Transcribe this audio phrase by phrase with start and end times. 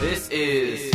[0.00, 0.94] This is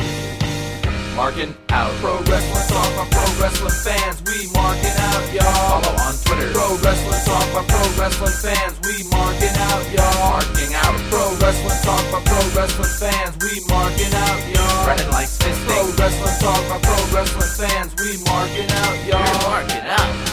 [1.13, 1.91] Marking Out.
[1.99, 4.23] Pro Wrestling Talk by Pro Wrestling fans.
[4.23, 5.83] We marking out, y'all.
[5.83, 6.55] Follow on Twitter.
[6.55, 8.79] Pro Wrestling Talk by Pro Wrestling fans.
[8.87, 10.39] We marking out, y'all.
[10.39, 10.95] Marking out.
[11.11, 13.35] Pro Wrestling Talk by Pro Wrestling fans.
[13.43, 14.85] We marking out, y'all.
[14.87, 15.67] Brennan likes fisting.
[15.67, 17.91] Pro Wrestling Talk by Pro Wrestling fans.
[17.99, 19.19] We marking out, y'all.
[19.19, 20.32] We're marking out.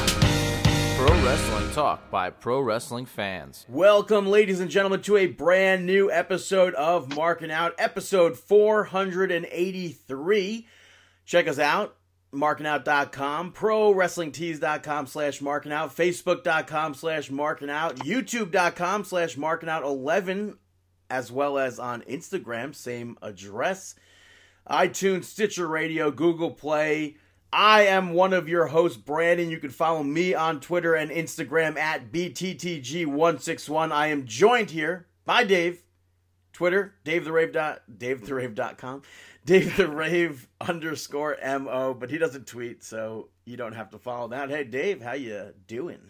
[1.01, 3.65] Pro Wrestling Talk by Pro Wrestling fans.
[3.71, 10.67] Welcome, ladies and gentlemen, to a brand new episode of Marking Out, episode 483.
[11.25, 11.97] Check us out,
[12.35, 20.59] markingout.com, prowrestlingtees.com slash markingout, facebook.com slash markingout, youtube.com slash markingout11,
[21.09, 23.95] as well as on Instagram, same address,
[24.69, 27.17] iTunes, Stitcher Radio, Google Play,
[27.53, 29.51] I am one of your hosts, Brandon.
[29.51, 33.91] You can follow me on Twitter and Instagram at BTTG161.
[33.91, 35.83] I am joined here by Dave.
[36.53, 39.03] Twitter, Dave the Rave dot Dave the Rave.com.
[39.47, 44.29] Dave the Rave underscore MO, but he doesn't tweet, so you don't have to follow
[44.29, 44.51] that.
[44.51, 46.01] Hey Dave, how you doing?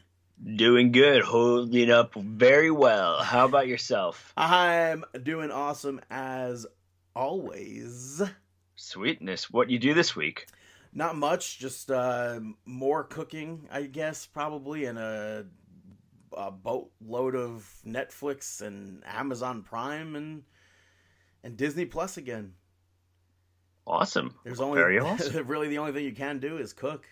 [0.56, 3.22] Doing good, holding up very well.
[3.22, 4.32] How about yourself?
[4.36, 6.66] I'm doing awesome as
[7.14, 8.20] always.
[8.77, 9.50] Sweetness.
[9.50, 10.47] What you do this week?
[10.92, 15.47] Not much, just uh, more cooking, I guess, probably, and a,
[16.36, 20.42] a boatload of Netflix and Amazon Prime and
[21.42, 22.55] and Disney Plus again.
[23.86, 24.34] Awesome.
[24.44, 25.47] There's only very awesome.
[25.47, 27.06] really the only thing you can do is cook.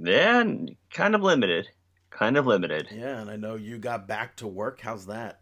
[0.00, 0.44] Yeah,
[0.92, 1.68] kind of limited.
[2.10, 2.88] Kind of limited.
[2.92, 4.80] Yeah, and I know you got back to work.
[4.80, 5.40] How's that?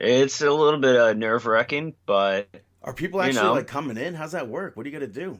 [0.00, 2.48] It's a little bit uh, nerve wracking, but
[2.82, 4.14] are people actually you know, like coming in?
[4.14, 4.76] How's that work?
[4.76, 5.38] What are you gonna do?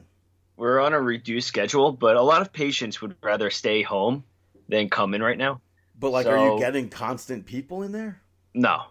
[0.57, 4.23] We're on a reduced schedule, but a lot of patients would rather stay home
[4.69, 5.61] than come in right now.
[5.99, 8.21] But like, so, are you getting constant people in there?
[8.53, 8.83] No,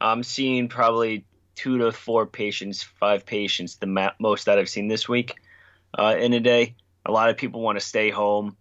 [0.00, 4.88] I'm seeing probably two to four patients, five patients, the ma- most that I've seen
[4.88, 5.34] this week
[5.98, 6.76] uh, in a day.
[7.06, 8.56] A lot of people want to stay home,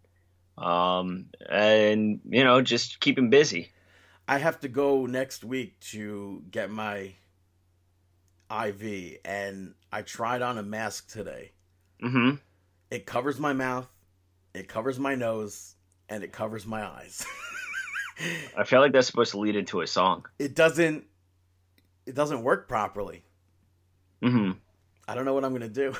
[0.58, 3.72] um, and you know, just keep them busy.
[4.28, 7.14] I have to go next week to get my
[8.50, 11.52] IV, and I tried on a mask today.
[12.03, 12.35] Mm-hmm.
[12.91, 13.88] It covers my mouth,
[14.53, 15.75] it covers my nose,
[16.09, 17.25] and it covers my eyes.
[18.58, 20.25] I feel like that's supposed to lead into a song.
[20.40, 21.06] It doesn't.
[22.06, 23.24] It doesn't work properly.
[24.24, 24.52] Mm-hmm.
[25.08, 25.94] I don't know what I'm gonna do.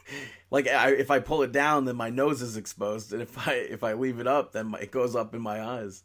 [0.50, 3.54] like, I, if I pull it down, then my nose is exposed, and if I
[3.54, 6.02] if I leave it up, then my, it goes up in my eyes.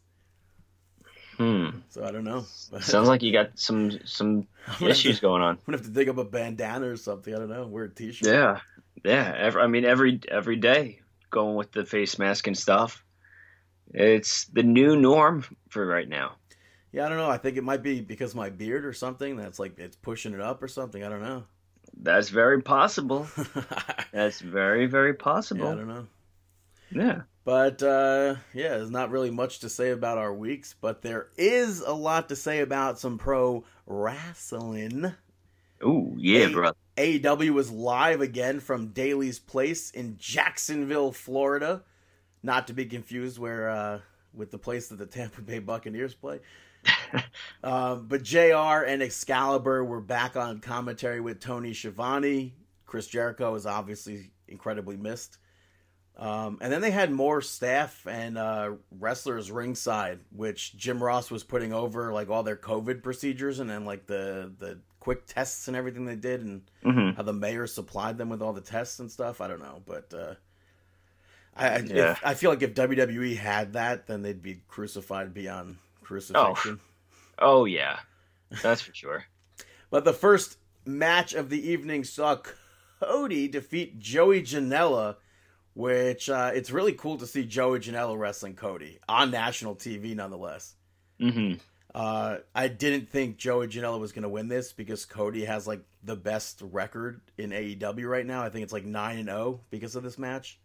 [1.36, 1.68] Hmm.
[1.88, 2.40] So I don't know.
[2.80, 4.48] Sounds like you got some some
[4.80, 5.50] issues to, going on.
[5.50, 7.34] I'm gonna have to dig up a bandana or something.
[7.34, 7.66] I don't know.
[7.66, 8.28] Wear a t-shirt.
[8.28, 8.60] Yeah,
[9.04, 9.34] yeah.
[9.36, 11.00] Every, I mean, every every day
[11.30, 13.04] going with the face mask and stuff.
[13.92, 16.36] It's the new norm for right now.
[16.92, 17.30] Yeah, I don't know.
[17.30, 19.36] I think it might be because my beard or something.
[19.36, 21.02] That's like it's pushing it up or something.
[21.02, 21.44] I don't know.
[22.00, 23.26] That's very possible.
[24.12, 25.66] That's very very possible.
[25.66, 26.06] Yeah, I don't know.
[26.90, 27.20] Yeah.
[27.44, 31.80] But uh, yeah, there's not really much to say about our weeks, but there is
[31.80, 35.14] a lot to say about some pro wrestling.
[35.84, 36.72] Ooh, yeah, a- bro.
[36.96, 41.82] AEW was live again from Daily's Place in Jacksonville, Florida.
[42.42, 44.00] Not to be confused where uh,
[44.34, 46.40] with the place that the Tampa Bay Buccaneers play.
[47.62, 52.54] uh, but JR and Excalibur were back on commentary with Tony Schiavone.
[52.84, 55.38] Chris Jericho is obviously incredibly missed.
[56.16, 61.44] Um, and then they had more staff and uh, wrestlers ringside, which Jim Ross was
[61.44, 65.76] putting over like all their COVID procedures and then like the the quick tests and
[65.76, 67.16] everything they did, and mm-hmm.
[67.16, 69.40] how the mayor supplied them with all the tests and stuff.
[69.40, 70.34] I don't know, but uh,
[71.56, 72.10] I yeah.
[72.10, 76.78] if, I feel like if WWE had that, then they'd be crucified beyond crucifixion.
[77.38, 78.00] Oh, oh yeah,
[78.62, 79.24] that's for sure.
[79.90, 82.36] but the first match of the evening saw
[83.00, 85.16] Cody defeat Joey Janela
[85.72, 90.74] which uh, it's really cool to see Joey Janela wrestling Cody on national TV, nonetheless.
[91.20, 91.60] Mm-hmm.
[91.94, 95.82] Uh, I didn't think Joey Janela was going to win this because Cody has like
[96.02, 98.42] the best record in AEW right now.
[98.42, 100.58] I think it's like nine and zero because of this match.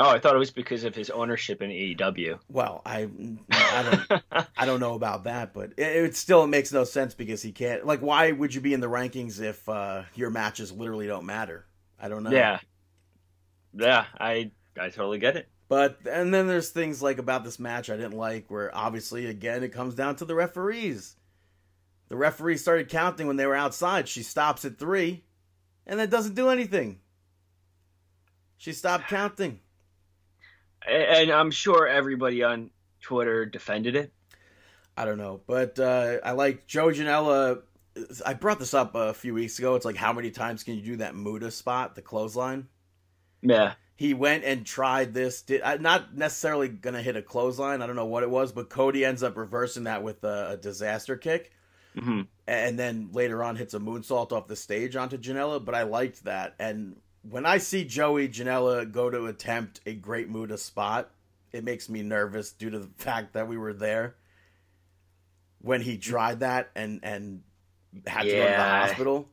[0.00, 2.38] Oh, I thought it was because of his ownership in AEW.
[2.48, 3.08] Well, I
[3.50, 7.42] I don't I don't know about that, but it, it, still makes no sense because
[7.42, 7.84] he can't.
[7.84, 11.66] Like, why would you be in the rankings if uh, your matches literally don't matter?
[12.00, 12.30] I don't know.
[12.30, 12.60] Yeah,
[13.72, 15.48] yeah, I I totally get it.
[15.68, 19.62] But and then there's things like about this match I didn't like, where obviously again
[19.62, 21.16] it comes down to the referees.
[22.08, 24.08] The referee started counting when they were outside.
[24.08, 25.24] She stops at three,
[25.86, 27.00] and then doesn't do anything.
[28.56, 29.60] She stopped counting.
[30.88, 32.70] And I'm sure everybody on
[33.02, 34.12] Twitter defended it.
[34.96, 37.62] I don't know, but uh, I like Joe Janela
[38.24, 39.74] I brought this up a few weeks ago.
[39.74, 42.68] It's like how many times can you do that Muta spot, the clothesline?
[43.42, 43.74] Yeah.
[43.98, 45.42] He went and tried this.
[45.42, 47.82] Did uh, not necessarily gonna hit a clothesline.
[47.82, 50.56] I don't know what it was, but Cody ends up reversing that with a, a
[50.56, 51.50] disaster kick,
[51.98, 55.62] hmm and then later on hits a moonsault off the stage onto Janela.
[55.62, 56.54] But I liked that.
[56.60, 56.94] And
[57.28, 61.10] when I see Joey Janela go to attempt a great Muta spot,
[61.50, 64.14] it makes me nervous due to the fact that we were there
[65.60, 67.42] when he tried that and and
[68.06, 69.28] had to go to the hospital.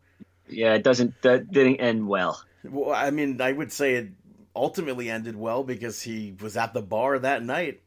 [0.49, 2.41] Yeah, it doesn't that didn't end well.
[2.63, 4.07] Well, I mean, I would say it
[4.55, 7.81] ultimately ended well because he was at the bar that night.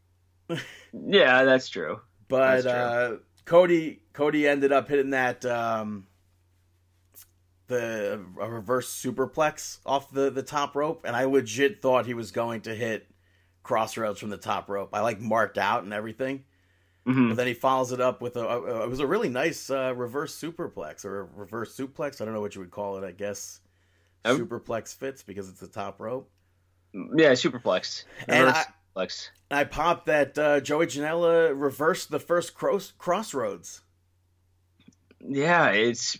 [0.92, 2.00] Yeah, that's true.
[2.28, 2.70] But That's true.
[2.70, 6.06] uh, Cody Cody ended up hitting that um,
[7.66, 12.30] the a reverse superplex off the the top rope, and I legit thought he was
[12.30, 13.06] going to hit
[13.62, 14.90] crossroads from the top rope.
[14.92, 16.44] I like marked out and everything,
[17.06, 19.70] hmm but then he follows it up with a, a it was a really nice
[19.70, 22.20] uh, reverse superplex or a reverse suplex.
[22.20, 23.06] I don't know what you would call it.
[23.06, 23.60] I guess
[24.26, 26.30] superplex fits because it's the top rope.
[27.16, 28.04] Yeah, superplex.
[28.26, 28.64] And I-
[28.96, 29.30] superplex.
[29.50, 33.80] I popped that uh, Joey Janela reversed the first cross- crossroads.
[35.20, 36.18] Yeah, it's.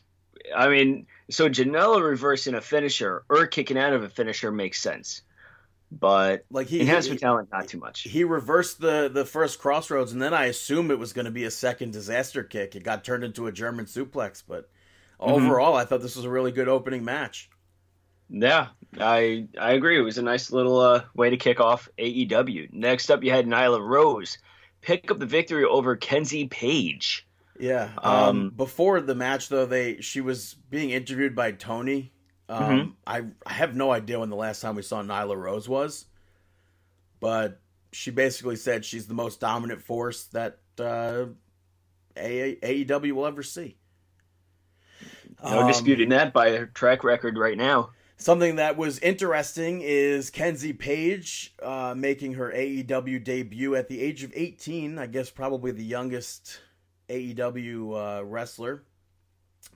[0.57, 5.23] I mean, so Janela reversing a finisher or kicking out of a finisher makes sense,
[5.93, 8.03] but Like he enhancement he, talent not too much.
[8.03, 11.45] he reversed the the first crossroads, and then I assume it was going to be
[11.45, 12.77] a second disaster kick.
[12.77, 14.71] It got turned into a German suplex, but
[15.21, 15.33] Mm-hmm.
[15.33, 17.51] overall, I thought this was a really good opening match.
[18.31, 18.69] Yeah,
[19.01, 19.99] I I agree.
[19.99, 22.73] It was a nice little uh, way to kick off AEW.
[22.73, 24.39] Next up, you had Nyla Rose
[24.81, 27.27] pick up the victory over Kenzie Paige.
[27.59, 27.91] Yeah.
[28.03, 32.13] Um, Um, before the match, though, they she was being interviewed by Tony.
[32.49, 32.95] Um, Mhm.
[33.07, 36.07] I I have no idea when the last time we saw Nyla Rose was,
[37.21, 37.61] but
[37.93, 41.27] she basically said she's the most dominant force that uh,
[42.17, 43.77] AEW will ever see.
[45.43, 47.91] No Um, disputing that by her track record right now.
[48.21, 54.25] Something that was interesting is Kenzie Paige uh, making her AEW debut at the age
[54.25, 54.99] of 18.
[54.99, 56.61] I guess probably the youngest
[57.09, 58.83] AEW uh, wrestler.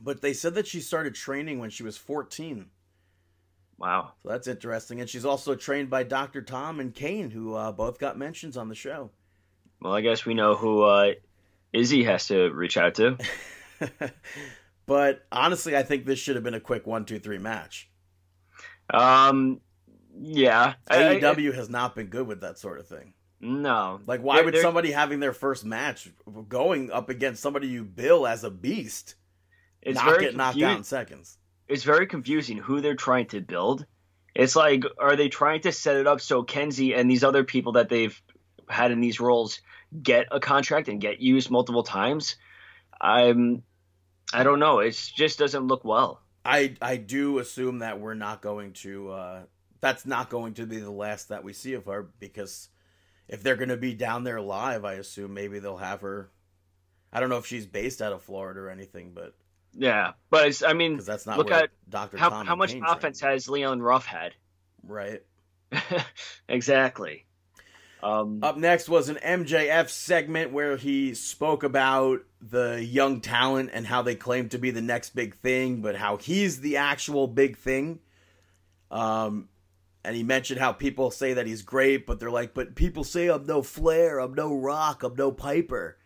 [0.01, 2.67] But they said that she started training when she was 14.
[3.79, 4.15] Wow.
[4.25, 5.01] So that's interesting.
[5.01, 6.43] And she's also trained by Dr.
[6.43, 9.11] Tom and Kane, who uh, both got mentions on the show.
[9.81, 11.13] Well, I guess we know who uh,
[11.73, 13.19] Izzy has to reach out to.
[14.87, 17.89] but honestly, I think this should have been a quick one, two, three match.
[18.93, 19.61] Um,
[20.21, 20.75] yeah.
[20.89, 23.15] I- I- AEW has not been good with that sort of thing.
[23.41, 24.01] no.
[24.07, 26.09] Like, why They're- would they're- somebody having their first match
[26.49, 29.17] going up against somebody you bill as a beast
[29.81, 31.39] It's not very get knocked confu- out in seconds?
[31.69, 33.85] It's very confusing who they're trying to build.
[34.35, 37.73] It's like, are they trying to set it up so Kenzie and these other people
[37.73, 38.21] that they've
[38.69, 39.61] had in these roles
[40.03, 42.37] get a contract and get used multiple times?
[43.01, 43.63] I'm,
[44.33, 44.79] I don't know.
[44.79, 46.22] It just doesn't look well.
[46.45, 49.11] I I do assume that we're not going to.
[49.11, 49.43] Uh,
[49.81, 52.69] that's not going to be the last that we see of her because
[53.29, 56.31] if they're going to be down there live, I assume maybe they'll have her.
[57.13, 59.35] I don't know if she's based out of Florida or anything, but
[59.75, 63.33] Yeah, but I mean, that's not look at Doctor how how much Kane offense trained.
[63.35, 64.35] has Leon Ruff had?
[64.83, 65.23] right?
[66.49, 67.27] exactly.
[68.03, 73.87] Um, Up next was an MJF segment where he spoke about the young talent and
[73.87, 77.57] how they claim to be the next big thing, but how he's the actual big
[77.57, 78.01] thing.
[78.91, 79.49] Um,
[80.05, 83.29] and he mentioned how people say that he's great, but they're like, but people say
[83.29, 85.97] I'm no Flair, I'm no Rock, I'm no Piper.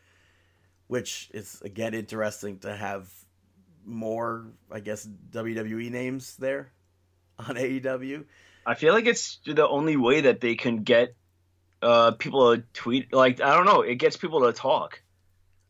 [0.88, 3.10] Which is, again, interesting to have
[3.84, 6.70] more, I guess, WWE names there
[7.38, 8.24] on AEW.
[8.66, 11.16] I feel like it's the only way that they can get
[11.82, 13.12] uh, people to tweet.
[13.12, 15.00] Like I don't know, it gets people to talk.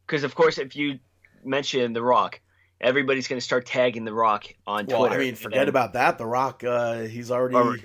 [0.07, 0.99] Because of course, if you
[1.45, 2.41] mention The Rock,
[2.81, 4.99] everybody's going to start tagging The Rock on Twitter.
[5.01, 5.23] Well, Twitter.
[5.23, 6.19] I mean, forget and about that.
[6.19, 7.83] The Rock, uh, he's already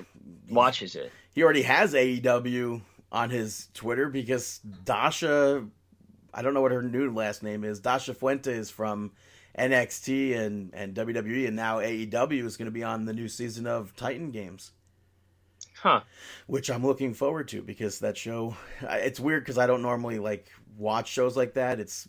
[0.50, 1.12] watches it.
[1.34, 5.66] he already has AEW on his Twitter because Dasha,
[6.34, 7.80] I don't know what her new last name is.
[7.80, 9.12] Dasha Fuente is from
[9.58, 13.68] NXT and and WWE, and now AEW is going to be on the new season
[13.68, 14.72] of Titan Games,
[15.76, 16.02] Huh?
[16.48, 18.56] which I'm looking forward to because that show.
[18.82, 21.80] It's weird because I don't normally like watch shows like that.
[21.82, 22.08] It's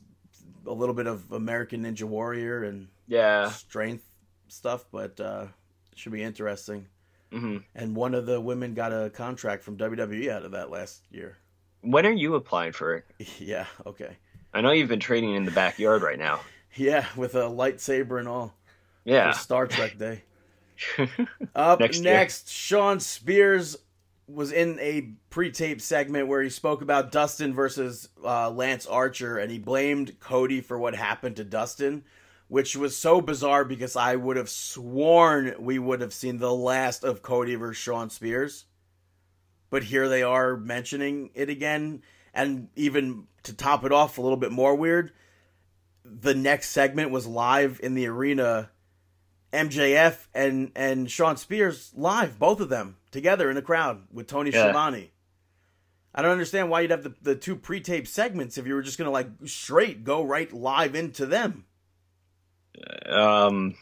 [0.66, 3.50] a little bit of American Ninja Warrior and Yeah.
[3.50, 4.04] strength
[4.49, 5.47] stuff, but uh,
[5.95, 6.87] should be interesting.
[7.31, 11.02] hmm And one of the women got a contract from WWE out of that last
[11.11, 11.38] year.
[11.81, 13.04] When are you applying for it?
[13.38, 14.16] Yeah, okay.
[14.54, 16.40] I know you've been training in the backyard right now.
[16.75, 18.54] Yeah, with a lightsaber and all.
[19.04, 19.33] Yeah.
[19.33, 20.23] For Star Trek Day.
[21.54, 22.49] Up Next next.
[22.50, 23.76] Shawn Spears
[24.26, 29.50] was in a pre-tape segment where he spoke about Dustin versus uh, Lance Archer, and
[29.50, 32.04] he blamed Cody for what happened to Dustin,
[32.48, 37.04] which was so bizarre because I would have sworn we would have seen the last
[37.04, 38.66] of Cody versus Shawn Spears.
[39.70, 42.02] But here they are mentioning it again,
[42.34, 45.12] and even to top it off a little bit more weird,
[46.04, 48.70] the next segment was live in the arena.
[49.52, 54.50] MJF and and Shawn Spears live, both of them together in the crowd with Tony
[54.50, 54.64] Yeah.
[54.73, 55.11] Schiavone.
[56.14, 58.99] I don't understand why you'd have the, the two pre-taped segments if you were just
[58.99, 61.64] gonna like straight go right live into them.
[63.06, 63.75] Um,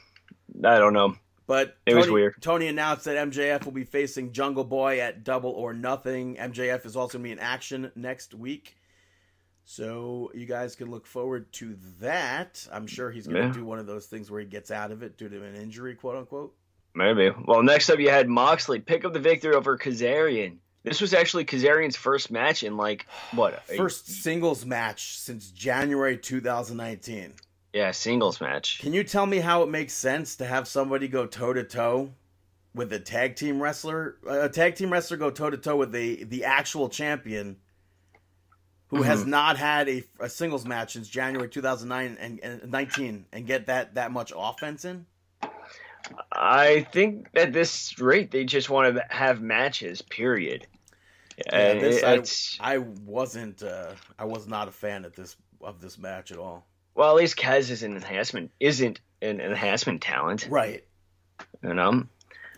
[0.65, 1.17] I don't know.
[1.47, 2.35] But It Tony, was weird.
[2.41, 6.37] Tony announced that MJF will be facing Jungle Boy at Double or Nothing.
[6.37, 8.77] MJF is also going to be in action next week.
[9.73, 12.67] So you guys can look forward to that.
[12.73, 13.53] I'm sure he's going to Yeah.
[13.55, 15.95] do one of those things where he gets out of it due to an injury,
[15.95, 16.53] quote unquote.
[16.93, 17.31] Maybe.
[17.47, 20.57] Well, next up you had Moxley pick up the victory over Kazarian.
[20.83, 23.63] This was actually Kazarian's first match in like what?
[23.71, 27.35] a- First singles match since January 2019.
[27.73, 28.81] yeah, singles match.
[28.81, 32.13] Can you tell me how it makes sense to have somebody go toe to toe
[32.75, 34.17] with a tag team wrestler?
[34.29, 37.57] Uh, a tag team wrestler go toe to toe with the the actual champion
[38.91, 43.47] who has not had a, a singles match since January 2009 and, and 19 and
[43.47, 45.07] get that that much offense in?
[46.33, 50.03] I think at this rate they just want to have matches.
[50.03, 50.67] Period.
[51.53, 55.97] Yeah, this, I, I wasn't uh, I was not a fan of this of this
[55.97, 56.67] match at all.
[56.95, 58.51] well, at least Kaz is an enhancement.
[58.59, 60.49] Isn't an enhancement talent.
[60.51, 60.85] Right.
[61.63, 62.07] You know.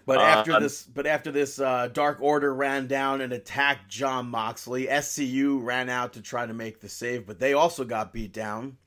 [0.05, 4.27] But Uh, after this, but after this, uh, Dark Order ran down and attacked John
[4.29, 4.89] Moxley.
[4.89, 8.79] SCU ran out to try to make the save, but they also got beat down.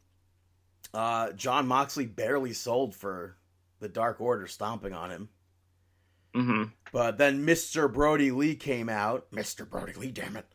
[0.93, 3.38] Uh, John Moxley barely sold for
[3.79, 5.29] the Dark Order stomping on him.
[6.34, 7.91] hmm But then Mr.
[7.91, 9.69] Brodie Lee came out, Mr.
[9.69, 10.45] Brodie Lee, damn it,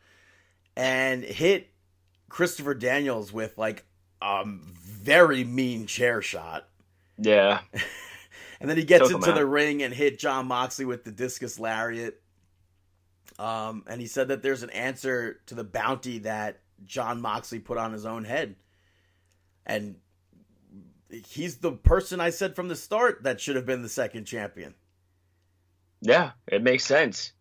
[0.75, 1.69] and hit
[2.29, 3.85] Christopher Daniels with like
[4.21, 6.67] a very mean chair shot.
[7.17, 7.61] Yeah.
[8.61, 11.59] And then he gets Took into the ring and hit John Moxley with the discus
[11.59, 12.21] lariat.
[13.39, 17.79] Um, and he said that there's an answer to the bounty that John Moxley put
[17.79, 18.55] on his own head.
[19.65, 19.95] And
[21.09, 24.75] he's the person I said from the start that should have been the second champion.
[26.01, 26.31] Yeah.
[26.47, 27.33] It makes sense.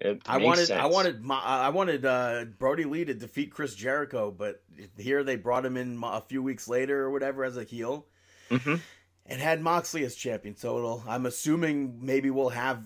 [0.00, 0.82] It I makes wanted, sense.
[0.82, 4.64] I wanted, Mo- I wanted uh, Brodie Lee to defeat Chris Jericho, but
[4.98, 8.06] here they brought him in a few weeks later or whatever as a heel.
[8.50, 8.80] Mhm.
[9.26, 10.56] And had Moxley as champion.
[10.56, 12.82] So it'll, I'm assuming maybe we'll have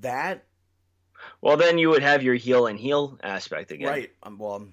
[0.00, 0.44] that
[1.40, 4.10] Well, then you would have your heel and heel aspect again, right.
[4.22, 4.72] Um, well, I'm-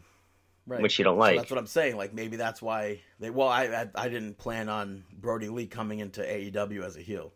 [0.68, 1.38] right, which you don't So like.
[1.38, 1.98] that's what I'm saying.
[1.98, 3.30] Like maybe that's why they.
[3.32, 7.34] Well, I, I I didn't plan on Brodie Lee coming into AEW as a heel.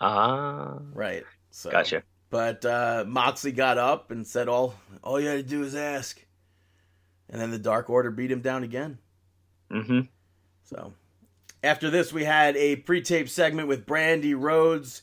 [0.00, 1.22] Ah, Right.
[1.50, 2.02] So gotcha.
[2.30, 4.74] But uh, Moxley got up and said, "All
[5.04, 6.18] all you had to do is ask,"
[7.28, 8.98] and then the Dark Order beat him down again.
[9.70, 10.00] Mm-hmm.
[10.64, 10.92] So
[11.62, 15.02] after this, we had a pre-tape segment with Brandi Rhodes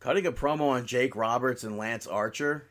[0.00, 2.68] cutting a promo on Jake Roberts and Lance Archer,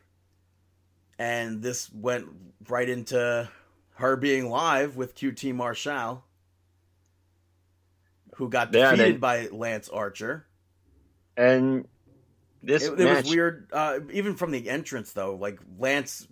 [1.18, 2.26] and this went
[2.68, 3.48] right into
[3.96, 6.24] her being live with QT Marshall,
[8.36, 10.46] who got Yeah, defeated they- by Lance Archer.
[11.36, 11.86] And
[12.62, 15.34] this It, it match, was weird, uh, even from the entrance though.
[15.34, 16.26] Like Lance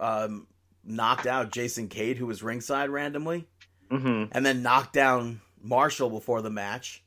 [0.00, 0.46] um,
[0.84, 3.46] knocked out Jason Cade, who was ringside randomly,
[3.90, 7.02] hmm and then knocked down Marshall before the match.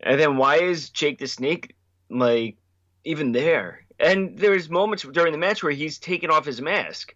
[0.00, 1.74] And then why is Jake the Snake
[2.08, 2.56] like
[3.04, 3.84] even there?
[3.98, 7.14] And there's moments during the match where he's taken off his mask.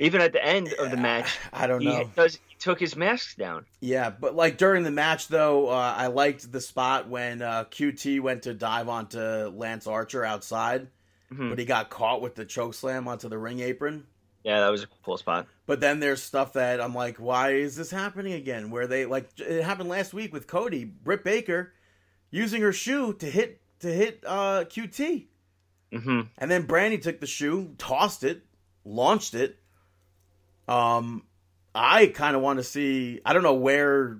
[0.00, 2.10] Even at the end of the match, I don't he know.
[2.16, 3.64] does he took his mask down.
[3.80, 8.20] Yeah, but like during the match though, uh, I liked the spot when uh, QT
[8.20, 10.88] went to dive onto Lance Archer outside,
[11.32, 11.48] Mhm.
[11.48, 14.04] but he got caught with the choke slam onto the ring apron.
[14.44, 15.46] Yeah, that was a cool spot.
[15.66, 18.70] But then there's stuff that I'm like, why is this happening again?
[18.70, 21.72] Where they like it happened last week with Cody, Britt Baker,
[22.30, 25.24] using her shoe to hit to hit uh, QT,
[25.90, 28.42] hmm and then Brandi took the shoe, tossed it,
[28.84, 29.58] launched it.
[30.68, 31.24] Um,
[31.74, 33.20] I kind of want to see.
[33.24, 34.18] I don't know where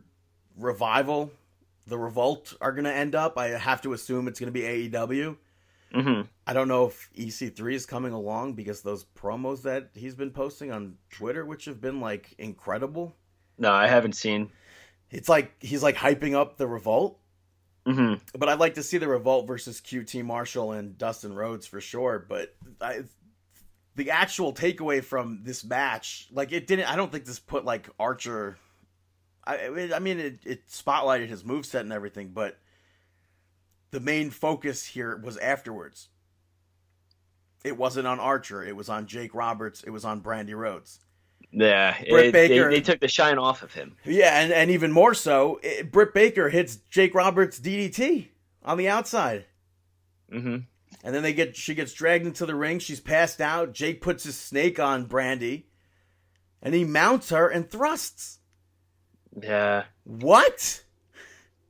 [0.57, 1.33] revival,
[1.87, 3.37] the revolt are going to end up.
[3.37, 5.37] I have to assume it's going to be AEW.
[5.95, 10.31] Hmm I don't know if EC3 is coming along because those promos that he's been
[10.33, 13.17] posting on Twitter, which have been like incredible.
[13.59, 14.53] No, I haven't seen.
[15.11, 17.21] It's like he's like hyping up the revolt,
[17.87, 21.81] hmm but I'd like to see the revolt versus QT Marshall and Dustin Rhodes for
[21.81, 22.25] sure.
[22.29, 23.05] But I,
[23.97, 26.91] the actual takeaway from this match, like it didn't.
[26.91, 28.59] I don't think this put like Archer.
[29.47, 32.59] I, I mean, it, it spotlighted his moveset and everything, but
[33.95, 36.09] the main focus here was afterwards.
[37.65, 38.63] It wasn't on Archer.
[38.63, 39.83] It was on Jake Roberts.
[39.85, 40.99] It was on Brandi Rhodes.
[41.53, 43.97] Yeah, Britt it- Baker- They, they took the shine off of him.
[44.05, 48.29] Yeah, and, and even more so, it, Britt Baker hits Jake Roberts DDT
[48.65, 49.45] on the outside.
[50.31, 50.57] hmm
[51.05, 52.81] And then they get she gets dragged into the ring.
[52.81, 53.73] She's passed out.
[53.73, 55.65] Jake puts his snake on Brandi,
[56.61, 58.41] and he mounts her and thrusts.
[59.41, 60.84] Yeah, What?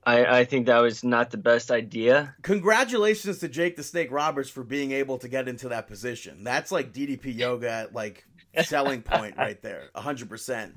[0.07, 2.35] I, I think that was not the best idea.
[2.43, 6.45] Congratulations to Jake the Snake Roberts for being able to get into that position.
[6.45, 8.25] That's like DDP yoga like
[8.65, 9.91] selling point right there.
[9.95, 10.75] hundred percent.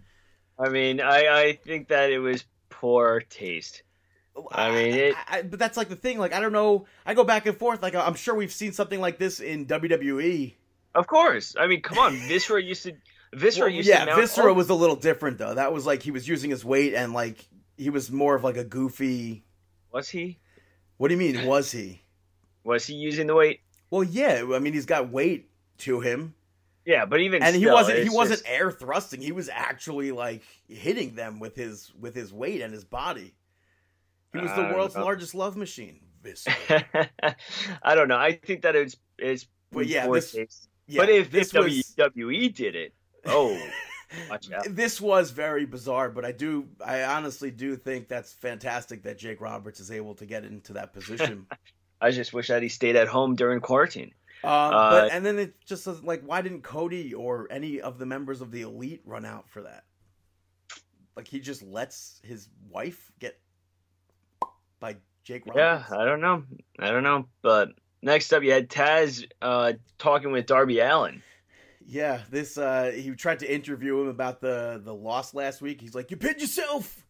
[0.59, 3.83] I mean, I, I think that it was poor taste.
[4.51, 6.19] I mean, it- I- I- but that's like the thing.
[6.19, 6.85] Like I don't know.
[7.05, 7.81] I go back and forth.
[7.83, 9.65] Like I'm sure we've seen something like this in.
[9.65, 10.53] WWE.
[10.95, 11.55] Of course.
[11.59, 12.15] I mean, come on.
[12.15, 12.93] Viscera used to.
[13.33, 14.11] Viscera Well, used yeah, to.
[14.11, 15.53] Yeah, Viscera all- was a little different though.
[15.53, 17.45] That was like he was using his weight and like
[17.77, 19.43] he was more of like a goofy.
[19.91, 20.39] Was he?
[20.97, 21.45] What do you mean?
[21.47, 22.01] Was he?
[22.63, 23.61] Was he using the weight?
[23.89, 24.43] Well, yeah.
[24.53, 26.33] I mean, he's got weight to him,
[26.85, 27.99] Yeah, but even and he wasn't.
[27.99, 29.21] He it's wasn't air thrusting.
[29.21, 33.33] He was actually like hitting them with his with his weight and his body.
[34.33, 36.01] He was the don't world's largest love machine.
[36.69, 38.17] I don't know.
[38.17, 39.47] I think that it's it's.
[39.71, 40.35] But yeah, this-
[40.87, 42.93] Yeah, but if this if was WWE did it,
[43.25, 43.57] oh.
[44.69, 46.09] this was very bizarre.
[46.09, 50.25] But I do, I honestly do think that's fantastic that Jake Roberts is able to
[50.25, 51.45] get into that position.
[52.01, 54.11] I just wish that he stayed at home during quarantine.
[54.43, 57.97] Uh, Uh, but and then it just says like, why didn't Cody or any of
[57.97, 59.83] the members of the elite run out for that?
[61.15, 63.39] Like he just lets his wife get
[64.79, 66.43] by Jake Yeah, I don't know.
[66.77, 67.27] I don't know.
[67.41, 67.69] But
[68.03, 71.23] next up, you had Taz uh, talking with Darby Allin.
[71.89, 75.79] Yeah, this uh he tried to interview him about the the loss last week.
[75.79, 77.05] He's like, "You pinned yourself,"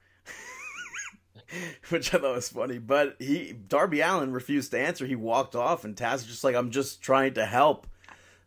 [1.89, 2.77] which I thought was funny.
[2.77, 5.07] But he Darby Allin refused to answer.
[5.07, 7.87] He walked off, and Taz is just like, "I'm just trying to help."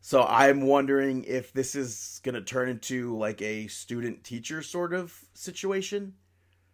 [0.02, 5.12] So I'm wondering if this is gonna turn into like a student teacher sort of
[5.34, 6.14] situation.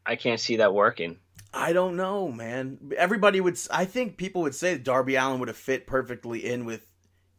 [0.04, 1.16] I can't see that working.
[1.54, 2.92] I don't know, man.
[2.94, 3.58] Everybody would.
[3.70, 6.86] I think people would say Darby Allin would have fit perfectly in with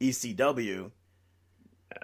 [0.02, 0.92] ECW.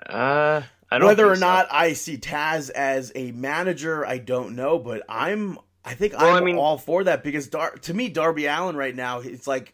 [0.08, 1.08] Uh, I don't.
[1.08, 1.39] Whether or so.
[1.41, 6.28] not I see Taz as a manager, I don't know, but I'm I think Well,
[6.36, 9.48] I'm I mean- all for that because Dar- to me Darby Allin right now it's
[9.48, 9.74] like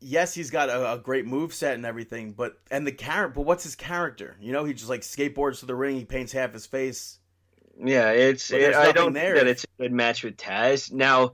[0.00, 3.42] yes, he's got a, a great move set and everything, but and the character, but
[3.42, 4.36] what's his character?
[4.40, 7.18] You know, he just like skateboards to the ring, he paints half his face.
[7.82, 8.48] Yeah, it's.
[8.48, 9.34] There's I don't there.
[9.34, 10.92] think that it's a good match with Taz.
[10.92, 11.32] Now,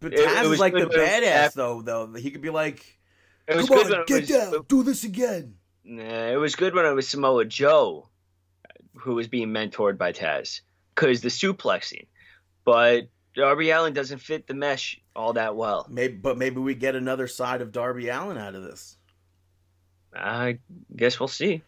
[0.00, 2.12] But It- Taz it is like the badass though, though.
[2.14, 2.98] He could be like,
[3.48, 5.54] it "Come on, get was, down, do this again."
[5.90, 8.08] Nah, it was good when it was Samoa Joe,
[8.94, 10.60] who was being mentored by Taz,
[10.94, 12.06] because the suplexing.
[12.62, 15.86] But Darby Allin doesn't fit the mesh all that well.
[15.88, 18.98] Maybe, but maybe we get another side of Darby Allin out of this.
[20.14, 20.58] I
[20.94, 21.62] guess we'll see.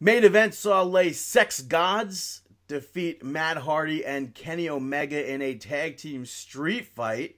[0.00, 5.96] Main event saw Le Sex Gods defeat Matt Hardy and Kenny Omega in a tag
[5.96, 7.36] team street fight.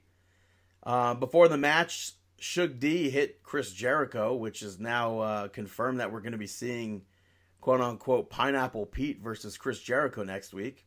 [0.81, 6.11] Uh, before the match, Shug D hit Chris Jericho, which is now uh, confirmed that
[6.11, 7.03] we're going to be seeing
[7.61, 10.85] quote unquote Pineapple Pete versus Chris Jericho next week.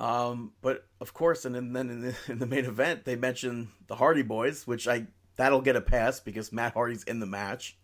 [0.00, 3.94] Um, but of course, and then, in, the, in the main event, they mention the
[3.94, 7.76] Hardy Boys, which I that'll get a pass because Matt Hardy's in the match.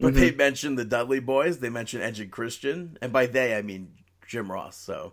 [0.00, 3.60] But they mentioned the Dudley Boys, they mentioned Edge and Christian, and by they I
[3.60, 3.92] mean
[4.26, 4.78] Jim Ross.
[4.78, 5.12] So,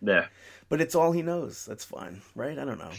[0.00, 0.28] yeah,
[0.70, 1.66] but it's all he knows.
[1.66, 2.58] That's fine, right?
[2.58, 2.92] I don't know.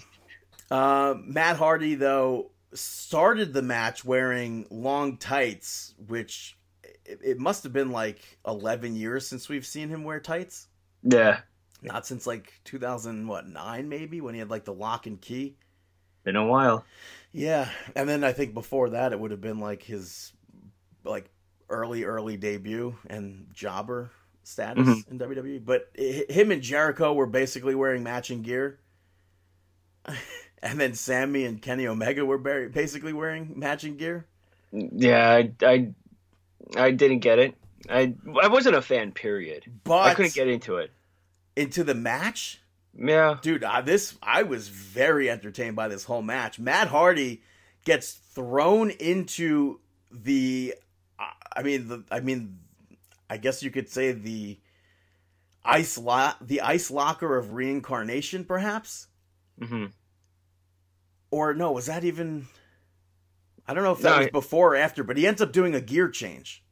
[0.72, 6.58] Uh, Matt Hardy though started the match wearing long tights, which
[7.06, 10.68] it, it must have been like eleven years since we've seen him wear tights.
[11.04, 11.40] Yeah.
[11.82, 15.20] Not since like two thousand what nine maybe when he had like the lock and
[15.20, 15.58] key.
[16.24, 16.84] Been a while.
[17.32, 20.34] Yeah, and then I think before that it would have been like his
[21.06, 21.30] like
[21.70, 24.12] early early debut and jobber
[24.44, 25.12] status Mhm.
[25.12, 25.66] in WWE.
[25.66, 28.80] But hi- him and Jericho were basically wearing matching gear.
[30.62, 34.26] and then Sammy and Kenny Omega were basically wearing matching gear.
[34.72, 35.88] Yeah, I, I,
[36.78, 37.56] I didn't get it.
[37.90, 39.12] I, I wasn't a fan.
[39.14, 39.66] Period.
[39.84, 40.92] But I couldn't get into it.
[41.56, 42.62] into the match,
[42.96, 43.38] Yeah.
[43.42, 46.60] dude, I, this I was very entertained by this whole match.
[46.60, 47.42] Matt Hardy
[47.86, 49.80] gets thrown into
[50.12, 50.76] the,
[51.56, 52.60] I mean, the, I mean,
[53.30, 54.60] I guess you could say the
[55.64, 59.08] ice lo- the ice locker of reincarnation, perhaps,
[59.62, 59.86] hmm
[61.32, 62.48] or no, was that even?
[63.68, 65.76] I don't know if that No, was before or after, but he ends up doing
[65.76, 66.64] a gear change.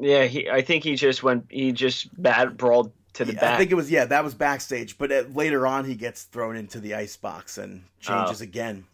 [0.00, 0.24] Yeah.
[0.24, 0.48] He.
[0.48, 1.46] I think he just went.
[1.50, 3.54] He just bad brawled to the Yeah, back.
[3.54, 4.98] I think it was yeah, that was backstage.
[4.98, 8.86] But uh later on, he gets thrown into the ice box and changes again.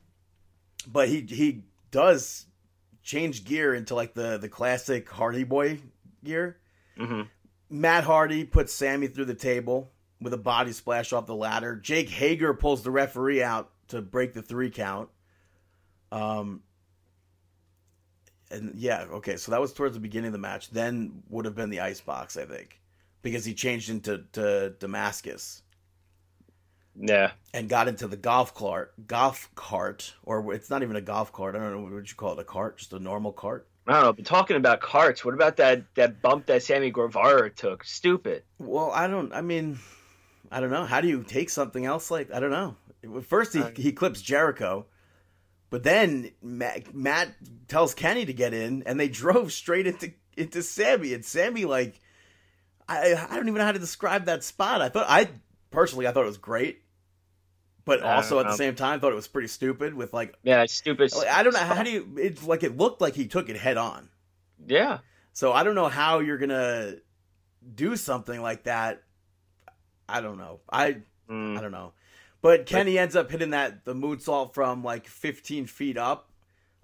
[0.86, 2.46] But he he does
[3.02, 5.80] change gear into like the the classic Hardy Boy
[6.22, 6.58] gear.
[6.96, 7.22] hmm
[7.70, 11.76] Matt Hardy puts Sammy through the table with a body splash off the ladder.
[11.76, 15.08] Jake Hager pulls the referee out to break the three count.
[16.12, 16.62] Um,
[18.50, 20.70] and yeah, okay, so that was towards the beginning of the match.
[20.70, 22.80] Then would have been the ice box, I think,
[23.22, 25.62] because he changed into to Damascus
[26.94, 27.32] Yeah.
[27.52, 31.56] and got into the golf cart, golf cart, or it's not even a golf cart.
[31.56, 33.66] I don't know what would you call it, a cart, just a normal cart.
[33.86, 37.50] I don't know, but talking about carts, what about that that bump that Sammy Guevara
[37.50, 37.84] took?
[37.84, 38.44] Stupid.
[38.58, 39.32] Well, I don't.
[39.34, 39.78] I mean,
[40.54, 40.84] I don't know.
[40.84, 42.32] How do you take something else like?
[42.32, 42.76] I don't know.
[43.22, 44.86] First, he uh, he clips Jericho,
[45.68, 47.34] but then Matt, Matt
[47.66, 52.00] tells Kenny to get in, and they drove straight into into Sammy, and Sammy like,
[52.88, 54.80] I I don't even know how to describe that spot.
[54.80, 55.28] I thought I
[55.72, 56.82] personally I thought it was great,
[57.84, 59.92] but I also at the same time thought it was pretty stupid.
[59.92, 61.12] With like, Yeah, stupid.
[61.14, 62.16] like, I don't know how do you?
[62.16, 64.08] It's like it looked like he took it head on.
[64.66, 64.98] Yeah.
[65.32, 66.94] So I don't know how you're gonna
[67.74, 69.02] do something like that.
[70.08, 70.60] I don't know.
[70.70, 71.56] I Mm.
[71.56, 71.92] I don't know.
[72.42, 76.28] But Kenny ends up hitting that the moonsault from like 15 feet up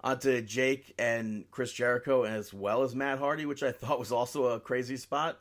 [0.03, 4.45] onto Jake and Chris Jericho, as well as Matt Hardy, which I thought was also
[4.47, 5.39] a crazy spot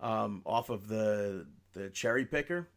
[0.00, 2.68] um, off of the the cherry picker.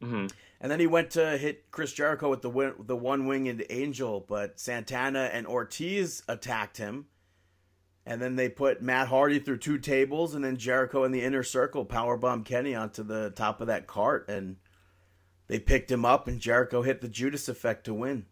[0.00, 0.26] hmm
[0.60, 4.24] And then he went to hit Chris Jericho with the win- the one winged angel,
[4.28, 7.06] but Santana and Ortiz attacked him.
[8.06, 11.42] And then they put Matt Hardy through two tables, and then Jericho in the inner
[11.42, 14.56] circle powerbomb Kenny onto the top of that cart, and
[15.46, 18.26] they picked him up, and Jericho hit the Judas effect to win.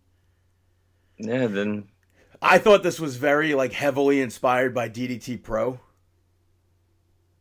[1.19, 1.47] Yeah.
[1.47, 1.89] Then
[2.43, 5.81] I thought this was very like heavily inspired by DDT Pro.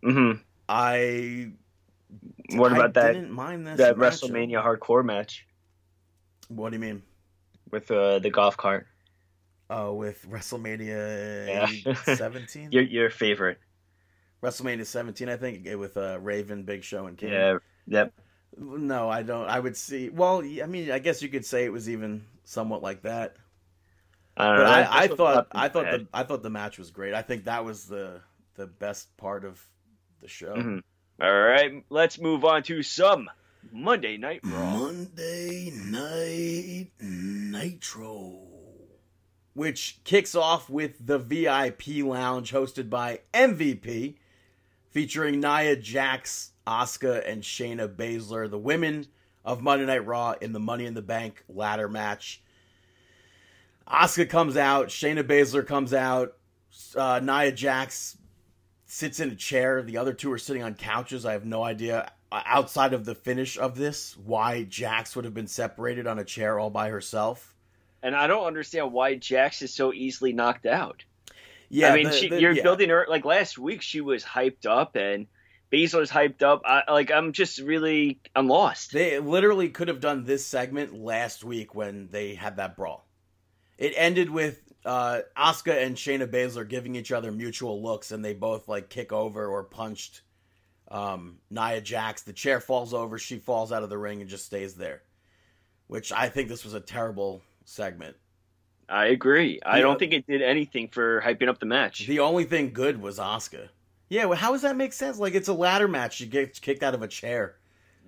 [0.03, 0.31] hmm
[0.69, 1.51] I
[2.53, 4.21] what I about that Didn't mind this that match.
[4.21, 5.47] WrestleMania hardcore match
[6.49, 7.03] What do you mean?
[7.71, 8.87] with uh, the golf cart?
[9.73, 11.47] Oh, with WrestleMania
[11.85, 11.93] Yeah.
[12.15, 12.71] 17.
[12.73, 13.57] Your your favorite?
[14.43, 17.31] WrestleMania 17, I think, with uh, Raven, Big Show, and King.
[17.31, 17.57] Yeah.
[17.87, 18.13] Yep.
[18.57, 19.47] No, I don't.
[19.47, 20.09] I would see.
[20.09, 23.37] Well, I mean, I guess you could say it was even somewhat like that.
[24.35, 24.69] I don't But know.
[24.69, 25.99] I, I thought, I thought bad.
[26.01, 27.13] the, I thought the match was great.
[27.13, 28.21] I think that was the
[28.55, 29.61] the best part of
[30.19, 30.55] the show.
[30.55, 30.81] Mhm.
[31.21, 33.29] All right, let's move on to some
[33.71, 34.71] Monday Night Raw.
[34.79, 38.47] Monday Night Nitro,
[39.61, 44.15] which kicks off with the VIP Lounge hosted by MVP,
[44.89, 49.05] featuring Nia Jax, Asuka, and Shayna Baszler, the women
[49.45, 52.41] of Monday Night Raw in the Money in the Bank ladder match.
[53.87, 56.37] Asuka comes out, Shayna Baszler comes out,
[56.95, 58.17] uh, Nia Jax
[58.87, 59.83] sits in a chair.
[59.83, 61.23] The other two are sitting on couches.
[61.23, 65.35] I have no idea uh, outside of the finish of this why Jax would have
[65.35, 67.50] been separated on a chair all by herself.
[68.03, 71.03] And I don't understand why Jax is so easily knocked out.
[71.69, 72.63] Yeah, I mean, the- she, the- you're yeah.
[72.63, 73.81] building her like last week.
[73.81, 75.27] She was hyped up, and
[75.71, 76.63] Baszler's hyped up.
[76.65, 78.91] I, like I'm just really, I'm lost.
[78.91, 83.07] They literally could have done this segment last week when they had that brawl.
[83.77, 88.33] It ended with uh, Asuka and Shayna Baszler giving each other mutual looks, and they
[88.33, 90.21] both like kick over or punched
[90.89, 92.23] um, Nia Jax.
[92.23, 95.03] The chair falls over, she falls out of the ring and just stays there.
[95.87, 98.15] Which I think this was a terrible segment.
[98.89, 99.59] I agree.
[99.65, 99.83] I Yeah.
[99.83, 102.05] don't think it did anything for hyping up the match.
[102.07, 103.69] The only thing good was Oscar.
[104.09, 105.17] Yeah, well, how does that make sense?
[105.17, 106.15] Like it's a ladder match.
[106.17, 107.55] She gets kicked out of a chair.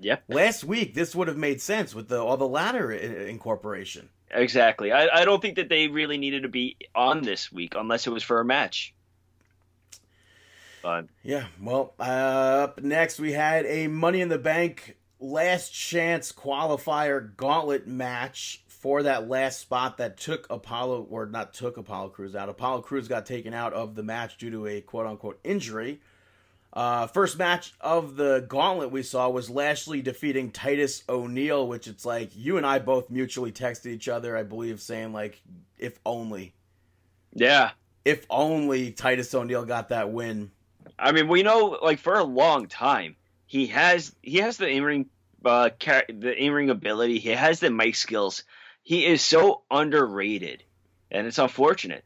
[0.01, 2.97] Yep, Last week, this would have made sense with the all the ladder i-
[3.29, 4.09] incorporation.
[4.31, 4.91] exactly.
[4.91, 8.09] I, I don't think that they really needed to be on this week unless it
[8.09, 8.93] was for a match.
[10.81, 16.33] But Yeah, well, uh, up next we had a Money in the Bank last chance
[16.33, 22.35] qualifier gauntlet match for that last spot that took Apollo, or not took Apollo Crews
[22.35, 22.49] out.
[22.49, 26.01] Apollo Crews got taken out of the match due to a quote unquote injury.
[26.73, 32.05] Uh, first match of the gauntlet we saw was Lashley defeating Titus O'Neil, which it's
[32.05, 35.41] like you and I both mutually texted each other, I believe, saying like,
[35.77, 36.53] if only,
[37.31, 37.71] yeah,
[38.03, 40.51] if only Titus O'Neil got that win.
[40.99, 43.15] I mean, we know like for a long time
[43.45, 45.09] he has he has the in ring
[45.45, 47.19] uh, car- the in ring ability.
[47.19, 48.43] He has the mic skills.
[48.83, 50.63] He is so underrated,
[51.09, 52.03] and it's unfortunate.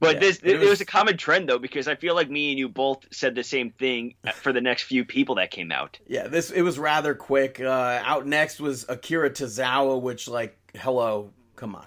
[0.00, 2.50] But Yeah, this it, was, was- a common trend though because I feel like me
[2.50, 5.98] and you both said the same thing for the next few people that came out.
[6.06, 7.60] Yeah, this it was rather quick.
[7.60, 11.86] Uh, out next was Akira Tozawa, which like, hello, come on.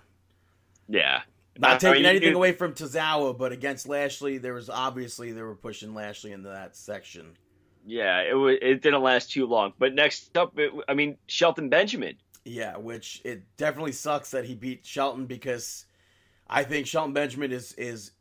[0.87, 1.21] Yeah,
[1.59, 5.41] Not I taking mean, anything away from Tozawa, but against Lashley, there was obviously they
[5.41, 7.37] were pushing Lashley into that section.
[7.85, 9.73] Yeah, it was, it didn't last too long.
[9.77, 12.15] But next up, it, I mean Shelton Benjamin.
[12.47, 15.85] Yeah, which it definitely sucks that he beat Shelton because
[16.47, 18.11] I think Shelton Benjamin is is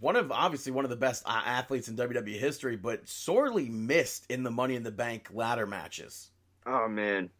[0.00, 4.42] one of obviously one of the best athletes in WWE history, but sorely missed in
[4.44, 6.30] the Money in the Bank ladder matches.
[6.66, 7.30] Oh man,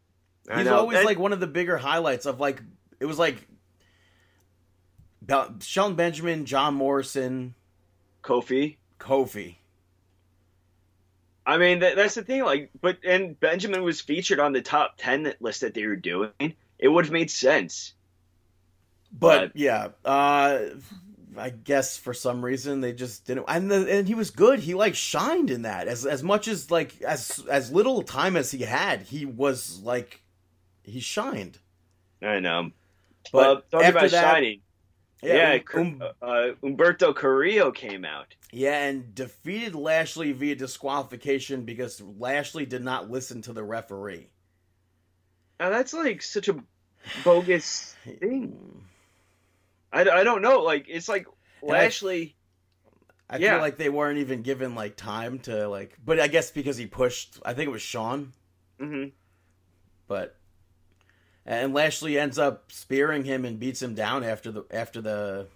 [0.51, 0.77] I He's know.
[0.79, 2.61] always And- like one of the bigger highlights of like
[2.99, 3.47] it was like
[5.61, 7.55] Shelton Benjamin, John Morrison,
[8.23, 8.77] Kofi.
[8.99, 9.57] Kofi.
[11.45, 12.45] I mean, that, that's the thing.
[12.45, 16.31] Like, but and Benjamin was featured on the top ten list that they were doing.
[16.79, 17.95] It would have made sense.
[19.13, 20.59] But But- yeah, uh
[21.37, 24.61] I guess for some reason they just didn't and the, and he was good.
[24.61, 25.89] He like shined in that.
[25.89, 30.23] As as much as like as as little time as he had, he was like
[30.83, 31.59] he shined.
[32.23, 32.71] I know.
[33.33, 34.61] But after that- shining,
[35.23, 38.35] yeah, um, uh, Humberto Carrillo came out.
[38.51, 44.29] Yeah, and defeated Lashley via disqualification because Lashley did not listen to the referee.
[45.61, 46.57] Now that's like such a
[47.25, 48.85] bogus thing.
[49.93, 50.61] I, I don't know.
[50.61, 51.27] Like it's like
[51.63, 52.37] And I- Lashley.
[53.31, 53.53] I Yeah.
[53.53, 56.85] feel like they weren't even given like time to like, but I guess because he
[56.87, 58.33] pushed, I think it was Sean,
[58.79, 59.05] hmm
[60.09, 60.37] but
[61.47, 65.49] and Lashley ends up spearing him and beats him down after the after the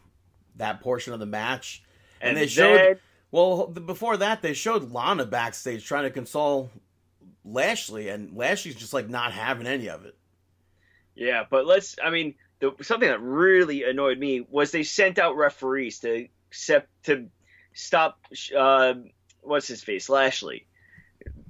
[0.56, 1.82] that portion of the match.
[2.20, 2.98] And, And, they showed then-
[3.30, 6.70] well before that they showed Lana backstage trying to console
[7.44, 10.16] Lashley, and Lashley's just like not having any of it.
[11.14, 11.96] Yeah, but let's.
[12.02, 16.88] I mean, the, something that really annoyed me was they sent out referees to accept
[17.04, 17.28] to
[17.72, 18.18] stop.
[18.54, 18.94] Uh,
[19.42, 20.66] what's his face, Lashley.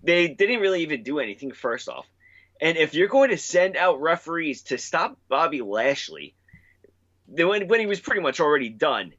[0.02, 1.50] They didn't really even do anything.
[1.52, 2.06] First off,
[2.60, 6.34] and if you're going to send out referees to stop Bobby Lashley,
[7.26, 9.12] when when he was pretty much already done,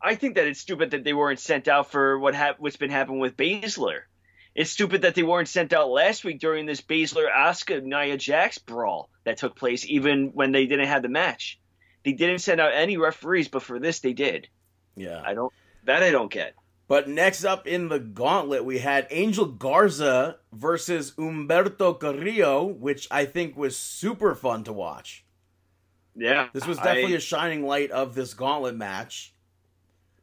[0.00, 2.90] I think that it's stupid that they weren't sent out for what hap- what's been
[2.90, 4.02] happening with Baszler.
[4.54, 8.58] It's stupid that they weren't sent out last week during this Baszler Asuka Nia Jax
[8.58, 11.58] brawl that took place, even when they didn't have the match.
[12.04, 14.48] They didn't send out any referees, but for this they did.
[14.96, 15.22] Yeah.
[15.24, 15.52] I don't
[15.84, 16.54] that I don't get.
[16.86, 23.24] But next up in the gauntlet, we had Angel Garza versus Humberto Carrillo, which I
[23.24, 25.24] think was super fun to watch.
[26.16, 29.32] Yeah, This was definitely I- a shining light of this gauntlet match.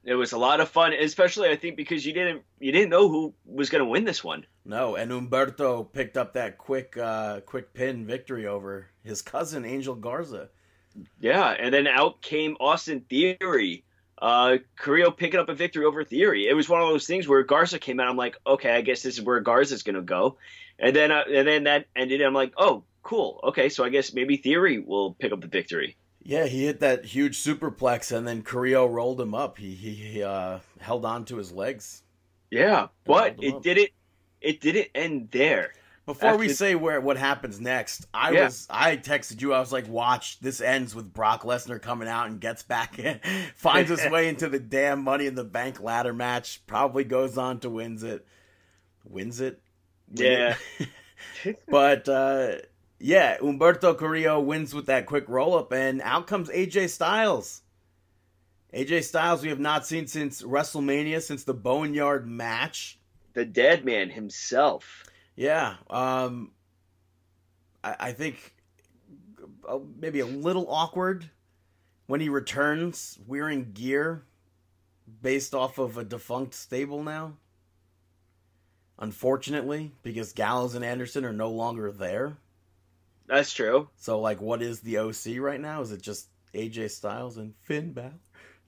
[0.04, 3.08] it was a lot of fun, especially I think because you didn't you didn't know
[3.10, 4.46] who was going to win this one.
[4.64, 9.96] No, and Humberto picked up that quick, uh, quick pin victory over his cousin Angel
[9.96, 10.50] Garza.
[11.20, 13.84] Yeah, and then out came Austin Theory.
[14.22, 16.48] Uh, Carrillo picking up a victory over Theory.
[16.48, 18.08] It was one of those things where Garza came out.
[18.08, 20.38] I'm like, okay, I guess this is where Garza's going to go.
[20.78, 22.22] And then, uh, and then that ended.
[22.22, 23.40] I'm like, oh, cool.
[23.44, 25.98] Okay, so I guess maybe Theory will pick up the victory.
[26.24, 29.58] Yeah, he hit that huge superplex, and then Carrillo rolled him up.
[29.58, 32.04] He he, he uh, held on to his legs.
[32.52, 33.62] Yeah, but him up.
[33.62, 33.92] it didn't.
[34.40, 35.74] It didn't end there.
[36.06, 38.46] Before we say where what happens next, I Yeah.
[38.46, 39.54] was I texted you.
[39.54, 43.20] I was like, "Watch, this ends with Brock Lesnar coming out and gets back in,
[43.56, 46.66] finds his way into the damn Money in the Bank ladder match.
[46.66, 48.26] Probably goes on to wins it,
[49.06, 49.62] wins it.
[50.12, 50.56] Win Yeah.
[51.46, 51.60] it.
[51.70, 52.56] but uh,
[53.00, 57.62] yeah, Humberto Carrillo wins with that quick roll up, and out comes AJ Styles.
[58.74, 62.98] AJ Styles, we have not seen since WrestleMania, since the Boneyard match.
[63.34, 65.06] The dead man himself.
[65.42, 66.52] Yeah, um,
[67.84, 68.54] I, I think
[69.68, 71.32] uh, maybe a little awkward
[72.06, 74.24] when he returns wearing gear
[75.24, 77.38] based off of a defunct stable now.
[79.00, 82.38] Unfortunately, because Gallows and Anderson are no longer there.
[83.26, 83.90] That's true.
[83.96, 85.82] So, like, what is the OC right now?
[85.82, 88.14] Is it just AJ Styles and Finn Balor?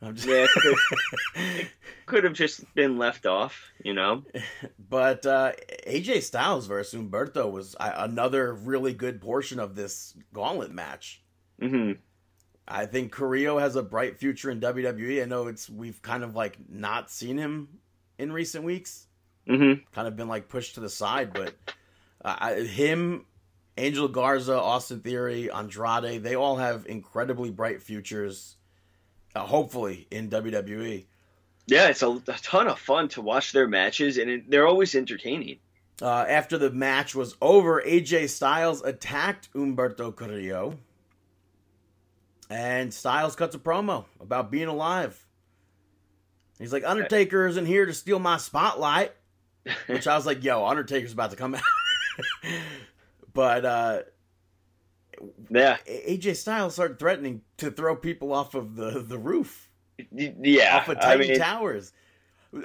[0.02, 1.70] I'm just Yeah, it could,
[2.06, 3.72] could have just been left off.
[3.84, 4.24] You know.
[4.90, 5.54] But uh,
[5.88, 11.24] AJ Styles versus Humberto was another really good portion of this gauntlet match.
[11.60, 11.94] hmm
[12.68, 15.22] I think Carrillo has a bright future in WWE.
[15.22, 17.68] I know it's we've kind of like not seen him
[18.18, 19.08] in recent weeks,
[19.48, 21.34] hmm kind of been like pushed to the side.
[21.34, 21.56] But
[22.24, 23.26] uh, him,
[23.78, 28.56] Angel Garza, Austin Theory, Andrade, they all have incredibly bright futures.
[29.36, 31.06] Uh, hopefully in WWE.
[31.66, 34.96] Yeah, it's a, a ton of fun to watch their matches, and it, they're always
[34.96, 35.60] entertaining.
[36.02, 40.78] Uh, after the match was over, AJ Styles attacked Humberto Carrillo.
[42.50, 45.26] And Styles cuts a promo about being alive.
[46.60, 49.14] He's like, Undertaker isn't here to steal my spotlight.
[49.88, 51.62] Which I was like, yo, Undertaker's about to come out.
[53.34, 54.02] but uh,
[55.50, 59.70] Yeah, AJ Styles started threatening to throw people off of the, the roof,
[60.12, 60.78] yeah.
[60.78, 61.92] off of I mean, towers.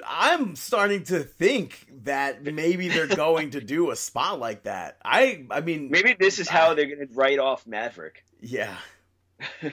[0.05, 4.97] I'm starting to think that maybe they're going to do a spot like that.
[5.03, 8.23] I I mean maybe this is how they're going to write off Maverick.
[8.39, 8.75] yeah.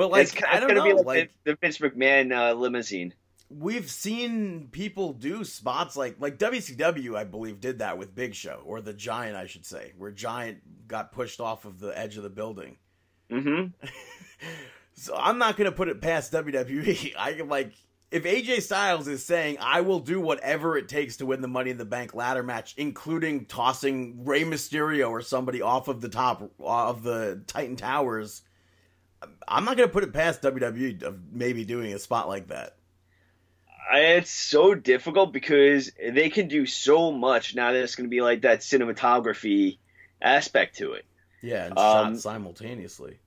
[0.00, 2.34] But like it's, I don't going to know be like, like the, the Vince McMahon
[2.34, 3.12] uh, limousine.
[3.50, 8.62] We've seen people do spots like like WCW, I believe, did that with Big Show
[8.64, 12.22] or the Giant, I should say, where Giant got pushed off of the edge of
[12.22, 12.76] the building.
[13.30, 13.86] Mm-hmm.
[14.94, 17.14] so I'm not gonna put it past WWE.
[17.18, 17.72] I like
[18.10, 21.70] if AJ Styles is saying I will do whatever it takes to win the Money
[21.70, 26.50] in the Bank ladder match, including tossing Rey Mysterio or somebody off of the top
[26.60, 28.42] of the Titan Towers.
[29.46, 32.76] I'm not gonna put it past WWE of maybe doing a spot like that.
[33.92, 38.20] It's so difficult because they can do so much now that it's going to be
[38.20, 39.78] like that cinematography
[40.22, 41.04] aspect to it.
[41.42, 43.18] Yeah, and Um, shot simultaneously.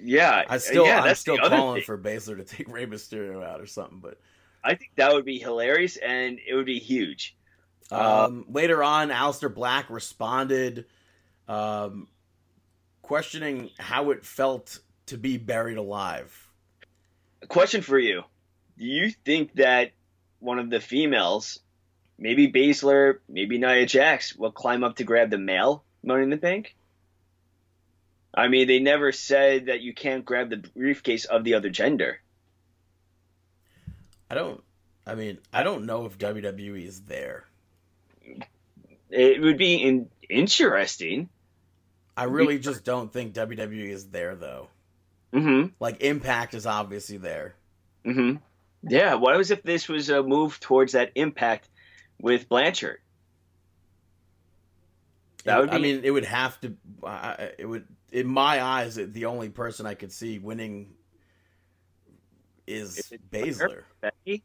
[0.00, 1.84] Yeah, I still, yeah, I'm still calling thing.
[1.84, 3.98] for Baszler to take Rey Mysterio out or something.
[3.98, 4.18] But
[4.64, 7.36] I think that would be hilarious and it would be huge.
[7.90, 10.86] Uh, um, later on, Aleister Black responded,
[11.48, 12.08] um,
[13.02, 16.48] questioning how it felt to be buried alive.
[17.42, 18.22] A question for you:
[18.82, 19.92] Do you think that
[20.40, 21.60] one of the females,
[22.18, 26.36] maybe Baszler, maybe Nia Jax, will climb up to grab the male Money in the
[26.36, 26.74] Bank?
[28.34, 32.22] I mean, they never said that you can't grab the briefcase of the other gender.
[34.28, 34.60] I don't.
[35.06, 37.44] I mean, I don't know if WWE is there.
[39.10, 41.28] It would be in- interesting.
[42.16, 44.66] I really just don't think WWE is there though.
[45.32, 45.68] Mm-hmm.
[45.78, 47.54] Like Impact is obviously there.
[48.04, 48.38] Mm-hmm.
[48.82, 49.14] Yeah.
[49.14, 51.68] What was if this was a move towards that impact
[52.20, 52.98] with Blanchard?
[55.44, 56.76] That would I mean, it would have to.
[57.58, 60.94] It would, in my eyes, the only person I could see winning
[62.66, 63.82] is it's Baszler.
[64.00, 64.44] Becky?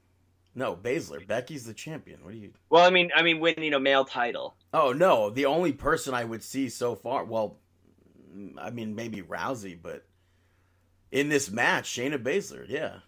[0.56, 1.26] No, Baszler.
[1.28, 2.24] Becky's the champion.
[2.24, 2.52] What do you?
[2.72, 4.56] Well, I mean, I mean, winning a male title.
[4.74, 7.26] Oh no, the only person I would see so far.
[7.26, 7.60] Well,
[8.60, 10.04] I mean, maybe Rousey, but
[11.12, 12.68] in this match, Shayna Baszler.
[12.68, 13.02] Yeah,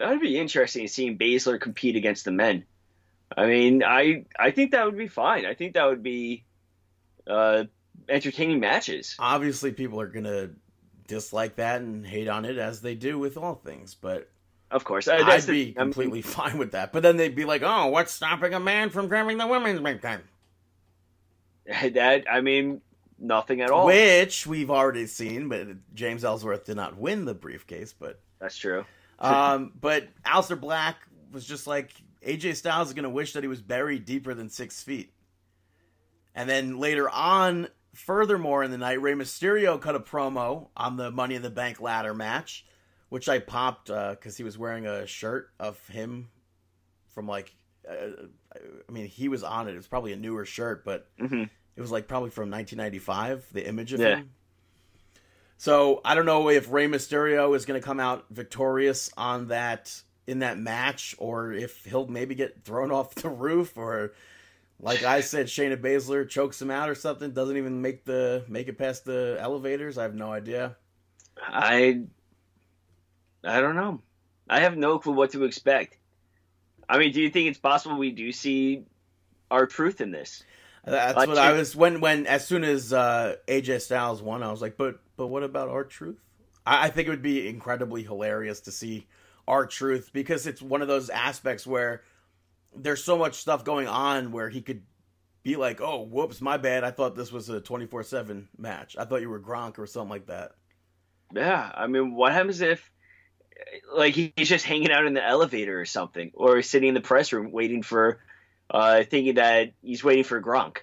[0.00, 2.64] That would be interesting seeing Baszler compete against the men.
[3.36, 5.44] I mean, I I think that would be fine.
[5.44, 6.42] I think that would be
[7.26, 7.64] uh,
[8.08, 9.14] entertaining matches.
[9.18, 10.50] obviously, people are gonna
[11.06, 14.30] dislike that and hate on it as they do with all things, but
[14.70, 16.92] Of course, I'd that's the- be I mean, completely fine with that.
[16.92, 20.00] But then they'd be like, "Oh, what's stopping a man from grabbing the women's big
[20.00, 20.22] time?"
[21.66, 22.24] that.
[22.28, 22.80] I mean,
[23.18, 23.84] nothing at all.
[23.86, 27.92] Which we've already seen, but James Ellsworth did not win the briefcase.
[27.92, 28.86] But That's true.
[29.20, 30.96] Um, but Aleister Black
[31.32, 31.92] was just like
[32.26, 35.12] AJ Styles is gonna wish that he was buried deeper than six feet.
[36.34, 41.10] And then later on, furthermore in the night, Rey Mysterio cut a promo on the
[41.10, 42.64] Money in the Bank ladder match,
[43.08, 46.30] which I popped because he was wearing a shirt of him
[47.08, 47.54] from like,
[47.88, 48.26] uh,
[48.88, 49.72] I mean, he was on it.
[49.72, 51.44] It was probably a newer shirt, but hmm
[51.76, 54.16] it was like probably from 1995, the image of Yeah.
[54.16, 54.30] him.
[55.60, 59.94] So I don't know if Rey Mysterio is going to come out victorious on that
[60.26, 64.14] in that match, or if he'll maybe get thrown off the roof, or
[64.80, 67.32] like I said, Shayna Baszler chokes him out or something.
[67.32, 69.98] Doesn't even make the make it past the elevators.
[69.98, 70.78] I have no idea.
[71.38, 72.04] I
[73.44, 74.00] I don't know.
[74.48, 75.98] I have no clue what to expect.
[76.88, 78.84] I mean, do you think it's possible we do see
[79.50, 80.42] R-Truth in this?
[80.84, 84.62] That's what I was when when as soon as uh, AJ Styles won, I was
[84.62, 86.18] like, but but what about R-Truth?
[86.66, 89.06] I, I think it would be incredibly hilarious to see
[89.46, 92.02] R-Truth because it's one of those aspects where
[92.74, 94.82] there's so much stuff going on where he could
[95.42, 96.84] be like, oh, whoops, my bad.
[96.84, 98.96] I thought this was a 24 seven match.
[98.98, 100.52] I thought you were Gronk or something like that.
[101.34, 102.90] Yeah, I mean, what happens if,
[103.94, 107.32] like, he's just hanging out in the elevator or something, or sitting in the press
[107.32, 108.20] room waiting for,
[108.70, 110.78] uh, thinking that he's waiting for Gronk?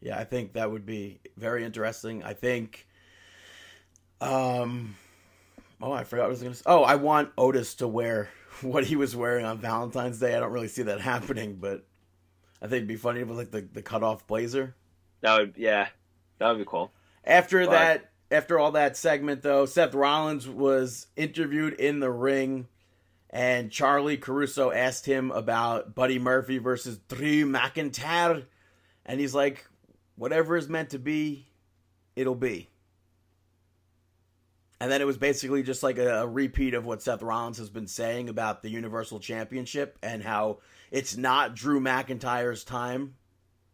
[0.00, 2.22] Yeah, I think that would be very interesting.
[2.22, 2.86] I think.
[4.20, 4.96] Um.
[5.80, 6.62] Oh, I forgot what I was going to say.
[6.66, 8.30] Oh, I want Otis to wear
[8.62, 10.34] what he was wearing on Valentine's Day.
[10.34, 11.84] I don't really see that happening, but
[12.62, 14.74] I think it'd be funny with like the the cut off blazer.
[15.20, 15.88] That would, yeah,
[16.38, 16.92] that would be cool.
[17.24, 17.70] After Right.
[17.70, 22.68] that, after all that segment, though, Seth Rollins was interviewed in the ring,
[23.34, 28.46] and Charlie Caruso asked him about Buddy Murphy versus Drew McIntyre,
[29.04, 29.66] and he's like,
[30.16, 31.48] "Whatever is meant to be,
[32.16, 32.70] it'll be."
[34.80, 37.70] And then it was basically just like a, a repeat of what Seth Rollins has
[37.70, 40.60] been saying about the Universal Championship and how
[40.90, 43.16] it's not Drew McIntyre's time.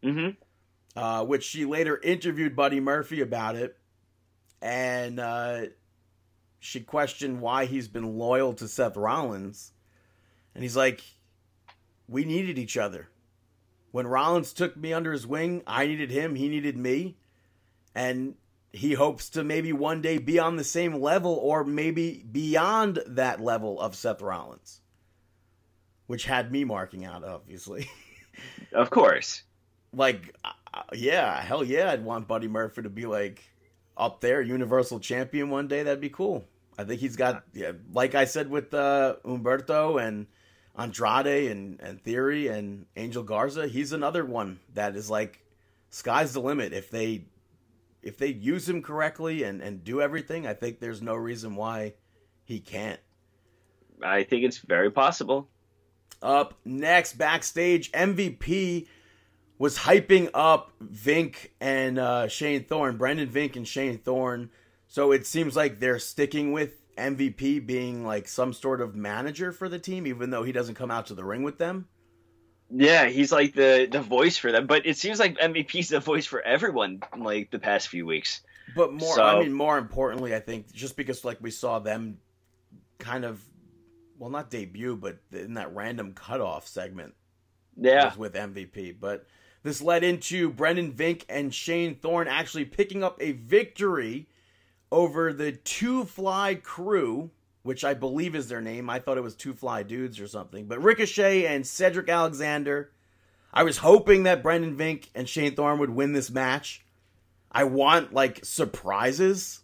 [0.03, 0.31] Hmm
[0.97, 3.77] uh, which she later interviewed Buddy Murphy about it,
[4.61, 5.63] and uh,
[6.61, 9.73] she questioned why he's been loyal to Seth Rollins,
[10.55, 11.03] and he's like,
[12.07, 13.09] "We needed each other.
[13.91, 17.17] When Rollins took me under his wing, I needed him, he needed me,
[17.95, 18.37] and."
[18.73, 23.41] He hopes to maybe one day be on the same level or maybe beyond that
[23.41, 24.81] level of Seth Rollins.
[26.07, 27.89] which had me marking out, obviously.
[28.73, 29.43] Of course.
[29.93, 30.53] like, uh,
[30.95, 33.43] yeah, hell yeah, I'd want Buddy Murphy to be like
[33.97, 35.83] up there, Universal Champion one day.
[35.83, 36.47] That'd be cool.
[36.79, 40.27] I think he's got, yeah, like I said with uh, Humberto and
[40.77, 45.45] Andrade and, and Theory and Angel Garza, he's another one that is like,
[45.91, 46.73] sky's the limit.
[46.73, 47.25] If they
[48.03, 51.95] if they use him correctly and, and do everything, I think there's no reason why
[52.45, 53.01] he can't.
[54.03, 55.49] I think it's very possible.
[56.23, 58.87] Up next, backstage, MVP
[59.59, 64.51] was hyping up Vink and uh, Shane Thorne, Brendan Vink and Shane Thorne.
[64.91, 69.69] So it seems like they're sticking with MVP being like some sort of manager for
[69.69, 71.87] the team, even though he doesn't come out to the ring with them.
[72.73, 76.27] Yeah, he's like the the voice for them, but it seems like MVP's the voice
[76.27, 78.43] for everyone like the past few weeks.
[78.75, 82.19] But more, So- I mean, more importantly, I think just because like we saw them
[82.99, 83.41] kind of,
[84.19, 87.15] well, not debut, but in that random cutoff segment
[87.77, 88.99] Yeah, with MVP.
[89.01, 89.25] But
[89.63, 94.27] this led into Brendan Vink and Shane Thorne actually picking up a victory
[94.93, 97.31] over the Two Fly Crew,
[97.63, 98.91] which I believe is their name.
[98.91, 100.67] I thought it was Two Fly Dudes or something.
[100.67, 102.91] But Ricochet and Cedric Alexander.
[103.53, 106.85] I was hoping that Brendan Vink and Shane Thorne would win this match.
[107.51, 109.61] I want like surprises.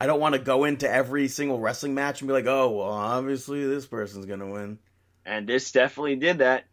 [0.00, 2.86] I don't want to go into every single wrestling match and be like, "Oh, well,
[2.86, 4.78] obviously this person's going to win."
[5.24, 6.64] and this definitely did that.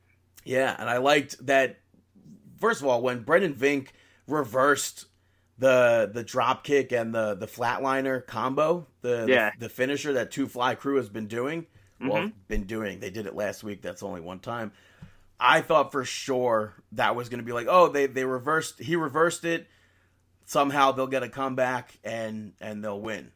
[0.43, 1.77] Yeah, and I liked that.
[2.59, 3.89] First of all, when Brendan Vink
[4.27, 5.05] reversed
[5.57, 9.51] the the drop kick and the the flatliner combo, the Yeah.
[9.57, 11.65] the, the finisher that Two Fly Crew has been doing,
[11.99, 12.33] well, Mhm.
[12.47, 12.99] been doing.
[12.99, 13.81] They did it last week.
[13.81, 14.71] That's only one time.
[15.39, 18.79] I thought for sure that was going to be like, oh, they they reversed.
[18.79, 19.67] He reversed it.
[20.45, 23.31] Somehow they'll get a comeback and and they'll win.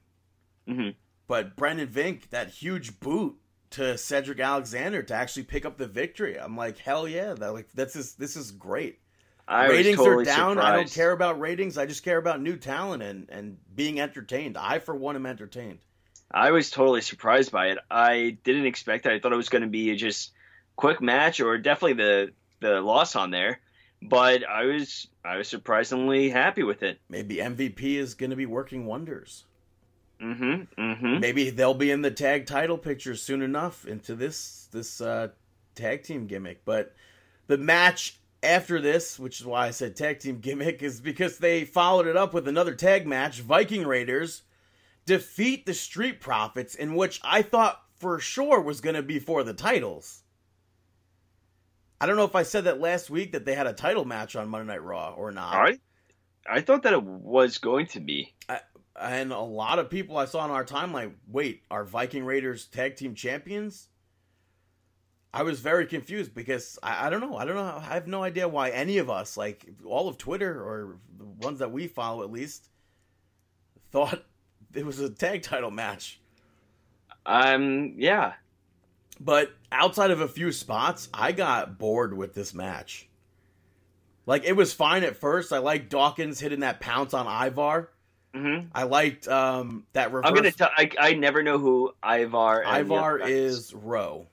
[0.67, 0.95] Mhm.
[1.27, 3.35] But Brendan Vink, that huge boot
[3.71, 6.37] to Cedric Alexander to actually pick up the victory.
[6.39, 8.99] I'm like, hell yeah, that like that's just, this is great.
[9.51, 10.59] I ratings totally are down.
[10.59, 11.77] I don't care about ratings.
[11.77, 14.57] I just care about new talent and and being entertained.
[14.57, 15.79] I for one am entertained.
[16.33, 17.77] I was totally surprised by it.
[17.89, 19.13] I didn't expect that.
[19.13, 20.31] I thought it was going to be a just
[20.77, 22.31] quick match or definitely the
[22.61, 23.59] the loss on there.
[24.01, 26.99] But I was I was surprisingly happy with it.
[27.09, 29.43] Maybe MVP is going to be working wonders.
[30.21, 30.81] Mm-hmm.
[30.81, 31.19] Mm-hmm.
[31.19, 35.29] Maybe they'll be in the tag title picture soon enough into this this uh,
[35.75, 36.63] tag team gimmick.
[36.63, 36.95] But
[37.47, 41.65] the match after this, which is why I said tag team gimmick, is because they
[41.65, 43.41] followed it up with another tag match.
[43.41, 44.43] Viking Raiders
[45.05, 49.43] defeat the Street Profits, in which I thought for sure was going to be for
[49.43, 50.23] the titles.
[51.99, 54.35] I don't know if I said that last week that they had a title match
[54.35, 55.55] on Monday Night Raw or not.
[55.55, 55.79] Right.
[56.49, 58.33] I thought that it was going to be.
[58.99, 62.95] and a lot of people I saw on our timeline, wait, are Viking Raiders tag
[62.95, 63.87] team champions?
[65.33, 67.37] I was very confused because I, I don't know.
[67.37, 67.77] I don't know.
[67.77, 71.59] I have no idea why any of us, like all of Twitter or the ones
[71.59, 72.69] that we follow at least,
[73.91, 74.23] thought
[74.73, 76.19] it was a tag title match.
[77.25, 77.93] Um.
[77.97, 78.33] Yeah.
[79.19, 83.07] But outside of a few spots, I got bored with this match.
[84.25, 85.53] Like it was fine at first.
[85.53, 87.89] I liked Dawkins hitting that pounce on Ivar.
[88.33, 88.67] Mm-hmm.
[88.73, 90.27] I liked um, that reverse.
[90.29, 90.69] I'm gonna tell.
[90.75, 92.63] I I never know who Ivar.
[92.63, 94.27] Ivar is Rowe.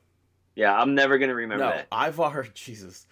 [0.59, 1.87] Yeah, I'm never gonna remember No, that.
[1.93, 2.49] Ivar.
[2.55, 3.07] Jesus,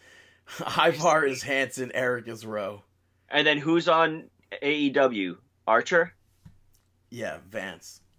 [0.76, 1.92] Ivar is Hanson.
[1.94, 2.82] Erik is Rowe.
[3.28, 4.24] And then who's on
[4.60, 5.36] AEW?
[5.64, 6.12] Archer.
[7.08, 8.00] Yeah, Vance.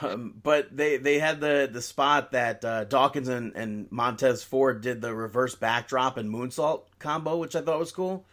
[0.00, 4.80] Um, but they they had the the spot that uh, Dawkins and, and Montez Ford
[4.80, 8.24] did the reverse backdrop and moonsault combo, which I thought was cool.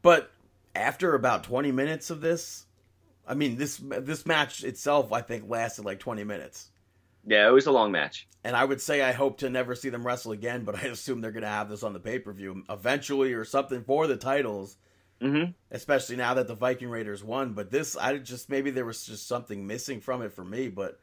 [0.00, 0.30] But
[0.74, 2.64] after about twenty minutes of this,
[3.28, 6.70] I mean this this match itself, I think lasted like twenty minutes.
[7.26, 8.28] Yeah, it was a long match.
[8.44, 11.20] And I would say I hope to never see them wrestle again, but I assume
[11.20, 14.16] they're going to have this on the pay per view eventually or something for the
[14.16, 14.76] titles,
[15.22, 15.52] Mm-hmm.
[15.70, 17.54] especially now that the Viking Raiders won.
[17.54, 20.68] But this, I just maybe there was just something missing from it for me.
[20.68, 21.00] But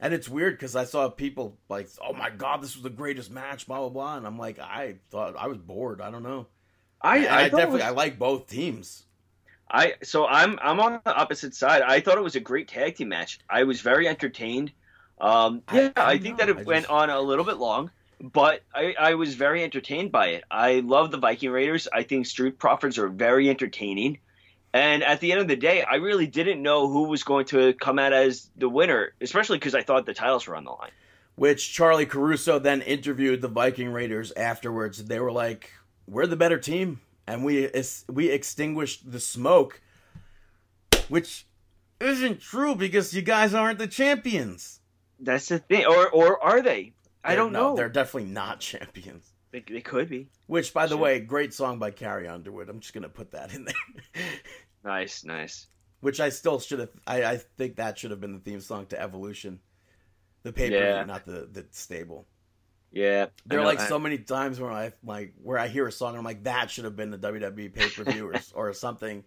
[0.00, 3.30] and it's weird because I saw people like, "Oh my god, this was the greatest
[3.30, 6.00] match," blah blah blah, and I'm like, I thought I was bored.
[6.00, 6.46] I don't know.
[7.02, 9.04] I, I, I, definitely was- I like both teams.
[9.70, 11.82] I so I'm I'm on the opposite side.
[11.82, 13.40] I thought it was a great tag team match.
[13.48, 14.72] I was very entertained.
[15.20, 16.46] Um, I- yeah, I I, don't think know.
[16.46, 17.90] that it I went on a little bit long,
[18.20, 20.44] but I, I was very entertained by it.
[20.50, 21.88] I love the Viking Raiders.
[21.92, 24.18] I think Street Profits are very entertaining.
[24.72, 27.72] And at the end of the day, I really didn't know who was going to
[27.74, 30.92] come out as the winner, especially because I thought the titles were on the line.
[31.34, 35.04] Which Charlie Caruso then interviewed the Viking Raiders afterwards.
[35.06, 35.72] They were like,
[36.06, 37.68] "We're the better team, and we
[38.08, 39.80] we extinguished the smoke,"
[41.08, 41.46] which
[42.00, 44.79] isn't true because you guys aren't the champions.
[45.20, 46.94] That's the thing, or or are they?
[47.22, 47.76] I They're- don't no, know.
[47.76, 49.30] They're definitely not champions.
[49.52, 50.30] They, they could be.
[50.46, 52.68] Which, by the way, great song by Carrie Underwood.
[52.68, 54.24] I'm just gonna put that in there.
[54.84, 55.66] Nice, nice.
[56.00, 56.88] Which I still should have.
[57.06, 59.60] I, I think that should have been the theme song to Evolution,
[60.42, 61.04] the pay per view, Yeah.
[61.04, 62.26] not the the stable.
[62.90, 65.86] Yeah, I There are like I- so many times where I like where I hear
[65.86, 68.34] a song and I'm like that should have been the WWE pay per view or,
[68.68, 69.22] or something.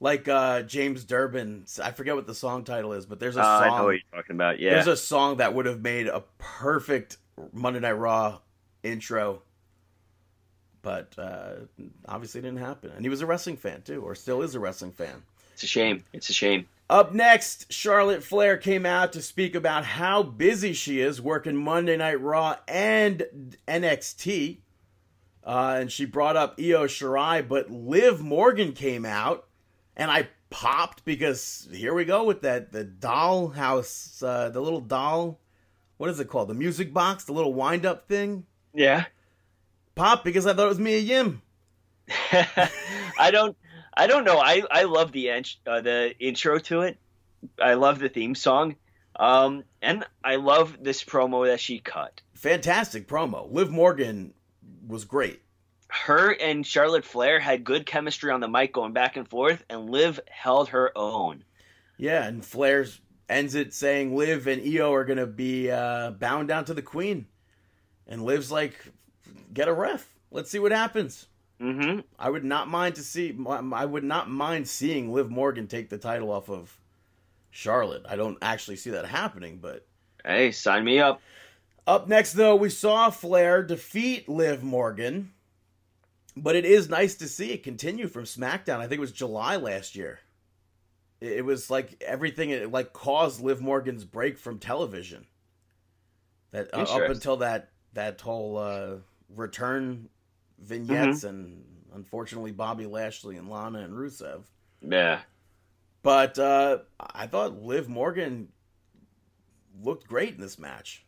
[0.00, 3.46] Like uh James Durbin, I forget what the song title is, but there's a Uh,
[3.46, 3.78] I song.
[3.78, 4.58] know what you're talking about.
[4.60, 7.16] Yeah, There's a song that would have made a perfect
[7.52, 8.40] Monday Night Raw
[8.82, 9.42] intro,
[10.82, 11.52] but uh,
[12.06, 12.90] obviously didn't happen.
[12.94, 15.22] And he was a wrestling fan too, or still is a wrestling fan.
[15.54, 16.04] it's a shame.
[16.12, 16.66] It's a shame.
[16.90, 21.96] Up next, Charlotte Flair came out to speak about how busy she is working Monday
[21.96, 24.58] Night Raw and NXT.
[25.42, 29.43] Uh, and she brought up Io Shirai, but Liv Morgan came out,
[29.96, 34.80] and I popped because here we go with that the doll house, uh, the little
[34.80, 35.40] doll.
[35.96, 36.48] What is it called?
[36.48, 38.46] The music box, the little wind up thing.
[38.74, 39.04] Yeah,
[39.94, 41.42] Pop because I thought it was Mia Yim.
[43.18, 43.56] I don't.
[43.96, 44.38] I don't know.
[44.38, 46.98] I I love the int- uh, the intro to it.
[47.62, 48.76] I love the theme song.
[49.16, 52.20] Um, and I love this promo that she cut.
[52.34, 53.50] Fantastic promo.
[53.52, 54.34] Liv Morgan
[54.86, 55.40] was great.
[55.94, 59.88] Her and Charlotte Flair had good chemistry on the mic going back and forth, and
[59.88, 61.44] Liv held her own.
[61.96, 62.84] Yeah, and Flair
[63.28, 66.82] ends it saying Liv and Io are going to be uh, bound down to the
[66.82, 67.26] Queen.
[68.08, 68.76] And Liv's like,
[69.52, 70.06] get a ref.
[70.32, 71.26] Let's see what happens.
[71.60, 73.34] hmm I would not mind to see.
[73.48, 76.76] I would not mind seeing Liv Morgan take the title off of
[77.50, 78.04] Charlotte.
[78.08, 79.86] I don't actually see that happening, but
[80.24, 81.22] Hey, sign me up.
[81.86, 85.30] up next though, we saw Flair defeat Liv Morgan.
[86.36, 88.78] But it is nice to see it continue from SmackDown.
[88.78, 90.18] I think it was July last year.
[91.20, 95.26] It was like everything it like caused Liv Morgan's break from television.
[96.50, 98.96] That uh, up until that that whole uh,
[99.34, 100.08] return
[100.58, 101.28] vignettes Mm-hmm.
[101.28, 101.64] and
[101.94, 104.42] unfortunately Bobby Lashley and Lana and Rusev.
[104.82, 105.20] Yeah.
[106.02, 108.48] But uh, I thought Liv Morgan
[109.82, 111.04] looked great in this match.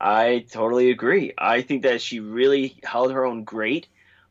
[0.00, 1.32] I totally agree.
[1.38, 3.86] I think that she really held her own great.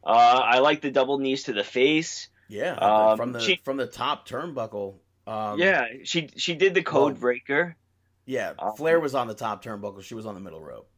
[0.05, 0.09] Uh,
[0.43, 2.27] I like the double knees to the face.
[2.49, 4.95] Yeah, Um, from the she- from the top turnbuckle.
[5.25, 7.77] Um, yeah, she she did the code well- breaker.
[8.25, 8.53] yeah.
[8.59, 10.03] Um, Flair was on the top turnbuckle.
[10.03, 10.89] She was on the middle rope.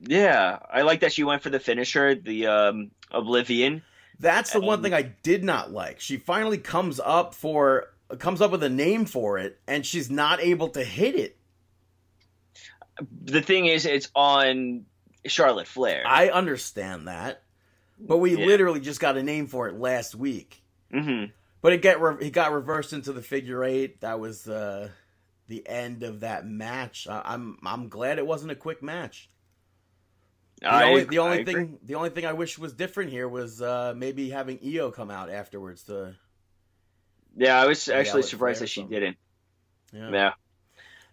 [0.00, 3.82] Yeah, I like that she went for the finisher, the um, Oblivion.
[4.20, 6.00] That's the one thing I did not like.
[6.00, 10.40] She finally comes up for comes up with a name for it, and she's not
[10.40, 11.36] able to hit it.
[13.24, 14.86] The thing is, it's on
[15.26, 16.02] Charlotte Flair.
[16.06, 17.42] I understand that,
[17.98, 18.46] but we Yeah.
[18.46, 20.62] literally just got a name for it last week.
[20.90, 21.24] hmm
[21.62, 24.00] But it get re- it got reversed into the figure eight.
[24.02, 24.90] That was uh,
[25.48, 27.06] the end of that match.
[27.08, 29.30] I- I'm I'm glad it wasn't a quick match.
[30.60, 31.52] The I, only the only agree.
[31.54, 35.10] thing the only thing I wish was different here was uh, maybe having Io come
[35.10, 36.14] out afterwards to
[37.36, 39.16] Yeah, I was actually surprised that she didn't.
[39.92, 40.10] yeah.
[40.10, 40.32] Yeah.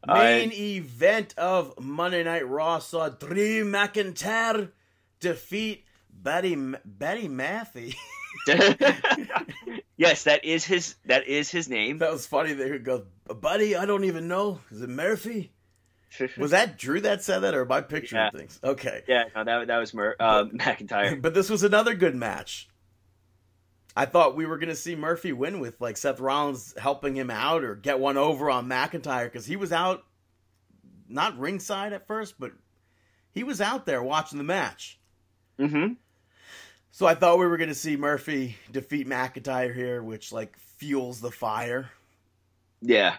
[0.05, 4.71] Main I- event of Monday Night Raw saw Drew McIntyre
[5.19, 5.85] defeat
[6.23, 6.55] Betty
[6.85, 7.95] Betty Mathy.
[9.97, 10.95] yes, that is his.
[11.05, 11.99] That is his name.
[11.99, 12.53] that was funny.
[12.53, 14.59] That he goes, Buddy, I don't even know.
[14.71, 15.51] Is it Murphy?
[16.37, 18.29] Was that Drew that said that, or am I picturing Yeah.
[18.37, 18.59] things?
[18.63, 19.01] Okay.
[19.07, 21.19] yeah, no, that that was Mur- uh, McIntyre.
[21.21, 22.69] But this was another good match.
[23.95, 27.31] I thought we were going to see Murphy win with like Seth Rollins helping him
[27.31, 30.03] out or get one over on McIntyre because he was out,
[31.09, 32.51] not ringside at first, but
[33.31, 34.99] he was out there watching the match.
[35.59, 35.93] hmm
[36.95, 41.19] So I thought we were going to see Murphy defeat McIntyre here, which like fuels
[41.21, 41.89] the fire,
[42.81, 43.15] Yeah.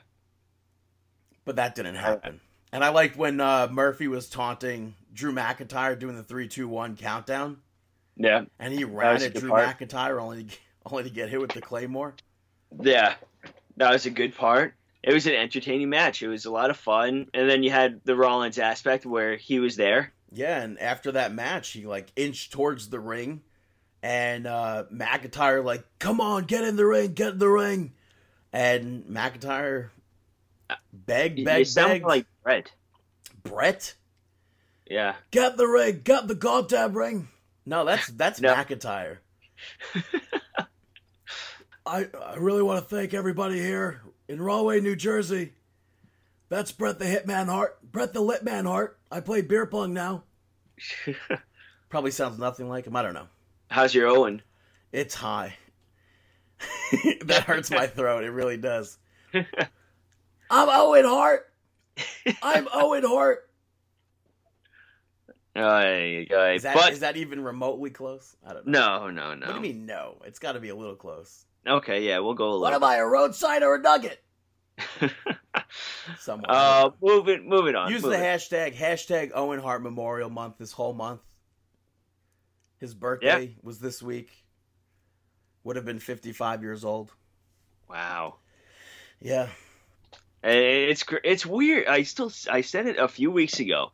[1.45, 2.41] but that didn't happen.
[2.73, 6.97] And I liked when uh, Murphy was taunting Drew McIntyre doing the three, two, one
[6.97, 7.59] countdown.
[8.17, 8.45] Yeah.
[8.61, 9.67] and he ran at Drew part.
[9.81, 10.57] McIntyre only to,
[10.87, 12.15] only to get hit with the claymore.
[12.81, 13.15] Yeah,
[13.77, 14.75] that was a good part.
[15.03, 16.23] It was an entertaining match.
[16.23, 19.59] It was a lot of fun, and then you had the Rollins aspect where he
[19.59, 20.13] was there.
[20.33, 23.43] Yeah, and after that match, he like inched towards the ring,
[24.05, 27.93] and uh, McIntyre like, "Come on, get in the ring, get in the ring,"
[28.53, 29.89] and McIntyre
[30.93, 32.05] beg, You begged, sound begged.
[32.05, 32.73] like Bret.
[33.43, 33.95] Bret,
[34.87, 35.15] Yeah.
[35.31, 37.29] get the ring, get the goddamn ring.
[37.65, 38.55] No, that's that's No.
[38.55, 39.19] McIntyre.
[41.87, 45.55] I I really want to thank everybody here in Rahway, New Jersey.
[46.51, 47.79] That's Bret the Hitman Hart.
[47.91, 48.99] Bret the Litman Hart.
[49.11, 50.25] I play beer pong now.
[51.89, 52.97] Probably sounds nothing like him.
[52.97, 53.29] I don't know.
[53.75, 54.41] How's your Owen?
[54.93, 55.57] It's high.
[57.25, 58.23] that hurts my throat.
[58.23, 58.99] It really does.
[59.35, 59.49] I'm
[60.49, 61.53] Owen Hart.
[62.41, 63.51] I'm Owen Hart.
[65.57, 66.53] Aye, aye.
[66.53, 68.37] Is that but is that even remotely close?
[68.47, 69.09] I don't know.
[69.09, 69.47] no, no, no.
[69.47, 70.23] What do you mean no?
[70.25, 71.45] It's got to be a little close.
[71.67, 72.61] Okay, yeah, we'll go a little.
[72.61, 74.23] What am I, a roadside or a nugget?
[76.21, 76.47] Somewhere.
[76.49, 77.91] uh, moving, moving on.
[77.91, 78.23] Use the moving.
[78.23, 81.23] hashtag hashtag Owen Hart Memorial Month this whole month.
[82.85, 84.31] His birthday was this week.
[85.63, 87.11] Would have been 55 years old.
[87.89, 88.35] Wow.
[89.23, 89.49] Yeah.
[90.43, 91.87] It's it's weird.
[91.87, 93.93] I still I said it a few weeks ago.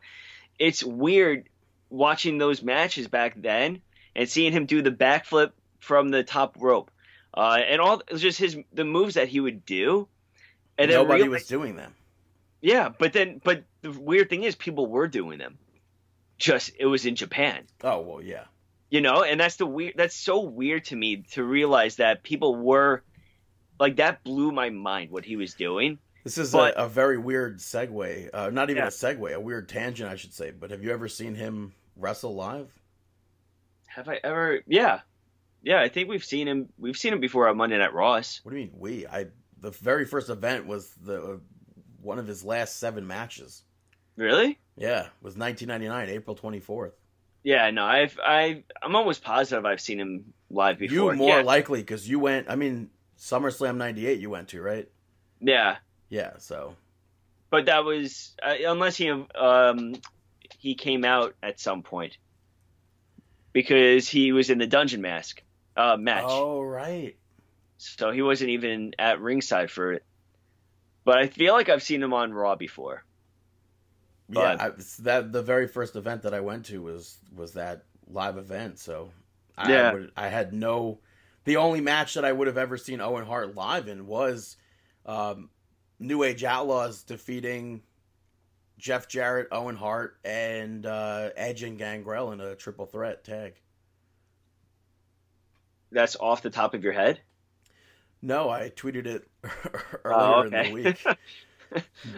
[0.58, 1.48] It's weird
[1.88, 3.80] watching those matches back then
[4.16, 6.90] and seeing him do the backflip from the top rope,
[7.32, 10.08] uh, and all just his the moves that he would do.
[10.76, 11.94] And then Nobody reali- was doing them.
[12.60, 15.56] yeah, but then but the weird thing is people were doing them.
[16.36, 17.62] Just it was in Japan.
[17.84, 18.46] Oh, well, yeah.
[18.90, 22.56] You know and that's the weird that's so weird to me to realize that people
[22.56, 23.02] were
[23.78, 27.16] like that blew my mind what he was doing This is But- a, a very
[27.16, 28.28] weird segue.
[28.34, 28.88] Uh, not even Yeah.
[28.88, 30.50] a segue, a weird tangent, I should say.
[30.50, 32.70] But have you ever seen him wrestle live?
[33.86, 35.00] have i ever yeah
[35.62, 38.52] yeah i think we've seen him we've seen him before on monday night ross What
[38.52, 39.04] do you mean we?
[39.06, 39.26] I
[39.60, 41.36] the very first event was the uh,
[42.00, 43.62] one of his last seven matches.
[44.16, 46.92] really Yeah, it was 1999, April 24th.
[47.42, 51.42] Yeah no i've i i'm almost positive i've seen him live before You more yeah,
[51.42, 52.50] likely because you went.
[52.50, 54.88] I mean, SummerSlam '98 you went to, right?
[55.40, 55.76] yeah
[56.08, 56.32] Yeah.
[56.38, 56.74] So
[57.50, 59.94] but that was uh, unless he um
[60.58, 62.18] he came out at some point
[63.52, 65.42] because he was in the dungeon mask
[65.76, 67.16] uh match oh right.
[67.78, 70.04] so he wasn't even at ringside for it.
[71.02, 73.04] But I feel like I've seen him on Raw before.
[74.32, 74.70] Yeah, I,
[75.00, 78.78] that the very first event that I went to was was that live event.
[78.78, 79.10] So
[79.56, 79.92] I Yeah.
[79.92, 81.00] would, I had no.
[81.44, 84.56] The only match that I would have ever seen Owen Hart live in was
[85.06, 85.48] um,
[85.98, 87.82] New Age Outlaws defeating
[88.78, 93.54] Jeff Jarrett, Owen Hart, and uh, Edge and Gangrel in a triple threat tag.
[95.92, 97.20] That's off the top of your head.
[98.22, 99.26] No, I tweeted it
[100.04, 101.02] earlier Oh, in the week.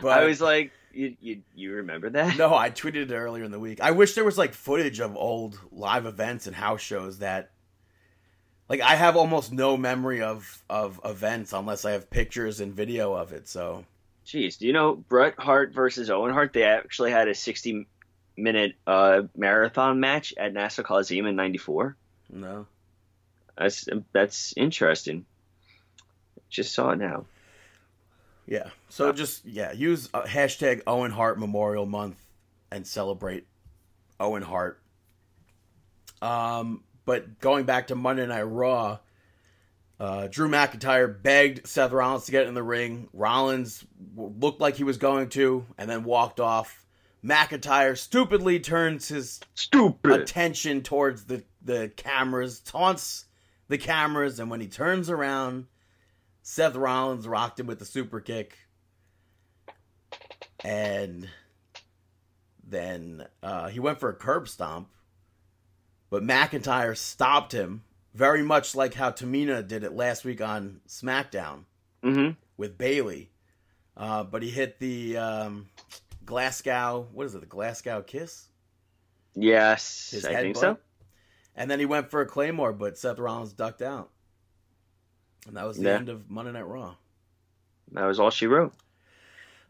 [0.01, 2.37] But I was like, you, you you remember that?
[2.37, 3.81] No, I tweeted it earlier in the week.
[3.81, 7.51] I wish there was like footage of old live events and house shows that
[8.69, 13.13] like I have almost no memory of of events unless I have pictures and video
[13.15, 13.49] of it.
[13.49, 13.85] So,
[14.27, 16.53] Jeez, do you know Bret Hart versus Owen Hart?
[16.53, 17.87] They actually had a 60
[18.37, 21.97] minute uh, marathon match at Nassau Coliseum in '94.
[22.31, 22.67] no.
[23.57, 25.27] That's that's interesting.
[26.49, 27.27] Just saw it now.
[28.47, 28.71] Yeah.
[28.89, 32.17] So just yeah, use uh, hashtag Owen Hart Memorial Month
[32.71, 33.47] and celebrate
[34.19, 34.81] Owen Hart.
[36.21, 38.99] Um, but going back to Monday Night Raw,
[39.99, 43.09] uh, Drew McIntyre begged Seth Rollins to get in the ring.
[43.13, 43.85] Rollins
[44.15, 46.85] w- looked like he was going to, and then walked off.
[47.25, 50.11] McIntyre stupidly turns his Stupid.
[50.13, 53.27] attention towards the, the cameras, taunts
[53.69, 55.67] the cameras, and when he turns around,
[56.43, 58.59] Seth Rollins rocked him with the super kick.
[60.65, 61.29] And
[62.65, 64.89] then uh, he went for a curb stomp,
[66.11, 67.83] but McIntyre stopped him,
[68.15, 71.65] very much like how Tamina did it last week on SmackDown
[72.03, 73.31] hmm with Bayley.
[73.97, 75.69] Uh, but he hit the um,
[76.25, 78.49] Glasgow, what is it, the Glasgow kiss?
[79.35, 80.61] Yes, his I think headbutt.
[80.61, 80.79] so.
[81.57, 84.11] And then he went for a claymore, but Seth Rollins ducked out.
[85.47, 85.97] And that was the Yeah.
[85.97, 86.95] end of Monday Night Raw.
[87.93, 88.73] That was all she wrote.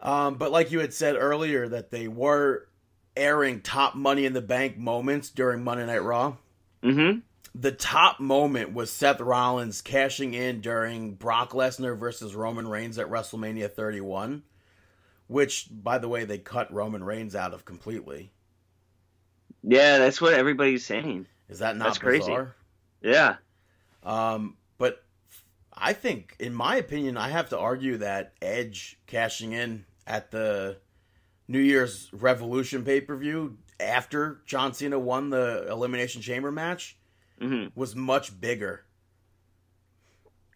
[0.00, 2.68] Um, but like you had said earlier, that they were
[3.16, 6.36] airing top Money in the Bank moments during Monday Night Raw.
[6.82, 7.20] hmm
[7.54, 13.08] The top moment was Seth Rollins cashing in during Brock Lesnar versus Roman Reigns at
[13.08, 14.42] WrestleMania 31,
[15.28, 18.32] which, by the way, they cut Roman Reigns out of completely.
[19.62, 21.26] Yeah, that's what everybody's saying.
[21.48, 22.36] Is that not That's crazy.
[23.02, 23.36] Yeah.
[24.02, 24.56] Um,
[25.85, 30.78] I think, in my opinion, I have to argue that Edge cashing in at the
[31.49, 36.97] New Year's Revolution pay per view after John Cena won the Elimination Chamber match
[37.41, 38.85] hmm was much bigger.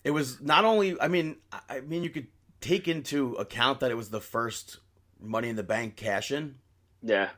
[0.05, 2.29] It was not only, I mean, I I mean, you could
[2.61, 4.79] take into account that it was the first
[5.21, 6.57] Money in the Bank cash in,
[7.03, 7.31] Yeah.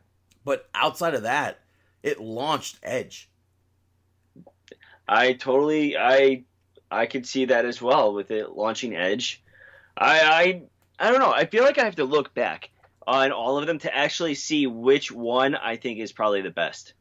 [0.44, 1.60] but outside of that,
[2.02, 3.30] it launched Edge.
[5.08, 6.44] I totally I
[6.90, 9.42] I could see that as well with it launching Edge.
[9.96, 10.62] I I
[11.06, 11.32] I don't know.
[11.32, 12.70] I feel like I have to look back
[13.06, 16.94] on all of them to actually see which one I think is probably the best.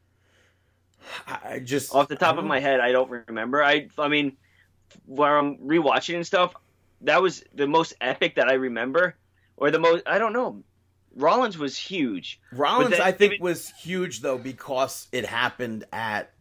[1.26, 3.62] I just Off the top of my head, I don't remember.
[3.62, 4.36] I I mean,
[5.06, 6.54] where I'm rewatching and stuff,
[7.02, 9.16] that was the most epic that I remember,
[9.56, 10.62] or the most I don't know.
[11.14, 12.40] Rollins was huge.
[12.52, 16.32] Rollins, then- I think, was huge though because it happened at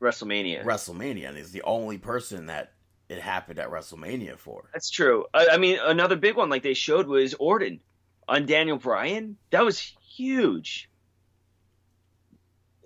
[0.00, 0.64] WrestleMania.
[0.64, 2.72] WrestleMania, and he's the only person that
[3.08, 4.68] it happened at WrestleMania for.
[4.72, 5.26] That's true.
[5.32, 7.80] I, I mean, another big one like they showed was Orton
[8.28, 9.36] on Daniel Bryan.
[9.50, 9.78] That was
[10.16, 10.88] huge,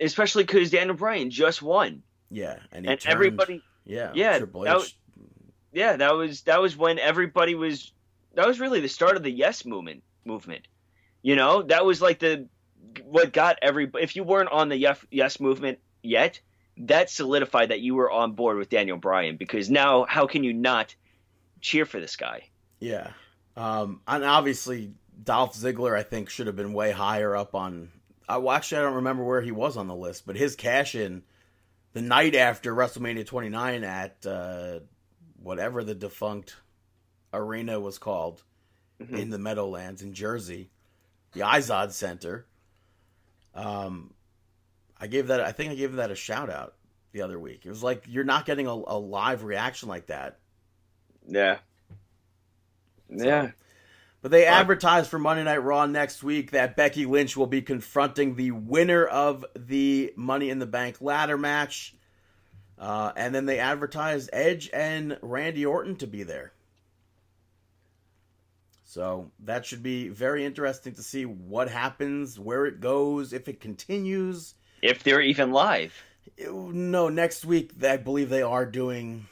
[0.01, 3.63] especially because Daniel Bryan just won, Yeah, and he and turned- everybody.
[3.85, 4.81] yeah, yeah, Triple that H.
[4.81, 4.95] was-
[5.73, 7.93] Yeah, that was that was when everybody was.
[8.35, 10.03] That was really the start of the Yes movement.
[10.25, 10.69] Movement,
[11.23, 12.49] you know, that was like the
[13.05, 13.91] what got every.
[14.01, 16.41] If you weren't on the Yes, yes movement yet,
[16.81, 20.53] that solidified that you were on board with Daniel Bryan because now how can you
[20.53, 20.95] not
[21.61, 22.49] cheer for this guy?
[22.79, 23.13] Yeah.
[23.57, 27.91] Um, and obviously, Dolph Ziggler, I think, should have been way higher up on.
[28.29, 30.95] I well, actually, I don't remember where he was on the list, but his cash
[30.95, 31.23] in
[31.93, 34.81] the night after WrestleMania 29 at uh,
[35.43, 36.57] whatever the defunct
[37.33, 38.43] arena was called
[39.01, 39.19] Mhm.
[39.19, 40.71] in the Meadowlands in Jersey,
[41.33, 42.47] the Izod Center.
[43.55, 44.15] Um,
[45.01, 45.41] I gave that.
[45.41, 46.75] I think I gave that a shout out
[47.13, 47.63] the other week.
[47.65, 50.39] It was like you're not getting a, a live reaction like that
[51.27, 51.59] Yeah.
[53.09, 53.51] Yeah.
[54.23, 54.53] But they Fuck.
[54.53, 59.05] advertised for Monday Night Raw next week that Becky Lynch will be confronting the winner
[59.07, 61.95] of the Money in the Bank ladder match.
[62.79, 66.53] Uh, and then they advertised Edge and Randy Orton to be there.
[68.85, 73.61] So that should be very interesting to see what happens, where it goes, if it
[73.61, 74.55] continues.
[74.83, 75.95] If they're even live.
[76.39, 79.27] No, next week I believe they are doing.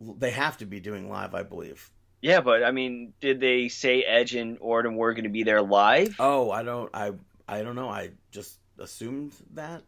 [0.00, 1.90] They have to be doing live, I believe.
[2.20, 5.62] Yeah, but I mean, did they say Edge and Orton were going to be there
[5.62, 6.16] live?
[6.18, 6.90] Oh, I don't.
[6.94, 7.12] I
[7.48, 7.88] I don't know.
[7.88, 9.82] I just assumed that.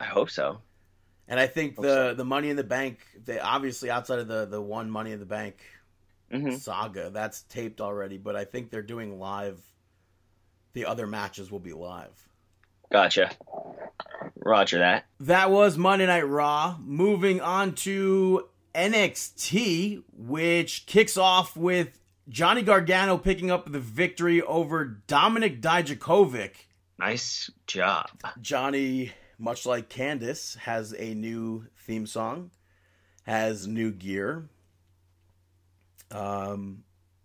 [0.00, 0.60] I hope so.
[1.28, 2.14] And I think Hope the so.
[2.14, 5.26] the Money in the Bank, they obviously outside of the the one Money in the
[5.26, 5.64] Bank
[6.30, 8.18] hmm saga, that's taped already.
[8.18, 9.60] But I think they're doing live.
[10.74, 12.28] The other matches will be live.
[12.90, 13.30] Gotcha.
[14.44, 15.06] Roger that.
[15.20, 16.76] That was Monday Night Raw.
[16.80, 25.00] Moving on to NXT, which kicks off with Johnny Gargano picking up the victory over
[25.08, 26.52] Dominik Dijakovic.
[26.98, 28.06] Nice job.
[28.40, 32.50] Johnny, much like Candice, has a new theme song,
[33.24, 34.48] has new gear.
[36.10, 36.84] Um,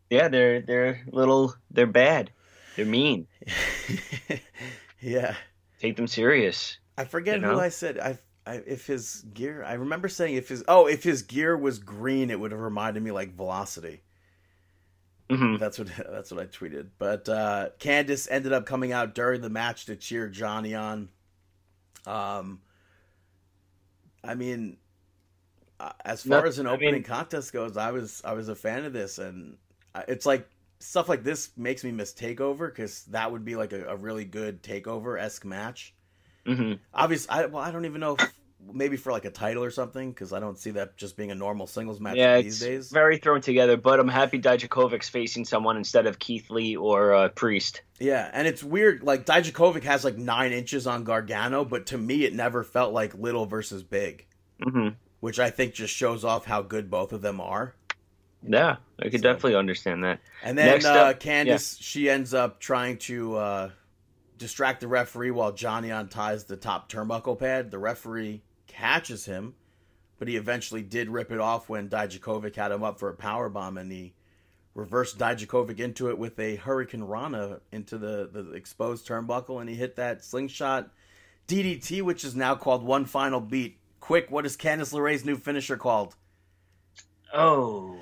[0.10, 1.54] Yeah, they're they're little.
[1.70, 2.32] They're bad.
[2.76, 3.28] They're mean.
[5.02, 5.36] yeah,
[5.80, 6.78] Take them serious.
[7.00, 7.60] I forget You who?
[7.60, 7.98] I said.
[8.00, 9.64] I, I if his gear.
[9.64, 13.02] I remember saying if his oh if his gear was green, it would have reminded
[13.04, 14.02] me like Velocity.
[15.30, 16.90] hmm That's what that's what I tweeted.
[16.98, 21.10] But uh, Candice ended up coming out during the match to cheer Johnny on.
[22.06, 22.62] Um,
[24.24, 24.78] I mean,
[25.80, 28.56] uh, as far as an I opening mean- contest goes, I was I was a
[28.56, 29.58] fan of this, and
[30.08, 33.86] it's like stuff like this makes me miss Takeover because that would be like a,
[33.88, 35.94] a really good Takeover esque match.
[36.46, 38.16] Hmm Obviously, I well, I don't even know.
[38.20, 38.34] If,
[38.74, 41.36] maybe for like a title or something because I don't see that just being a
[41.36, 42.92] normal singles match Yeah, these it's days.
[42.92, 43.78] very thrown together.
[43.78, 47.82] But I'm happy Dijakovic's facing someone instead of Keith Lee or uh, Priest.
[48.00, 49.02] Yeah, and it's weird.
[49.02, 53.16] Like Dijakovic has like nine inches on Gargano, but to me, it never felt like
[53.16, 54.28] little versus big,
[54.62, 54.90] hmm
[55.22, 57.74] which I think just shows off how good both of them are.
[58.42, 60.20] Yeah, I could So- definitely understand that.
[60.44, 63.70] And then Next uh, up- Candice, she ends up trying to uh,
[64.40, 67.70] distract the referee while Johnny unties the top turnbuckle pad.
[67.70, 69.54] The referee catches him,
[70.18, 73.50] but he eventually did rip it off when Dijakovic had him up for a power
[73.50, 74.14] bomb, and he
[74.74, 79.76] reversed Dijakovic into it with a Hurricane Rana into the, the exposed turnbuckle, and he
[79.76, 80.90] hit that slingshot
[81.48, 83.78] DDT, which is now called One Final Beat.
[84.00, 86.16] Quick, what is Candice LeRae's new finisher called?
[87.34, 87.98] Oh,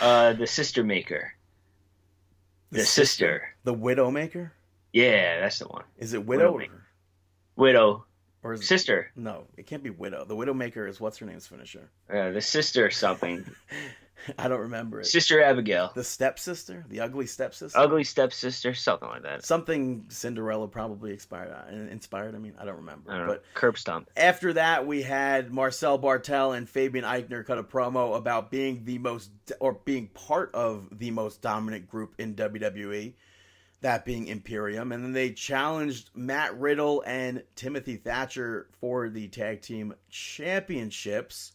[0.00, 1.34] uh, the Sister Maker.
[2.70, 3.42] The, sister.
[3.64, 4.52] The Widowmaker?
[4.92, 5.84] Yeah, that's the one.
[5.98, 6.52] Is it Widow?
[6.54, 6.64] Or,
[7.56, 8.06] Widow.
[8.42, 9.10] or is it Sister.
[9.16, 10.24] No, it can't be Widow.
[10.24, 11.90] The Widowmaker is what's her name's finisher?
[12.12, 13.44] Uh, the sister or something.
[14.38, 15.06] I don't remember it.
[15.06, 15.92] Sister Abigail.
[15.94, 16.84] The stepsister?
[16.90, 17.78] The ugly stepsister?
[17.78, 19.46] Ugly stepsister, something like that.
[19.46, 21.50] Something Cinderella probably inspired.
[21.50, 22.34] uh, Inspired.
[22.34, 23.10] I mean, I don't remember.
[23.10, 24.10] I don't but Curb stomp.
[24.18, 28.98] after that, we had Marcel Barthel and Fabian Aichner cut a promo about being the
[28.98, 33.14] most or being part of the most dominant group in WWE,
[33.82, 39.62] that being Imperium, and then they challenged Matt Riddle and Timothy Thatcher for the tag
[39.62, 41.52] team championships.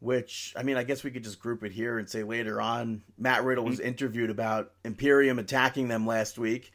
[0.00, 3.02] Which I mean, I guess we could just group it here and say later on,
[3.16, 6.72] Matt Riddle was interviewed about Imperium attacking them last week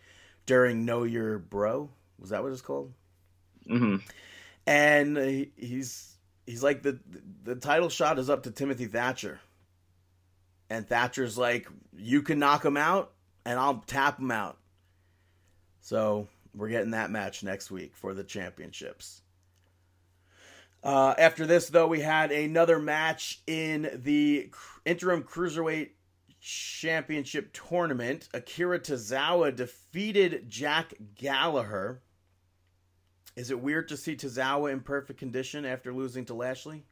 [0.47, 1.91] during Know Your Bro.
[2.17, 2.91] Was that what it's called?
[3.67, 3.97] hmm
[4.65, 6.15] and he- he's
[6.47, 6.99] he's like the
[7.43, 9.39] the title shot is up to Timothy Thatcher,
[10.69, 13.13] and Thatcher's like, you can knock him out,
[13.49, 14.59] and I'll tap him out.
[15.81, 19.23] So we're getting that match next week for the championships.
[20.83, 24.51] Uh, after this, though, we had another match in the
[24.85, 25.89] interim cruiserweight
[26.39, 28.29] championship tournament.
[28.35, 32.03] Akira Tozawa defeated Jack Gallagher.
[33.35, 36.85] Is it weird to see Tozawa in perfect condition after losing to Lashley?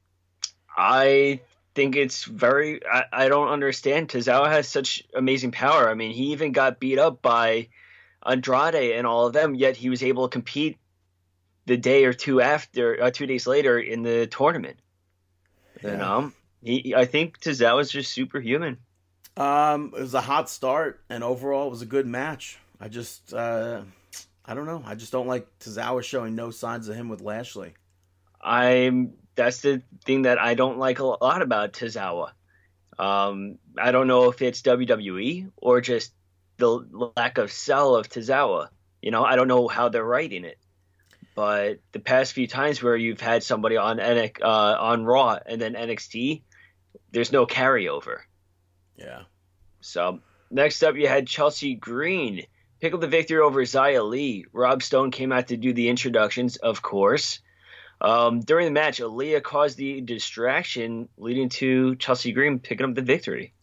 [0.76, 1.42] I
[1.78, 2.82] think it's very.
[2.84, 4.10] I, I don't understand.
[4.10, 5.88] Tozawa has such amazing power.
[5.88, 7.70] I mean, he even got beat up by
[8.26, 10.80] Andrade and all of them, yet he was able to compete
[11.68, 14.80] the day or two after, uh, two days later in the tournament.
[15.84, 15.92] Yeah.
[15.92, 16.32] You know,
[16.64, 16.96] he.
[16.96, 18.80] I think Tozawa is just superhuman.
[19.38, 22.58] Um, it was a hot start, and overall, it was a good match.
[22.82, 23.84] I just, uh,
[24.44, 24.82] I don't know.
[24.84, 27.76] I just don't like Tozawa showing no signs of him with Lashley.
[28.42, 29.14] I'm.
[29.38, 32.32] That's the thing that I don't like a lot about Tozawa.
[33.00, 36.12] Um, I don't know if it's WWE or just
[36.58, 38.70] the lack of sell of Tozawa.
[39.02, 40.58] You know, I don't know how they're writing it,
[41.36, 45.76] but the past few times where you've had somebody on uh, on Raw and then
[45.76, 46.42] NXT,
[47.12, 48.22] there's no carryover.
[48.98, 49.22] Yeah.
[49.82, 50.20] So
[50.50, 52.48] next up, you had Chelsea Green
[52.80, 54.46] pick up the victory over Xia Li.
[54.52, 57.40] Rob Stone came out to do the introductions, of course.
[58.00, 63.02] Um, during the match, Aliyah caused the distraction, leading to Chelsea Green picking up the
[63.02, 63.54] victory.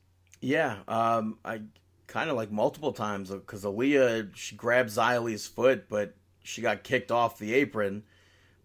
[0.40, 1.62] Yeah, um, I
[2.06, 7.10] kind of like multiple times because Aliyah she grabbed Li's foot, but she got kicked
[7.10, 8.02] off the apron.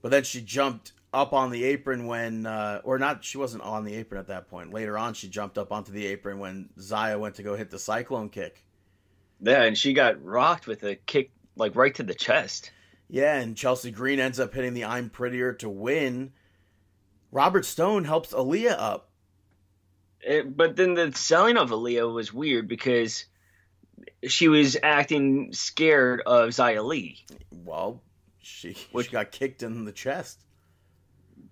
[0.01, 3.83] But then she jumped up on the apron when, uh, or not, she wasn't on
[3.83, 4.73] the apron at that point.
[4.73, 7.79] Later on, she jumped up onto the apron when Xia went to go hit the
[7.79, 8.63] cyclone kick.
[9.41, 12.71] Yeah, and she got rocked with a kick like right to the chest.
[13.09, 16.31] Yeah, and Chelsea Green ends up hitting the I'm Prettier to win.
[17.31, 19.09] Robert Stone helps Aliyah up.
[20.21, 23.25] It, but then the selling of Aliyah was weird because
[24.27, 27.25] she was acting scared of Xia Li.
[27.65, 28.01] Well,
[28.41, 30.43] she, Which, she got kicked in the chest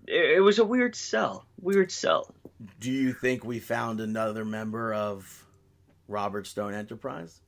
[0.07, 1.45] it, it was a weird sell.
[1.61, 2.33] Weird sell.
[2.79, 5.45] Do you think we found another member of
[6.07, 7.39] Robert Stone Enterprise?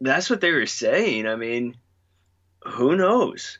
[0.00, 1.26] That's what they were saying.
[1.26, 1.76] I mean,
[2.64, 3.58] who knows?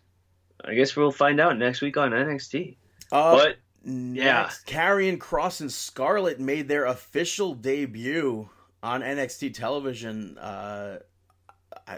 [0.65, 2.77] I guess we'll find out next week on NXT.
[3.13, 8.49] Uh, but yeah, Karrion Kross and Scarlett made their official debut
[8.83, 10.37] on NXT television.
[10.39, 10.99] Uh,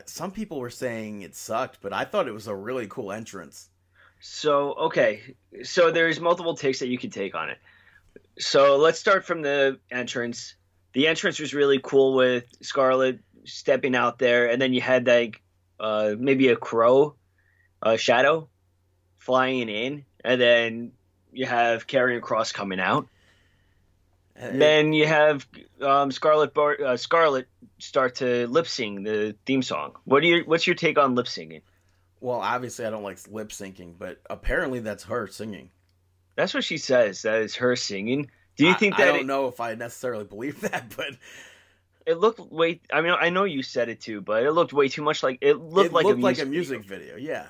[0.05, 3.69] some people were saying it sucked, but I thought it was a really cool entrance.
[4.21, 7.59] So okay, so there's multiple takes that you can take on it.
[8.39, 10.55] So let's start from the entrance.
[10.93, 15.43] The entrance was really cool with Scarlett stepping out there, and then you had like
[15.81, 17.15] uh, maybe a crow,
[17.83, 18.49] a shadow,
[19.19, 20.93] flying in, and then
[21.33, 23.09] you have Karrion Kross coming out.
[24.41, 25.47] Uh, then you have
[25.81, 27.47] um, Scarlett Bar- uh, Scarlett
[27.79, 29.97] start to lip sing the theme song.
[30.05, 30.43] What do you?
[30.47, 31.63] What's your take on lip singing?
[32.21, 35.71] Well, obviously, I don't like lip syncing, but apparently that's her singing.
[36.37, 37.23] That's what she says.
[37.23, 38.31] That is her singing.
[38.57, 39.09] Do you I, think that?
[39.09, 41.17] I don't it, know if I necessarily believe that, but
[42.07, 42.81] it looked way.
[42.93, 45.39] I mean, I know you said it too, but it looked way too much like
[45.41, 47.15] it looked it like looked a like a music video.
[47.15, 47.33] video.
[47.33, 47.47] Yeah,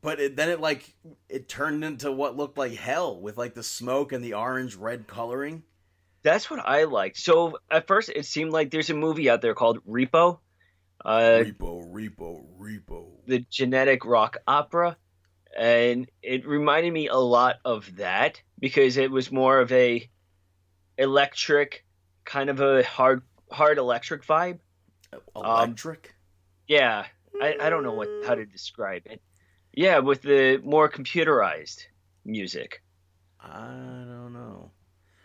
[0.00, 0.94] but it, then it like
[1.28, 5.06] it turned into what looked like hell with like the smoke and the orange red
[5.06, 5.62] coloring.
[6.22, 7.18] That's what I liked.
[7.18, 10.38] So at first, it seemed like there's a movie out there called Repo
[11.04, 13.06] uh, repo, repo, repo.
[13.26, 14.96] The genetic rock opera,
[15.56, 20.08] and it reminded me a lot of that because it was more of a
[20.98, 21.84] electric,
[22.24, 23.22] kind of a hard,
[23.52, 24.58] hard electric vibe.
[25.36, 26.06] Electric.
[26.06, 26.14] Um,
[26.66, 27.04] yeah,
[27.40, 29.20] I, I don't know what how to describe it.
[29.72, 31.84] Yeah, with the more computerized
[32.24, 32.82] music.
[33.40, 34.70] I don't know.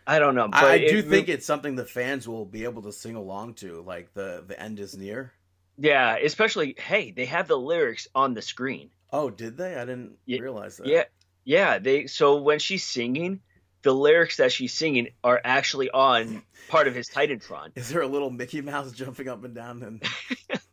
[0.06, 0.48] I don't know.
[0.52, 3.54] I, I do it, think it's something the fans will be able to sing along
[3.54, 3.82] to.
[3.82, 5.32] Like the the end is near.
[5.76, 8.90] Yeah, especially hey, they have the lyrics on the screen.
[9.12, 9.76] Oh, did they?
[9.76, 10.86] I didn't yeah, realize that.
[10.86, 11.04] Yeah,
[11.44, 11.78] yeah.
[11.78, 13.40] They so when she's singing,
[13.82, 17.70] the lyrics that she's singing are actually on part of his Titantron.
[17.74, 19.82] Is there a little Mickey Mouse jumping up and down?
[19.82, 20.02] And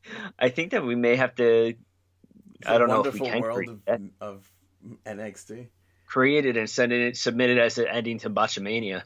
[0.39, 1.75] I think that we may have to.
[2.65, 4.51] I don't know if we can world of, of,
[5.05, 5.67] NXT.
[6.07, 9.03] Create it and send it, submit it as an ending to Botchamania.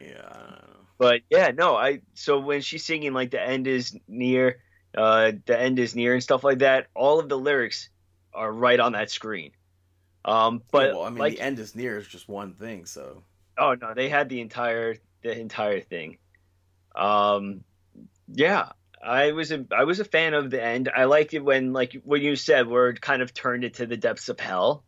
[0.00, 0.56] Yeah.
[0.98, 2.00] But yeah, no, I.
[2.14, 4.60] So when she's singing like the end is near,
[4.96, 6.86] uh, the end is near and stuff like that.
[6.94, 7.90] All of the lyrics
[8.32, 9.52] are right on that screen.
[10.24, 12.86] Um, but well, I mean, like, the end is near is just one thing.
[12.86, 13.22] So.
[13.58, 16.18] Oh no, they had the entire the entire thing.
[16.94, 17.64] Um,
[18.28, 18.70] yeah,
[19.02, 20.90] I was a I was a fan of the end.
[20.94, 23.86] I liked it when like when you said, where it kind of turned it to
[23.86, 24.84] the depths of hell.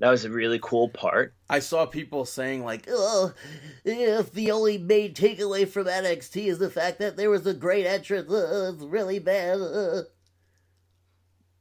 [0.00, 1.34] That was a really cool part.
[1.50, 3.34] I saw people saying like, "Oh,
[3.84, 7.84] if the only main takeaway from NXT is the fact that there was a great
[7.84, 10.02] entrance, uh, it's really bad." Uh.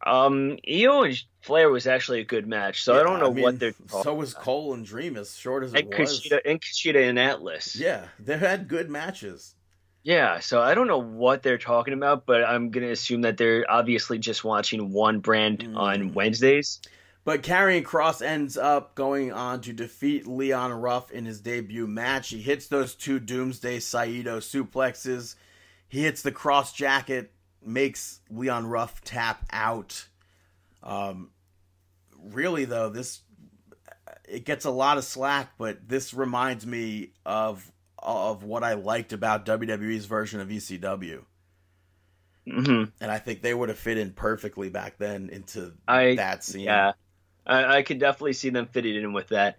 [0.08, 3.60] Um, Io and Flair was actually a good match, so I don't know mean, what
[3.60, 3.74] they're.
[4.04, 6.22] So was Cole and Dream, as short as it and was.
[6.22, 7.76] Kushida and Kushida and Atlas.
[7.76, 9.54] Yeah, they had good matches.
[10.04, 13.66] Yeah, so I don't know what they're talking about, but I'm gonna assume that they're
[13.70, 15.76] obviously just watching one brand Mm.
[15.78, 16.80] on Wednesdays.
[17.26, 22.30] But Karrion Kross ends up going on to defeat Leon Ruff in his debut match.
[22.30, 25.36] He hits those two Doomsday Saito suplexes.
[25.90, 27.32] He hits the Kross Jacket,
[27.64, 30.08] makes Leon Ruff tap out.
[30.84, 31.32] Um,
[32.22, 33.22] really though, this
[34.28, 39.12] it gets a lot of slack, but this reminds me of of what I liked
[39.14, 41.24] about WWE's version of ECW,
[42.50, 46.44] hmm and I think they would have fit in perfectly back then into I that
[46.44, 46.62] scene.
[46.62, 46.94] yeah,
[47.46, 49.58] I, I could definitely see them fitting in with that.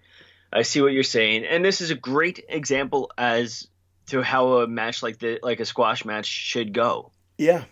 [0.52, 3.68] I see what you're saying, and this is a great example as
[4.06, 7.12] to how a match like the like a squash match should go.
[7.36, 7.64] yeah.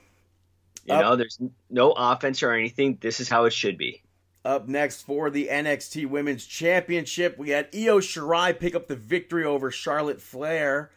[0.86, 2.98] You Up- know, there's no offense or anything.
[3.00, 4.02] This is how it should be.
[4.44, 9.44] Up next for the NXT Women's Championship, we had Io Shirai pick up the victory
[9.44, 10.92] over Charlotte Flair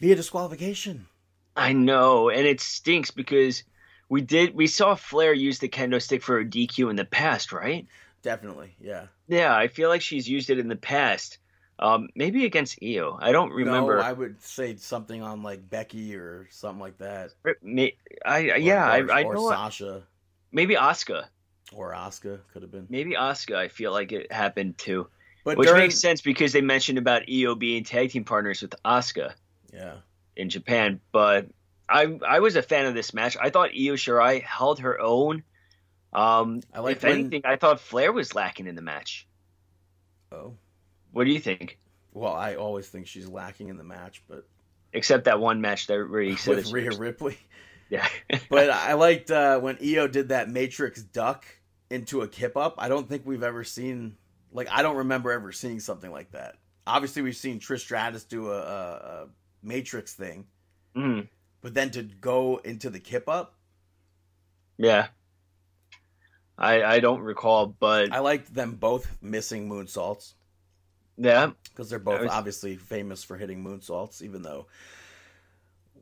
[0.00, 1.06] via disqualification.
[1.54, 3.62] I know, and it stinks because
[4.08, 7.52] we did we saw Flair use the kendo stick for a DQ in the past,
[7.52, 7.86] right?
[8.22, 9.06] Definitely, yeah.
[9.28, 11.38] Yeah, I feel like she's used it in the past.
[11.80, 13.16] Um, maybe against Io.
[13.20, 13.98] I don't remember.
[13.98, 17.30] No, I would say something on like Becky or something like that.
[17.44, 19.48] I, Or- yeah, or, I, I or know.
[19.48, 20.02] Sasha
[20.50, 21.26] Maybe Asuka.
[21.72, 22.86] or Asuka could have been.
[22.88, 23.54] Maybe Asuka.
[23.56, 25.06] I feel like it happened too,
[25.44, 28.74] But which during, makes sense because they mentioned about Io being tag team partners with
[28.84, 29.34] Asuka
[29.72, 29.96] yeah,
[30.36, 31.00] in Japan.
[31.12, 31.46] But
[31.88, 33.36] I I was a fan of this match.
[33.40, 35.44] I thought Io Shirai held her own.
[36.12, 39.28] Um, I like if when- anything, I thought Flair was lacking in the match.
[40.32, 40.54] oh,
[41.12, 41.78] What do you think?
[42.12, 44.46] well, I always think she's lacking in the match, but
[44.92, 47.38] Except that one match that where he said with Rhea Ripley.
[47.90, 48.08] yeah.
[48.48, 51.44] But I liked uh, when Io did that Matrix duck
[51.90, 52.76] into a kip up.
[52.78, 54.16] I don't think we've ever seen
[54.50, 56.56] like I don't remember ever seeing something like that.
[56.86, 59.26] Obviously, we've seen Trish Stratus do a, a, a
[59.62, 60.46] Matrix thing,
[60.96, 61.28] Mhm.
[61.60, 63.54] but then to go into the kip up,
[64.78, 65.08] Yeah.
[66.56, 70.32] I I don't recall, but I liked them both missing moonsaults
[71.18, 74.66] yeah, because they're both was- obviously famous for hitting moonsaults, even though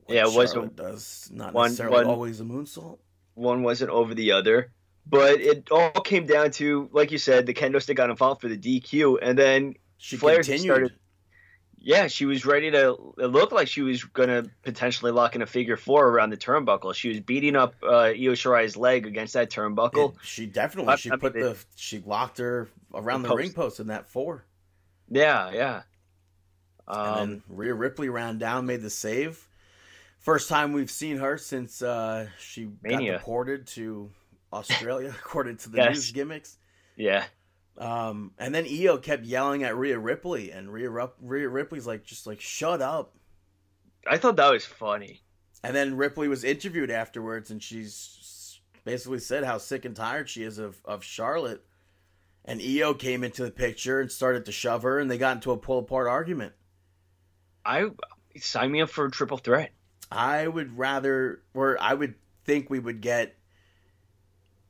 [0.09, 2.99] Yeah, it was a- does not one- necessarily one- always a moonsault.
[3.35, 4.73] one wasn't over the other.
[5.09, 8.49] But it all came down to, like you said, the kendo stick got involved for
[8.49, 10.63] the DQ, and then She Flair continued.
[10.65, 10.93] started-
[11.79, 13.15] yeah, she was ready to.
[13.19, 16.93] It looked like she was gonna potentially lock in a figure four around the turnbuckle.
[16.95, 20.15] She was beating up uh, Io Shirai's leg against that turnbuckle.
[20.15, 23.29] It- she definitely I- she I mean, put it- the she locked her around The
[23.29, 24.45] the, ring post in that four.
[25.11, 25.83] Yeah, yeah.
[26.89, 29.49] and Um, then Rhea Ripley ran down, made the save.
[30.19, 33.13] First time we've seen her since uh, she Mania.
[33.13, 34.11] got deported to
[34.53, 35.95] Australia, according to the Yes.
[35.95, 36.59] news gimmicks.
[36.97, 37.27] yeah,
[37.79, 40.91] Um, and then Io kept yelling at Rhea Ripley, and Rhea,
[41.21, 43.15] Rhea Ripley's like, just like, shut up.
[44.07, 45.23] I thought that was funny.
[45.63, 50.43] And then Ripley was interviewed afterwards, and she's basically said how sick and tired she
[50.45, 51.65] is of, of Charlotte.
[52.47, 55.51] And Io came into the picture and started to shove her, and they got into
[55.51, 56.53] a pull apart argument.
[57.65, 57.91] I
[58.39, 59.73] sign me up for a triple threat.
[60.13, 63.37] I would rather, or I would think we would get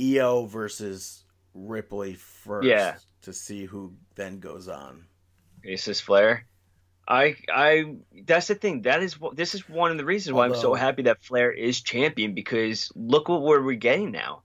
[0.00, 1.24] Io versus
[1.54, 2.96] Ripley first Yeah.
[3.22, 5.06] to see who then goes on.
[5.64, 6.46] Aces Flair.
[7.08, 8.82] I I that's the thing.
[8.82, 11.52] That is what this is one of the reasons why I'm so happy that Flair
[11.52, 14.42] is champion because look what we're we getting now.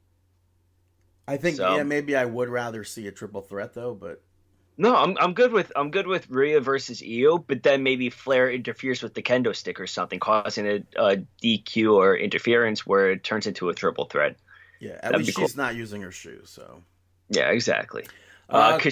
[1.32, 4.22] I think, So- yeah, maybe I would rather see a triple threat though, but
[4.78, 8.50] No, I'm I'm good with I'm good with Rhea versus Io, but then maybe Flair
[8.52, 13.24] interferes with the kendo stick or something, causing a, a DQ or interference where it
[13.24, 14.36] turns into a triple threat.
[14.80, 15.48] yeah, at That'd least cool.
[15.48, 16.82] she's not using her shoes, so
[17.30, 18.06] Yeah, exactly.
[18.50, 18.90] Uh, Uh,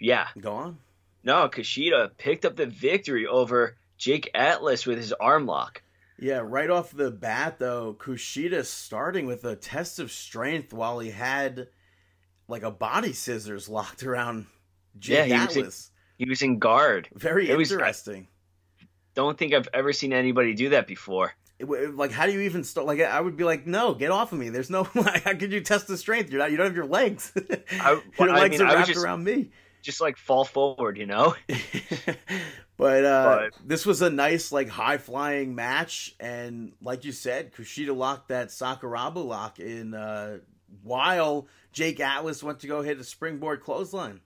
[0.00, 0.78] yeah, go on.
[1.24, 5.82] no, Kushida picked up the victory over Jake Atlas with his arm lock.
[6.18, 11.10] Yeah, right off the bat though, Kushida starting with a test of strength while he
[11.10, 11.68] had
[12.48, 14.46] like a body scissors locked around
[14.98, 15.90] Jake Yeah, he was- Atlas.
[16.18, 17.08] He was in guard.
[17.14, 18.28] Very it was- interesting.
[19.14, 21.32] Don't think I've ever seen anybody do that before.
[21.58, 22.86] It like, how do you even start?
[22.86, 24.50] Like, I would be like, no, get off of me.
[24.50, 24.86] There's no.
[24.94, 26.30] Like, how could you test the strength?
[26.30, 26.50] You're not.
[26.50, 27.32] You don't have your legs.
[27.80, 29.50] I- your I legs mean, are wrapped just- around me.
[29.86, 31.36] Just like fall forward, you know?
[32.76, 37.54] but uh, But- this was a nice, like, high flying match, and like you said,
[37.54, 40.38] Kushida locked that Sakuraba lock in uh,
[40.82, 44.20] while Jake Atlas went to go hit a springboard clothesline.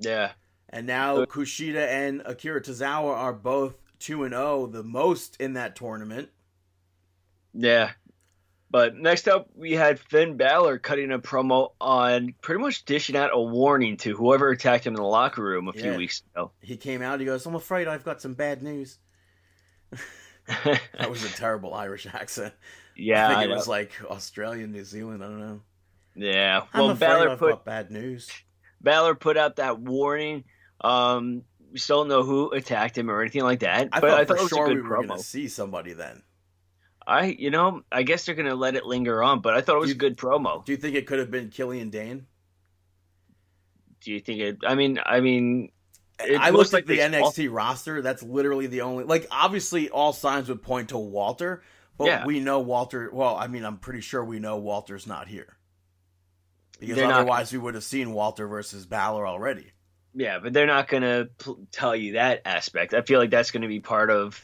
[0.00, 0.32] Yeah.
[0.68, 5.76] And now Kushida and Akira Tozawa are both two and zero, the most in that
[5.76, 6.30] tournament.
[7.54, 7.92] Yeah.
[8.70, 13.30] But next up, we had Finn Balor cutting a promo on pretty much dishing out
[13.32, 16.50] a warning to whoever attacked him in the locker room a few weeks ago.
[16.60, 17.18] He came out.
[17.20, 18.98] He goes, "I'm afraid I've got some bad news."
[20.98, 22.54] That was a terrible Irish accent.
[22.96, 25.22] yeah, I think it was like Australian, New Zealand.
[25.22, 25.60] I don't know.
[26.14, 26.62] yeah.
[26.72, 28.30] I'm Well, Balor I've put bad news.
[28.80, 30.44] Balor put out that warning.
[30.80, 33.88] Um, we still don't know who attacked him or anything like that.
[33.92, 35.16] I but thought I thought for it was sure a we good were going promo.
[35.18, 36.22] to see somebody then.
[37.08, 39.80] I, you know, I guess they're gonna let it linger on, but I thought it
[39.80, 40.64] was You- a good promo.
[40.64, 42.26] Do you think it could have been Killian Dain?
[44.00, 44.58] Do you think it?
[44.66, 45.72] I mean, I mean,
[46.20, 48.02] It I looked at like the they- NXT roster.
[48.02, 49.04] That's literally the only.
[49.04, 51.62] Like, obviously, all signs would point to Walter,
[51.96, 52.24] but Yeah.
[52.26, 53.10] we know Walter.
[53.12, 55.56] Well, I mean, I'm pretty sure we know Walter's not here
[56.78, 59.72] because They're not- otherwise we would have seen Walter versus Balor already.
[60.14, 62.94] yeah, but they're not gonna pl- tell you that aspect.
[62.94, 64.40] I feel like that's gonna be part of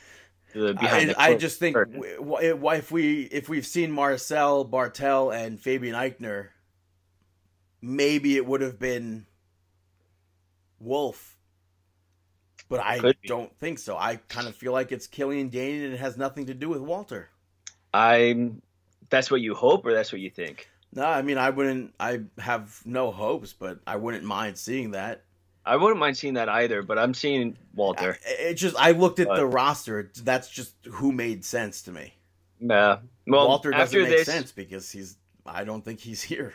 [0.54, 1.10] the behind.
[1.10, 6.48] I, the I just think if we if we've seen Marcel Barthel and Fabian Aichner,
[7.82, 9.26] maybe it would have been
[10.78, 11.36] Wolfe.
[12.68, 13.96] But I don't think so.
[13.96, 16.80] I kind of feel like it's Killian Dain and it has nothing to do with
[16.80, 17.28] Walter.
[17.92, 18.62] I'm.
[19.10, 20.68] That's what you hope, or that's what you think.
[20.92, 21.94] No, I mean I wouldn't.
[22.00, 25.24] I have no hopes, but I wouldn't mind seeing that.
[25.66, 28.18] I wouldn't mind seeing that either, but I'm seeing Walter.
[28.26, 30.10] I- It just I looked at But- the roster.
[30.22, 32.14] That's just who made sense to me.
[32.60, 32.98] Yeah.
[33.26, 35.16] Well, Walter doesn't make this, sense because he's.
[35.46, 36.54] I don't think he's here.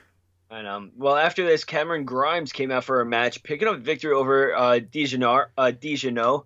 [0.52, 0.90] I know.
[0.98, 4.80] Well, after this, Cameron Grimes came out for a match, picking up victory over uh,
[4.80, 5.46] Dijonau.
[5.58, 6.46] Uh, Dijonau.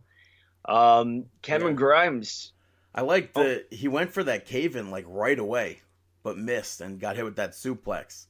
[0.65, 1.77] Um, Cameron Yeah.
[1.77, 2.51] Grimes.
[2.95, 3.43] I like Oh.
[3.43, 5.81] the he went for that cave in like right away,
[6.21, 8.27] but missed and got hit with that suplex.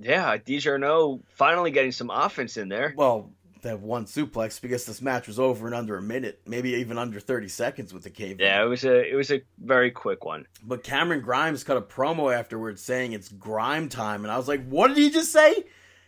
[0.00, 2.94] Yeah, Dijonau finally getting some offense in there.
[2.96, 6.98] Well, that one suplex because this match was over in under a minute, maybe even
[6.98, 8.40] under thirty seconds with the cave.
[8.40, 10.46] Yeah, it was a it was a very quick one.
[10.62, 14.66] But Cameron Grimes cut a promo afterwards saying it's grime time, and I was like,
[14.66, 15.64] "What did he just say?"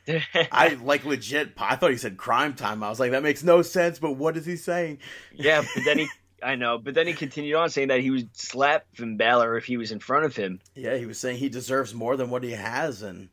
[0.52, 1.52] I like legit.
[1.58, 2.82] I thought he said crime time.
[2.82, 4.98] I was like, "That makes no sense." But what is he saying?
[5.34, 6.08] yeah, but then he.
[6.42, 9.66] I know, but then he continued on saying that he would slap Finn Balor if
[9.66, 10.60] he was in front of him.
[10.74, 13.28] Yeah, he was saying he deserves more than what he has, and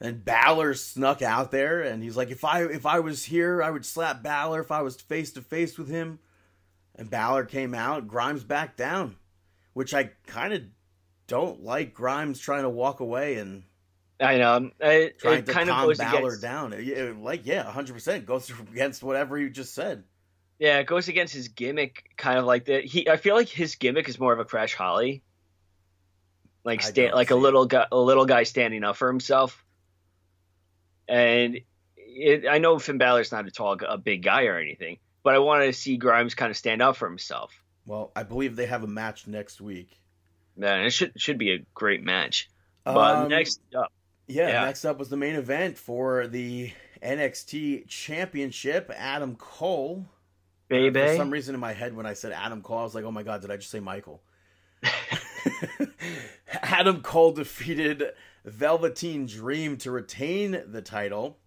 [0.00, 3.70] and Balor snuck out there, and he's like, if I if I was here, I
[3.70, 6.18] would slap Balor if I was face to face with him.
[6.96, 9.16] And Balor came out, Grimes back down,
[9.72, 10.62] which I kind of
[11.26, 11.94] don't like.
[11.94, 13.64] Grimes trying to walk away and
[14.20, 14.70] I know.
[14.80, 16.42] It, trying it to kind of calm goes Balor against.
[16.42, 16.74] down.
[16.82, 20.04] Yeah, like yeah, hundred percent goes against whatever you just said.
[20.58, 22.84] Yeah, it goes against his gimmick, kind of like that.
[22.84, 25.24] He, I feel like his gimmick is more of a Crash Holly,
[26.64, 29.64] like I stand, like a little guy, a little guy standing up for himself.
[31.08, 31.60] And
[31.96, 35.38] it, I know Finn Balor's not a tall, a big guy or anything, but I
[35.38, 37.52] wanted to see Grimes kind of stand up for himself.
[37.86, 40.00] Well, I believe they have a match next week.
[40.56, 42.48] Man, it should should be a great match.
[42.84, 43.92] But Um, next up,
[44.26, 44.64] Yeah, Yeah.
[44.64, 48.90] next up was the main event for the NXT Championship.
[48.94, 50.06] Adam Cole.
[50.68, 53.04] Baby For some reason in my head when I said Adam Cole, I was like,
[53.04, 54.22] oh my god, did I just say Michael?
[56.62, 58.04] Adam Cole defeated
[58.44, 61.38] Velveteen Dream to retain the title.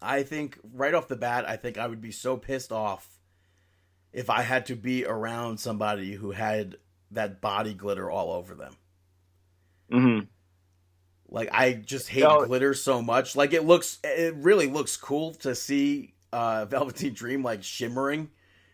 [0.00, 3.18] I think right off the bat, I think I would be so pissed off
[4.12, 6.76] if I had to be around somebody who had
[7.12, 8.74] that body glitter all over them.
[9.90, 10.18] hmm
[11.28, 12.44] Like I just hate No.
[12.44, 13.34] glitter so much.
[13.36, 18.30] Like it looks, it really looks cool to see uh, Velveteen Dream like shimmering.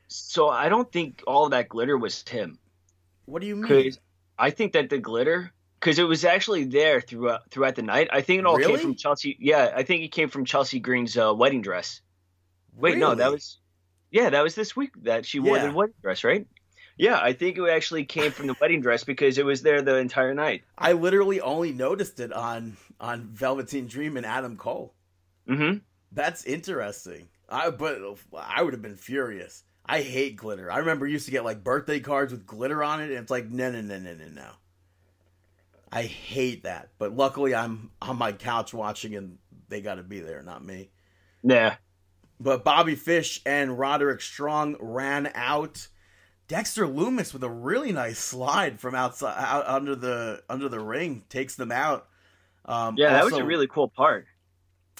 [0.09, 2.59] so I don't think all that glitter was Tim.
[3.27, 3.93] What do you mean?
[4.39, 5.53] I think that the glitter,
[5.83, 8.09] because it was actually there throughout throughout the night.
[8.13, 8.75] I think it all Really?
[8.75, 9.37] came from Chelsea.
[9.41, 12.01] Yeah, I think it came from Chelsea Green's uh, wedding dress.
[12.77, 13.59] Wait, no, that was
[14.13, 15.67] yeah, that was this week that she wore Yeah.
[15.67, 16.47] the wedding dress, right?
[16.97, 19.97] Yeah, I think it actually came from the wedding dress because it was there the
[19.97, 20.63] entire night.
[20.79, 24.95] I literally only noticed it on on Velveteen Dream and Adam Cole.
[25.49, 25.79] hmm
[26.13, 27.29] That's interesting.
[27.49, 27.99] I but
[28.39, 29.65] I would have been furious.
[29.85, 30.71] I hate glitter.
[30.71, 33.51] I remember used to get like birthday cards with glitter on it, and it's like
[33.51, 34.51] no, no, no, no, no, no.
[35.93, 36.89] I hate that.
[36.99, 39.39] But luckily, I'm on my couch watching, and
[39.69, 40.91] they got to be there, not me.
[41.43, 41.77] Yeah,
[42.41, 45.89] But Bobby Fish and Roderick Strong ran out.
[46.49, 51.25] Dexter Lumis with a really nice slide from outside out under the under the ring
[51.29, 52.09] takes them out.
[52.65, 54.27] Um, yeah, that was a really cool part.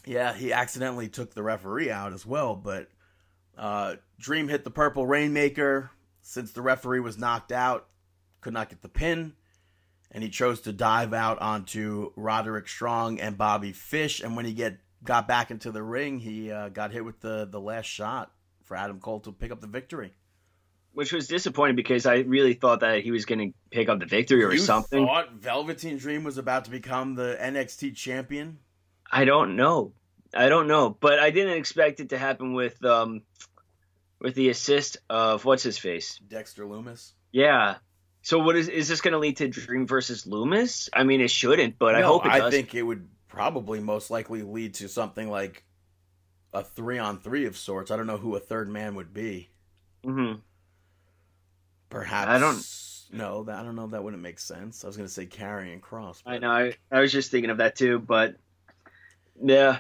[0.05, 0.35] yeah.
[0.35, 2.89] He accidentally took the referee out as well, but
[3.57, 5.91] uh, Dream hit the purple rainmaker
[6.23, 7.89] since the referee was knocked out,
[8.41, 9.35] could not get the pin,
[10.13, 14.21] and he chose to dive out onto Roderick Strong and Bobby Fish.
[14.21, 17.47] And when he get got back into the ring, he uh, got hit with the
[17.51, 18.31] the last shot
[18.65, 20.13] for Adam Cole to pick up the victory.
[20.93, 24.07] which was disappointing because I really thought that he was going to pick up the
[24.07, 25.05] victory or you something.
[25.07, 28.59] thought Velveteen Dream was about to become the NXT champion?
[29.11, 29.93] I don't know.
[30.35, 33.23] I don't know, but I didn't expect it to happen with um
[34.21, 36.19] with the assist of what's his face.
[36.29, 37.13] Dexter Lumis.
[37.33, 37.77] Yeah.
[38.23, 40.89] So what is is this going to lead to Dream versus Lumis?
[40.93, 42.41] I mean, it shouldn't, but I hope it does.
[42.43, 45.65] I think it would probably most likely lead to something like
[46.53, 47.91] a three on three of sorts.
[47.91, 49.51] I don't know who a third man would be.
[50.05, 50.39] Mm-hmm.
[51.91, 53.89] Perhaps I don't- No, that, I don't know.
[53.89, 54.85] That wouldn't make sense.
[54.85, 56.23] I was going to say Karrion Kross.
[56.25, 56.51] I know.
[56.51, 58.37] I, I was just thinking of that too, but
[59.43, 59.79] yeah,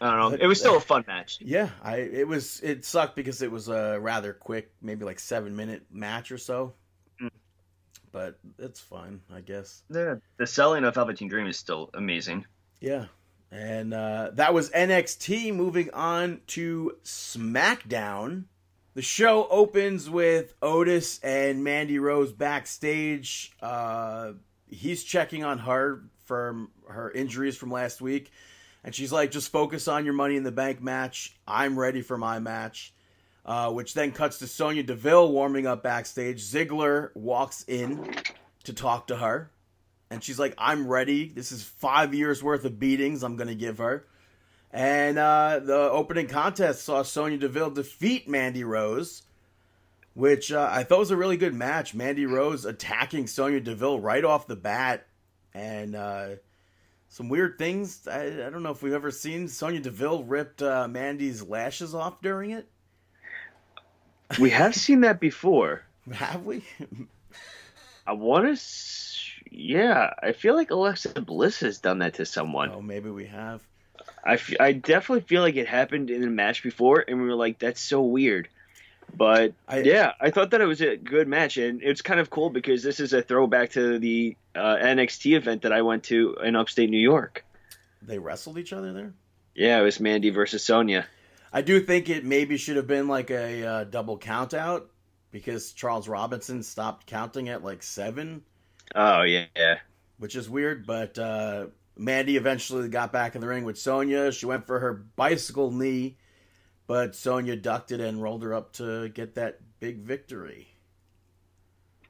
[0.00, 0.38] I don't know.
[0.40, 1.38] It was still a fun match.
[1.40, 5.54] Yeah, I it was it sucked because it was a rather quick, maybe like seven
[5.54, 6.72] minute match or so.
[8.16, 9.82] But it's fine, I guess.
[9.90, 12.46] The, the selling of Velveteen Dream is still amazing.
[12.80, 13.08] Yeah.
[13.52, 15.54] And uh, that was NXT.
[15.54, 18.44] Moving on to SmackDown.
[18.94, 23.52] The show opens with Otis and Mandy Rose backstage.
[23.60, 24.32] Uh,
[24.66, 28.30] he's checking on her from her injuries from last week.
[28.82, 31.36] And she's like, just focus on your Money in the Bank match.
[31.46, 32.94] I'm ready for my match.
[33.46, 36.42] Uh, which then cuts to Sonya Deville warming up backstage.
[36.42, 38.16] Ziggler walks in
[38.64, 39.52] to talk to her.
[40.10, 41.28] And she's like, I'm ready.
[41.28, 44.04] This is five years worth of beatings I'm to give her.
[44.72, 49.22] And uh, the opening contest saw Sonya Deville defeat Mandy Rose,
[50.14, 51.94] which uh, I thought was a really good match.
[51.94, 55.06] Mandy Rose attacking Sonya Deville right off the bat.
[55.54, 56.28] And uh,
[57.08, 58.08] some weird things.
[58.08, 62.20] I, I don't know if we've ever seen Sonya Deville ripped uh, Mandy's lashes off
[62.20, 62.68] during it.
[64.40, 65.82] We have seen that before.
[66.12, 66.64] Have we?
[68.06, 68.62] I want to.
[69.50, 72.70] Yeah, I feel like Alexa Bliss has done that to someone.
[72.70, 73.62] oh, maybe we have.
[74.24, 77.34] I, f- I definitely feel like it happened in a match before, and we were
[77.34, 78.48] like, that's so weird.
[79.16, 82.28] But I- yeah, I thought that it was a good match, and it's kind of
[82.28, 86.36] cool because this is a throwback to the uh, NXT event that I went to
[86.42, 87.44] in upstate New York.
[88.02, 89.12] They wrestled each other there?
[89.54, 91.06] Yeah, it was Mandy versus Sonya.
[91.56, 94.90] I do think it maybe should have been like a uh, double count out
[95.30, 98.42] because Charles Robinson stopped counting at like seven,
[98.94, 99.78] Oh yeah,
[100.18, 100.86] which is weird.
[100.86, 104.32] But uh, Mandy eventually got back in the ring with Sonya.
[104.32, 106.18] She went for her bicycle knee,
[106.86, 110.68] but Sonya ducked it and rolled her up to get that big victory.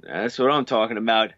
[0.00, 1.34] That's what I'm talking about.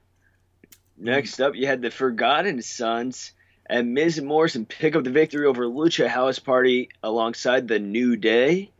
[0.96, 3.34] Next up, you had the Forgotten Sons
[3.68, 8.16] and Miz and Morrison pick up the victory over Lucha House Party alongside the New
[8.16, 8.70] Day.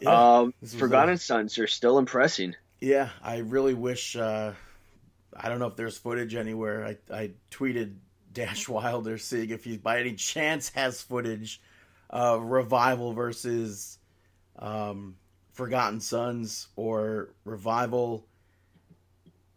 [0.00, 2.54] Yeah, um, Forgotten a- Sons are still impressing.
[2.80, 4.14] yeah I really wish.
[4.16, 4.52] Uh,
[5.36, 6.84] I don't know if there's footage anywhere.
[6.84, 7.94] I, I tweeted
[8.32, 11.60] Dash Wilder seeing if he by any chance has footage
[12.10, 13.98] of Revival versus
[14.58, 15.16] um,
[15.52, 18.27] Forgotten Sons or Revival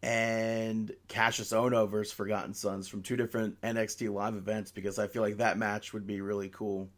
[0.04, 5.22] and Cassius Ohno versus Forgotten Sons from two different NXT live events because I feel
[5.22, 6.90] like that match would be really cool.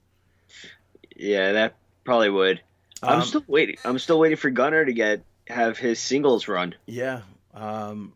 [1.16, 2.62] Yeah, that probably would.
[3.02, 3.78] I'm Um, still waiting.
[3.84, 6.76] I'm still waiting for Gunner to get have his singles run.
[6.86, 7.22] Yeah.
[7.54, 8.14] Um,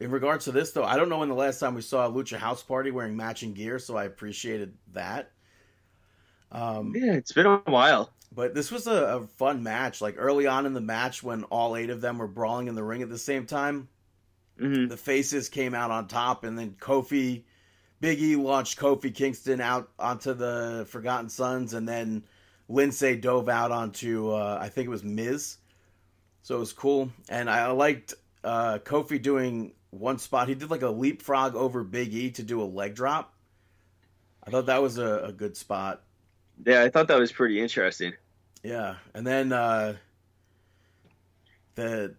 [0.00, 2.10] in regards to this, though, I don't know when the last time we saw a
[2.10, 5.30] Lucha House Party wearing matching gear, so I appreciated that.
[6.50, 8.10] Um, Yeah, it's been a while.
[8.32, 10.00] But this was a, a fun match.
[10.00, 12.82] Like early on in the match, when all eight of them were brawling in the
[12.82, 13.88] ring at the same time,
[14.58, 17.42] hmm the faces came out on top, and then Kofi,
[18.00, 22.24] Big E launched Kofi Kingston out onto the Forgotten Sons, and then
[22.70, 25.58] Lince dove out onto uh, I think it was Miz.
[26.42, 30.48] So it was cool, and I liked uh, Kofi doing one spot.
[30.48, 33.32] He did like a leapfrog over Big E to do a leg drop.
[34.46, 36.02] I thought that was a, a good spot.
[36.66, 38.12] Yeah, I thought that was pretty interesting.
[38.62, 39.96] Yeah, and then uh,
[41.74, 42.14] the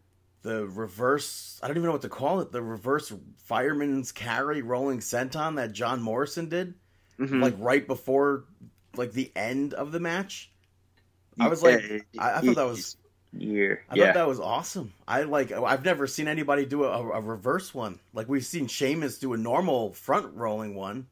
[0.46, 2.52] the reverse I don't even know what to call it.
[2.54, 6.76] The reverse fireman's carry rolling senton that John Morrison did,
[7.20, 7.42] Mhm.
[7.42, 8.46] like right before
[8.96, 10.52] like the end of the match.
[11.40, 11.86] I was like,
[12.18, 12.98] I, I thought that was
[13.34, 13.84] year.
[13.90, 14.94] I yeah, thought that was awesome.
[15.08, 18.00] I like I've never seen anybody do a, a reverse one.
[18.14, 21.08] Like we've seen Sheamus do a normal front rolling one,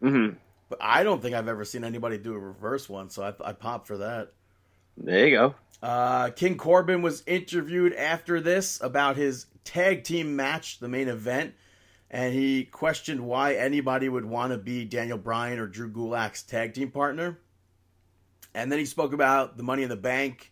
[0.00, 0.38] hmm
[0.68, 3.10] but I don't think I've ever seen anybody do a reverse one.
[3.10, 4.32] So I, I popped for that.
[4.96, 5.54] There you go.
[5.82, 11.54] Uh, King Corbin was interviewed after this about his tag team match, the main event,
[12.10, 16.74] and he questioned why anybody would want to be Daniel Bryan or Drew Gulak's tag
[16.74, 17.38] team partner.
[18.54, 20.50] And then he spoke about the Money in the Bank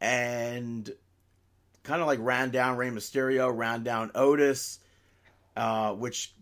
[0.00, 0.88] and
[1.82, 4.78] kind of like ran down Rey Mysterio, ran down Otis,
[5.56, 6.32] uh, which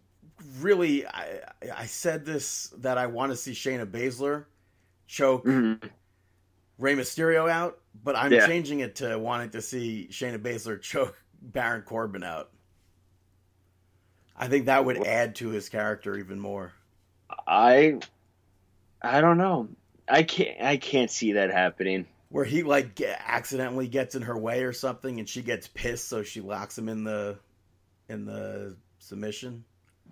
[0.60, 1.40] really, I,
[1.74, 4.44] I said this that I want to see Shayna Baszler
[5.06, 5.74] choke hmm
[6.78, 8.46] Rey Mysterio out, but I'm Yeah.
[8.46, 12.50] changing it to wanting to see Shayna Baszler choke Baron Corbin out.
[14.36, 16.72] I think that would add to his character even more.
[17.46, 18.00] I
[19.00, 19.68] I don't know.
[20.08, 22.06] I can't I can't see that happening.
[22.28, 26.08] Where he like ge- accidentally gets in her way or something, and she gets pissed,
[26.08, 27.38] so she locks him in the
[28.08, 29.64] in the submission.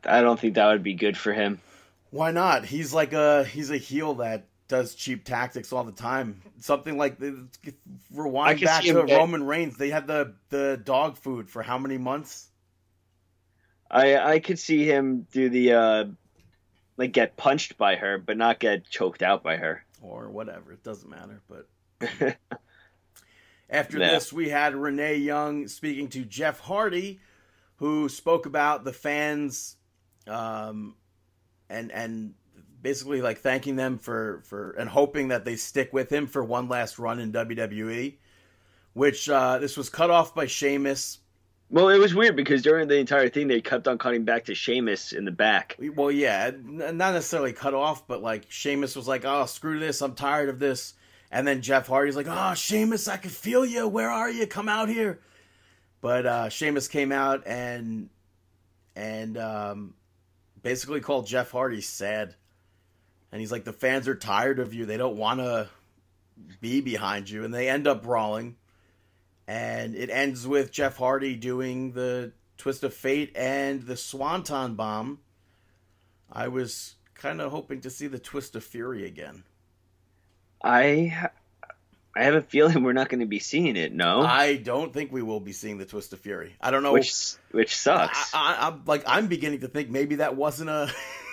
[0.05, 1.61] I don't think that would be good for him.
[2.11, 2.65] Why not?
[2.65, 6.41] He's like a he's a heel that does cheap tactics all the time.
[6.61, 7.19] Something like
[8.13, 9.77] rewind back to him get- Roman Reigns.
[9.77, 12.49] They had the the dog food for how many months?
[13.91, 16.05] I I could see him do the uh
[16.97, 19.85] like get punched by her, but not get choked out by her.
[20.01, 20.73] or whatever.
[20.73, 21.41] It doesn't matter.
[21.49, 21.69] But
[23.71, 24.11] after Yeah.
[24.13, 27.21] this, we had Renee Young speaking to Jeff Hardy,
[27.77, 29.77] who spoke about the fans,
[30.27, 30.95] um,
[31.69, 32.35] and and
[32.85, 36.69] basically like thanking them for for and hoping that they stick with him for one
[36.69, 38.15] last run in WWE.
[38.93, 41.19] Which uh, this was cut off by Sheamus.
[41.69, 44.55] Well, it was weird because during the entire thing they kept on cutting back to
[44.55, 45.77] Sheamus in the back.
[45.97, 50.01] Well, yeah, not necessarily cut off, but like Sheamus was like, "Oh, screw this!
[50.01, 50.95] I'm tired of this."
[51.33, 53.89] And then Jeff Hardy's like, "Oh, Sheamus, I can feel you.
[53.89, 54.47] Where are you?
[54.47, 55.19] Come out here!"
[56.01, 58.11] But uh, Sheamus came out and
[58.95, 59.95] and um,
[60.63, 62.37] basically called Jeff Hardy sad,
[63.35, 64.87] and he's like, "The fans are tired of you.
[64.87, 65.69] They don't want to
[66.61, 68.55] be behind you," and they end up brawling.
[69.49, 75.19] And it ends with Jeff Hardy doing the twist of fate and the swanton bomb.
[76.31, 79.43] I was kind of hoping to see the twist of fury again.
[80.63, 81.29] I
[82.15, 83.93] I have a feeling we're not going to be seeing it.
[83.93, 86.55] No, I don't think we will be seeing the twist of fury.
[86.61, 86.93] I don't know.
[86.93, 88.33] which which sucks.
[88.33, 90.89] I, I, I'm like I'm beginning to think maybe that wasn't a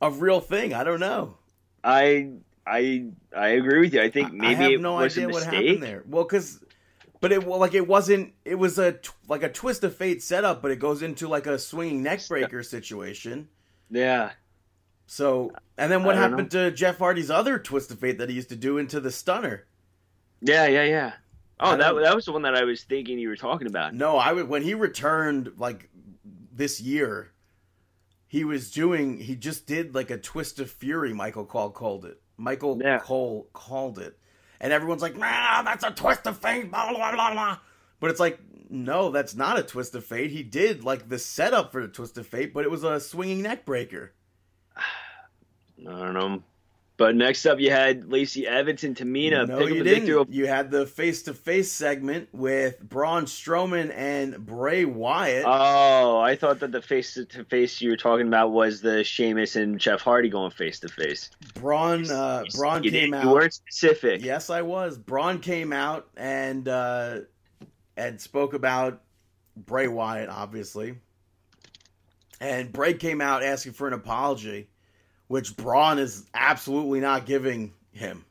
[0.00, 0.74] a real thing.
[0.74, 1.38] I don't know.
[1.82, 2.34] I
[2.66, 4.02] I I agree with you.
[4.02, 6.02] I think maybe I have no idea what happened there.
[6.06, 6.62] Well, because
[7.20, 8.34] but it well, like it wasn't.
[8.44, 11.58] It was a like a twist of fate setup, but it goes into like a
[11.58, 13.48] swinging neck breaker situation.
[13.90, 14.32] Yeah,
[15.06, 18.48] So and then what happened to Jeff Hardy's other twist of fate that he used
[18.50, 19.66] to do into the stunner?
[20.40, 21.12] yeah, yeah, yeah.
[21.60, 23.94] Oh, that that was the one that I was thinking you were talking about.
[23.94, 25.88] No, I would when he returned like
[26.52, 27.32] this year,
[28.34, 31.12] he was doing he just did like a twist of fury.
[31.12, 32.20] Michael Cole called it.
[32.36, 32.98] Michael Yeah.
[32.98, 34.18] Cole called it,
[34.60, 37.58] and everyone's like, "Nah, that's a twist of fate." Blah blah blah blah.
[38.00, 40.32] But it's like, no, that's not a twist of fate.
[40.32, 43.40] He did like the setup for the twist of fate, but it was a swinging
[43.40, 44.12] neck breaker.
[44.76, 44.82] I
[45.84, 46.42] don't know.
[46.96, 50.32] But next up, you had Lacey Evans and Tamina no, you didn't.
[50.32, 55.44] You had the face to face segment with Braun Strowman and Bray Wyatt.
[55.44, 59.56] Oh, I thought that the face to face you were talking about was the Sheamus
[59.56, 61.30] and Jeff Hardy going face to face.
[61.54, 63.24] Braun, uh, Braun You came out.
[63.24, 64.22] You weren't specific.
[64.22, 64.96] Yes, I was.
[64.96, 67.20] Braun came out and uh,
[67.96, 69.02] and spoke about
[69.56, 70.98] Bray Wyatt, obviously,
[72.40, 74.68] and Bray came out asking for an apology,
[75.28, 78.24] which Braun is absolutely not giving him.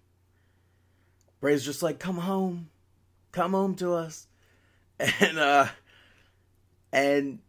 [1.39, 2.69] Bray's just like, "Come home,
[3.31, 4.27] come home to us,"
[4.99, 5.67] and uh,
[6.91, 7.39] and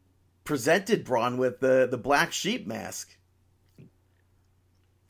[0.44, 3.16] presented Braun with the the black sheep mask.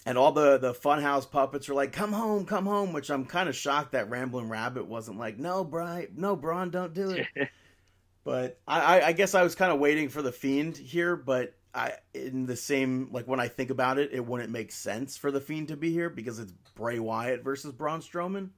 [0.07, 3.49] And all the the funhouse puppets are like, "Come home, come home," which I'm kind
[3.49, 7.27] of shocked that Ramblin' Rabbit wasn't like, "No, Brian, no, Braun, don't do it."
[8.25, 11.55] but I, I, I guess I was kind of waiting for the Fiend here, but
[11.75, 15.31] I in the same like when I think about it, it wouldn't make sense for
[15.31, 18.51] the Fiend to be here because it's Bray Wyatt versus Braun Strowman.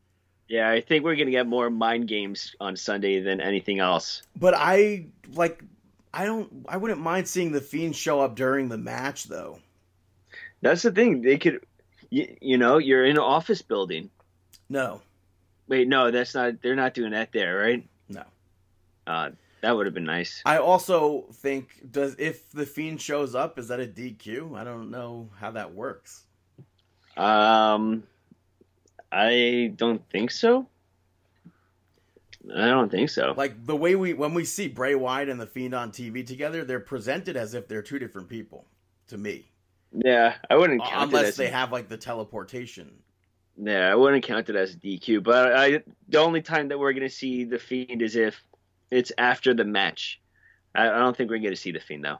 [0.49, 4.23] Yeah, I think we're gonna get more mind games on Sunday than anything else.
[4.37, 5.63] But I like,
[6.13, 9.61] I don't, I wouldn't mind seeing the Fiend show up during the match though.
[10.63, 11.23] That's the thing.
[11.23, 11.65] They could,
[12.11, 14.11] you, you know, you're in an office building.
[14.69, 15.01] No,
[15.69, 16.63] Wait, no, that's not.
[16.63, 17.87] They're not doing that there, right?
[18.09, 18.23] no.
[19.07, 19.31] Uh,
[19.67, 20.43] that would have been nice.
[20.47, 24.57] I also think does if the fiend shows up, is that a DQ?
[24.57, 26.23] I don't know how that works.
[27.17, 28.05] Um,
[29.11, 30.69] I don't think so.
[32.55, 33.35] I don't think so.
[33.37, 36.65] Like the way we when we see Bray Wyatt and the Fiend on TV together,
[36.65, 38.67] they're presented as if they're two different people.
[39.09, 39.47] To me,
[39.93, 42.93] Yeah, I wouldn't count it unless they have like the teleportation.
[43.57, 45.25] Yeah, I wouldn't count it as a DQ.
[45.25, 48.41] But I, the only time that we're gonna see the fiend is if
[48.91, 50.21] it's after the match.
[50.75, 52.19] I, I don't think we're gonna see the fiend though.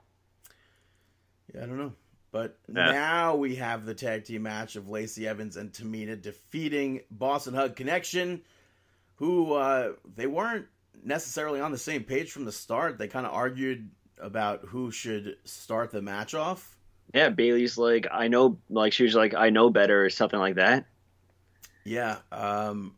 [1.55, 1.93] Yeah, I don't know.
[2.33, 2.91] But Yeah.
[2.93, 7.55] now we have the tag team match of Lacey Evans and Tamina defeating Boss 'n'
[7.55, 8.43] Hug Connection,
[9.17, 10.67] who uh, they weren't
[11.03, 12.99] necessarily on the same page from the start.
[12.99, 13.89] They kind of argued
[14.19, 16.77] about who should start the match off.
[17.15, 20.57] Yeah, Bayley's like I know, like she was like I know better or something like
[20.57, 20.87] that.
[21.85, 22.19] Yeah.
[22.33, 22.97] Um,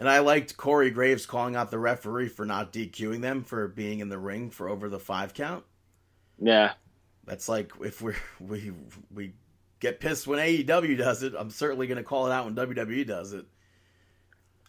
[0.00, 4.00] and I liked Corey Graves calling out the referee for not DQing them for being
[4.00, 5.62] in the ring for over the five count.
[6.38, 6.72] Yeah.
[7.26, 8.72] That's like if we we
[9.14, 9.34] we
[9.78, 13.06] get pissed when AEW does it, I'm certainly going to call it out when WWE
[13.06, 13.44] does it.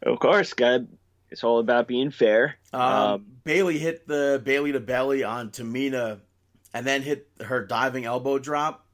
[0.03, 0.89] Of course, God.
[1.29, 2.57] It's all about being fair.
[2.73, 6.19] Um, Um, Bayley hit the Bayley to belly on Tamina,
[6.73, 8.85] and then hit her diving elbow drop,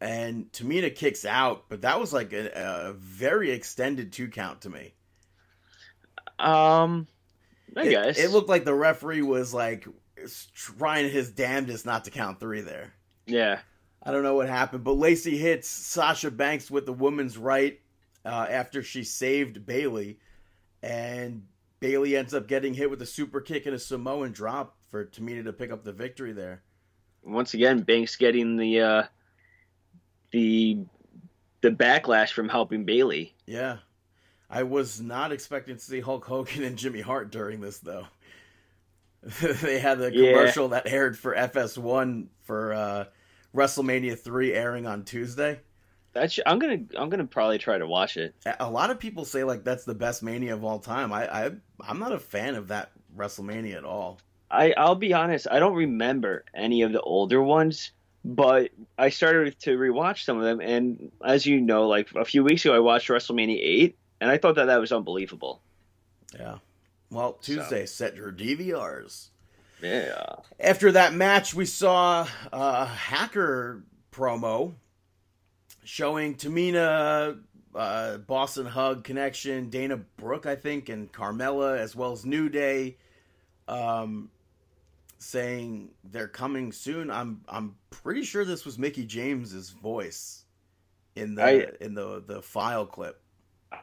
[0.00, 1.64] and Tamina kicks out.
[1.68, 4.94] But that was like a, a very extended two count to me.
[6.40, 7.06] Um,
[7.76, 9.86] I it, guess it looked like the referee was like
[10.54, 12.92] trying his damnedest not to count three there.
[13.26, 13.60] Yeah,
[14.02, 17.80] I don't know what happened, but Lacey hits Sasha Banks with the woman's right
[18.24, 20.18] uh, after she saved Bayley,
[20.82, 21.42] and
[21.80, 25.44] Bayley ends up getting hit with a super kick and a Samoan drop for Tamina
[25.44, 26.62] to pick up the victory there.
[27.22, 29.02] once again, Banks getting the uh,
[30.32, 30.78] the
[31.60, 33.34] the backlash from helping Bayley.
[33.46, 33.78] Yeah,
[34.50, 38.06] I was not expecting to see Hulk Hogan and Jimmy Hart during this though.
[39.42, 40.32] they had the Yeah.
[40.32, 43.04] commercial that aired for FS1 for uh,
[43.54, 45.60] WrestleMania 3 airing on Tuesday.
[46.12, 48.34] That's I'm gonna I'm gonna probably try to watch it.
[48.58, 51.50] a lot of people say like that's the best mania of all time i i
[51.86, 54.18] i'm not a fan of that wrestlemania at all
[54.50, 57.92] I I'll be honest, I don't remember any of the older ones,
[58.24, 62.42] but I started to rewatch some of them, and as you know, like a few
[62.42, 65.62] weeks ago, I watched WrestleMania eight, and I thought that that was unbelievable.
[66.38, 66.58] yeah.
[67.10, 69.28] Well tuesday set your dvrs
[69.82, 70.24] Yeah,
[70.60, 73.82] after that match we saw a hacker
[74.12, 74.74] promo
[75.82, 77.40] showing tamina
[77.74, 82.48] uh, boss 'n' hug connection dana brooke i think and carmella as well as new
[82.48, 82.96] day
[83.68, 84.30] um
[85.18, 87.10] saying they're coming soon.
[87.10, 90.44] I'm i'm pretty sure this was mickie james's voice
[91.16, 93.20] in the I- in the the file clip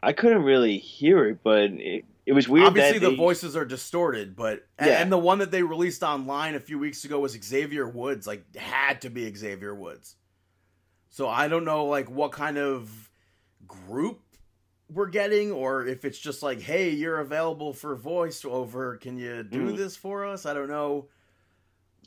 [0.04, 2.68] I couldn't really hear it, but it, it was weird.
[2.68, 5.02] obviously the they- voices are distorted but and, Yeah.
[5.02, 8.56] and the one that they released online a few weeks ago was xavier woods like
[8.56, 10.16] had to be xavier woods
[11.10, 13.10] so i don't know like what kind of
[13.66, 14.20] group
[14.94, 19.72] we're getting or if it's just like hey you're available for voiceover can you do
[19.72, 19.78] Mhm.
[19.78, 21.08] this for us i don't know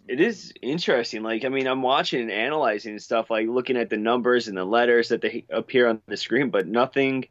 [0.09, 1.23] It is interesting.
[1.23, 4.65] Like, I mean, I'm watching and analyzing stuff, like looking at the numbers and the
[4.65, 7.27] letters that they appear on the screen, but nothing,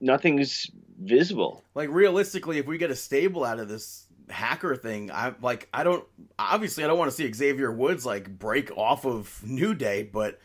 [0.00, 0.70] nothing's
[1.00, 1.62] visible.
[1.74, 5.82] like realistically if we get a stable out of this hacker thing i like i
[5.82, 6.04] don't
[6.38, 10.38] obviously i don't want to see xavier woods like break off of new day but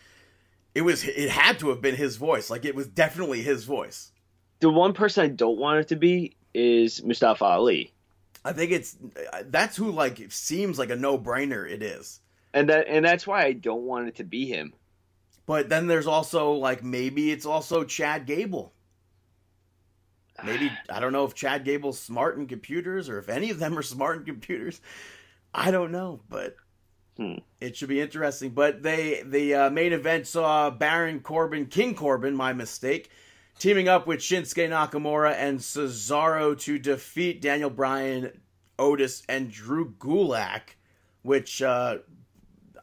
[0.76, 2.50] it was it had to have been his voice.
[2.50, 4.12] Like it was definitely his voice.
[4.60, 7.94] The one person I don't want it to be is Mustafa Ali,
[8.46, 8.98] i think it's
[9.46, 12.20] that's who like seems like a no-brainer it is.
[12.54, 14.74] And that and that's why I don't want it to be him.
[15.46, 18.73] but then there's also like maybe it's also chad gable
[20.46, 23.78] maybe i don't know if chad gable's smart in computers or if any of them
[23.78, 24.82] are smart in computers.
[25.54, 26.56] I don't know but
[27.18, 27.36] Hmm.
[27.62, 28.52] it should be interesting.
[28.52, 33.12] But they the uh, main event saw baron corbin king corbin my mistake
[33.60, 38.32] teaming up with shinsuke nakamura and cesaro to defeat daniel bryan
[38.80, 40.76] otis and drew gulak
[41.22, 42.00] which uh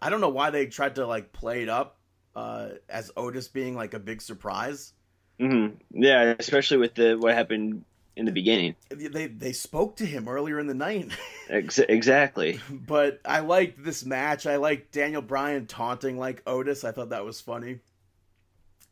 [0.01, 1.99] i don't know why they tried to like play it up
[2.37, 4.93] uh as otis being like a big surprise
[5.41, 7.85] hmm Yeah, especially with the what happened
[8.17, 8.75] in the beginning.
[8.91, 11.11] they they spoke to him earlier in the night.
[11.49, 12.61] Ex- exactly.
[12.71, 14.47] but I liked this match.
[14.47, 16.85] I liked Daniel Bryan taunting like Otis.
[16.85, 17.79] I thought that was funny.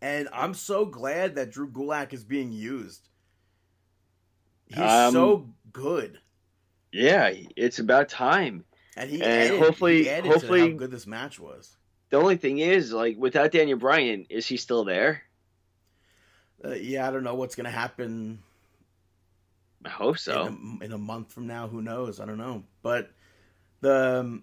[0.00, 3.08] And I'm so glad that Drew Gulak is being used.
[4.68, 6.18] He's Um, so good.
[6.92, 8.64] Yeah, it's about time.
[8.96, 11.76] And he and added, hopefully- he added hopefully- how good this match was.
[12.10, 15.22] The only thing is, like, without Daniel Bryan, is he still there?
[16.64, 18.40] Uh, yeah, I don't know what's going to happen
[19.84, 20.46] I hope so.
[20.46, 21.68] in, a, in a month from now.
[21.68, 22.20] Who knows?
[22.20, 22.64] I don't know.
[22.82, 23.10] But
[23.80, 24.42] the um,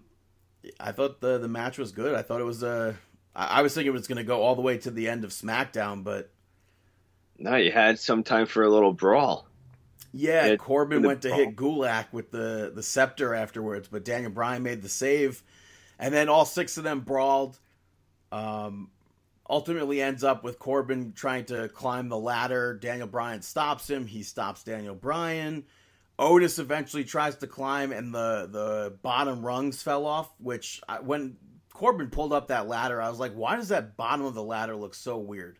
[0.80, 2.14] I thought the the match was good.
[2.14, 2.94] I thought it was uh,
[3.34, 5.24] I, I was thinking it was going to go all the way to the end
[5.24, 6.30] of SmackDown, but
[7.38, 9.46] No, you had some time for a little brawl.
[10.12, 14.62] yeah, Yeah, Corbin went to hit Gulak with the the scepter afterwards, but Daniel Bryan
[14.62, 15.42] made the save,
[15.98, 17.58] and then all six of them brawled.
[18.32, 18.90] Um,
[19.48, 22.74] ultimately ends up with Corbin trying to climb the ladder.
[22.74, 24.06] Daniel Bryan stops him.
[24.06, 25.64] He stops Daniel Bryan.
[26.18, 30.32] Otis eventually tries to climb, and the the bottom rungs fell off.
[30.38, 31.36] Which I, when
[31.74, 34.74] Corbin pulled up that ladder, I was like, "Why does that bottom of the ladder
[34.74, 35.58] look so weird?"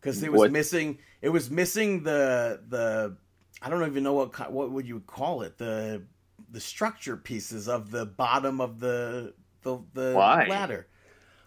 [0.00, 0.98] Because it was What- missing.
[1.20, 3.16] It was missing the the.
[3.60, 6.04] I don't even know what what would you call it the
[6.50, 10.46] the structure pieces of the bottom of the the the Why?
[10.48, 10.88] ladder.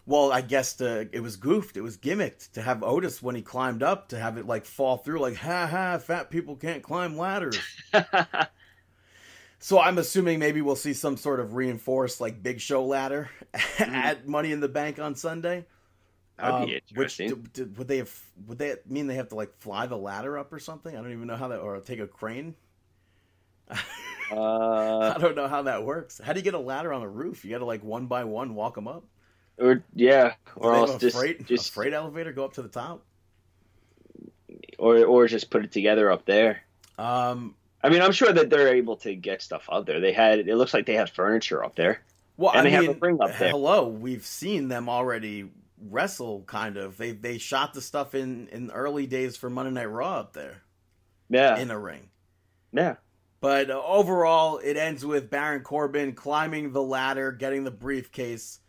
[0.06, 1.76] Well, I guess the, it was goofed.
[1.76, 4.98] It was gimmicked to have Otis when he climbed up to have it like fall
[4.98, 7.58] through, like ha ha, fat people can't climb ladders.
[9.58, 13.30] so I'm assuming maybe we'll see some sort of reinforced like Big Show ladder
[13.80, 15.66] at Money in the Bank on Sunday.
[16.38, 17.42] Um, which interesting.
[17.52, 18.14] d- d- would they have?
[18.46, 20.94] Would they mean they have to like fly the ladder up or something?
[20.94, 22.54] I don't even know how that, or take a crane.
[24.30, 26.20] uh, I don't know how that works.
[26.22, 27.44] How do you get a ladder on a roof?
[27.44, 29.04] You got to like one by one walk them up.
[29.58, 32.68] Or yeah, or else a just freight, just a freight elevator go up to the
[32.68, 33.04] top.
[34.78, 36.62] or or just put it together up there.
[36.98, 40.00] Um, I mean, I'm sure that they're able to get stuff up there.
[40.00, 42.02] They had it looks like they have furniture up there.
[42.36, 43.50] well, And I they have a ring up there.
[43.50, 45.50] hello, we've seen them already
[45.80, 46.42] wrestle.
[46.46, 50.20] Kind of, they they shot the stuff in in early days for Monday Night Raw
[50.20, 50.62] up there
[51.28, 52.08] Yeah, in a ring.
[52.72, 52.96] yeah.
[53.40, 58.60] But uh, overall, it ends with Baron Corbin climbing the ladder, getting the briefcase.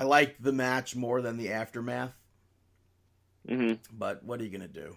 [0.00, 2.16] I liked the match more than the aftermath,
[3.48, 4.96] hmm but what are you gonna do?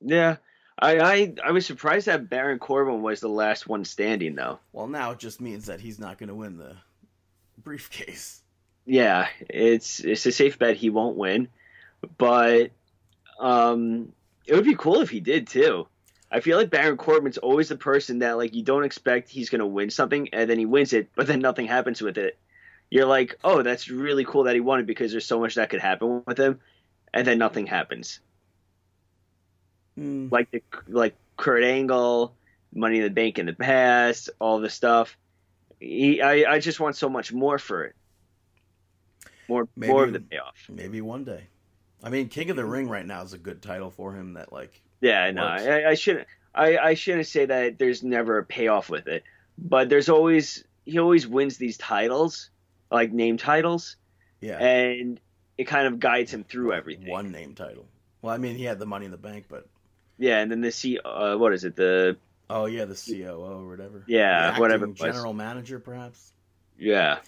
[0.00, 0.36] Yeah.
[0.80, 4.60] I, I I was surprised that Baron Corbin was the last one standing though.
[4.72, 6.76] Well, now it just means that he's not gonna win the
[7.58, 8.42] briefcase.
[8.86, 11.48] Yeah, it's it's a safe bet he won't win,
[12.16, 12.70] but
[13.40, 14.12] um,
[14.46, 15.88] it would be cool if he did too.
[16.30, 19.66] I feel like Baron Corbin's always the person that like you don't expect he's gonna
[19.66, 22.38] win something and then he wins it, but then nothing happens with it.
[22.90, 25.70] You're like, oh, that's really cool that he won it because there's so much that
[25.70, 26.60] could happen with him,
[27.12, 28.20] and then nothing happens.
[29.96, 30.28] Hmm.
[30.30, 32.34] Like the like Kurt Angle,
[32.74, 35.16] Money in the Bank in the past, all the stuff.
[35.80, 37.94] He, I I just want so much more for it.
[39.48, 40.56] More Maybe- more of the payoff.
[40.68, 41.44] Maybe one day.
[42.02, 44.34] I mean, King of the Ring right now is a good title for him.
[44.34, 45.42] That like, Yeah, no.
[45.42, 46.28] I, I shouldn't.
[46.54, 49.24] I, I shouldn't say that there's never a payoff with it,
[49.58, 52.50] but there's always he always wins these titles,
[52.90, 53.96] like name titles,
[54.40, 55.20] yeah, and
[55.56, 57.08] it kind of guides him through everything.
[57.08, 57.86] one name title.
[58.22, 59.66] Well, I mean, he had the Money in the Bank, but
[60.18, 61.76] Yeah, and then the C, uh, what is it?
[61.76, 62.16] The
[62.50, 64.04] oh yeah, the COO or whatever.
[64.06, 64.86] Yeah, whatever.
[64.88, 66.32] General manager, perhaps.
[66.78, 67.18] yeah,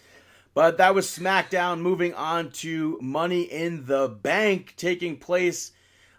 [0.54, 1.80] But that was SmackDown.
[1.80, 5.72] Moving on to Money in the Bank taking place,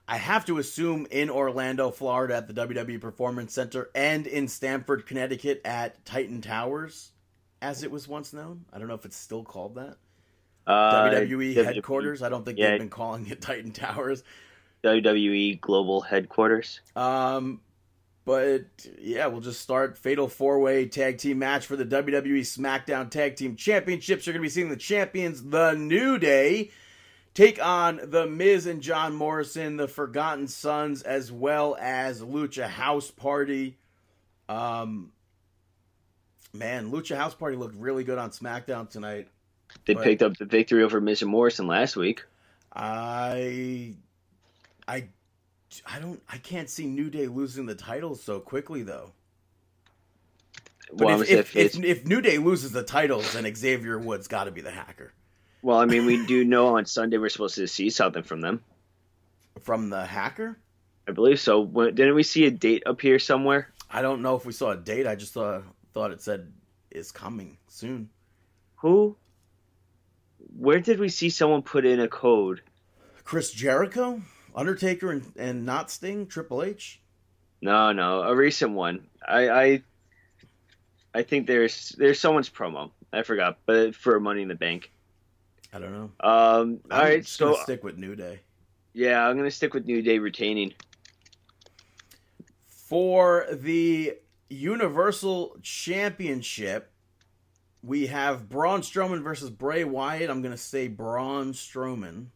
[0.07, 5.05] I have to assume, in Orlando, Florida at the WWE Performance Center and in Stamford,
[5.05, 7.11] Connecticut at Titan Towers,
[7.61, 8.65] as it was once known.
[8.73, 9.97] I don't know if it's still called that.
[10.67, 12.21] uh, WWE WWE headquarters.
[12.21, 12.71] I don't think yeah.
[12.71, 14.23] they've been calling it Titan Towers.
[14.83, 16.81] WWE Global Headquarters.
[16.95, 17.61] Um,
[18.25, 18.65] but
[18.99, 23.35] yeah, we'll just start fatal four way tag team match for the WWE SmackDown Tag
[23.35, 24.25] Team Championships.
[24.25, 26.71] You're going to be seeing the champions, The New Day,
[27.33, 33.11] take on The Miz and John Morrison, the Forgotten Sons, as well as Lucha House
[33.11, 33.77] Party.
[34.49, 35.11] Um,
[36.53, 39.27] man, Lucha House Party looked really good on SmackDown tonight.
[39.85, 42.23] They But- picked up the victory over Miz and Morrison last week.
[42.73, 43.95] I,
[44.87, 45.07] I,
[45.85, 49.11] I don't, I can't see New Day losing the titles so quickly though.
[50.93, 54.45] But Well, if, if, if, if, New Day loses the titles, then Xavier Woods got
[54.45, 55.13] to be the hacker
[55.61, 58.63] well, I mean, we do know on Sunday we're supposed to see something from them.
[59.61, 60.57] from the hacker.
[61.07, 61.61] I believe so.
[61.61, 63.69] When, didn't we see a date up here somewhere?
[63.89, 65.07] I don't know if we saw a date.
[65.07, 66.51] I just thought thought it said
[66.89, 68.09] is coming soon.
[68.77, 69.15] Who?
[70.57, 72.61] Where did we see someone put in a code?
[73.23, 74.21] Chris Jericho,
[74.55, 76.99] Undertaker, and, and not Sting, Triple H.
[77.61, 79.07] No, no, a recent one.
[79.25, 79.83] I, I,
[81.13, 82.91] I think there's there's someone's promo.
[83.13, 84.91] I forgot, but for Money in the Bank.
[85.73, 86.11] I don't know.
[86.19, 86.79] Um.
[86.89, 88.41] I'm all right, so stick with New Day
[88.93, 90.73] yeah, I'm gonna stick with New Day retaining.
[92.67, 94.17] for the
[94.51, 96.91] Universal Championship.
[97.83, 100.29] We have Braun Strowman versus Bray Wyatt.
[100.29, 102.27] I'm gonna say Braun Strowman.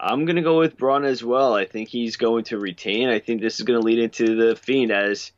[0.00, 1.54] I'm gonna go with Braun as well.
[1.54, 3.08] I think he's going to retain.
[3.08, 5.32] I think this is gonna lead into the Fiend as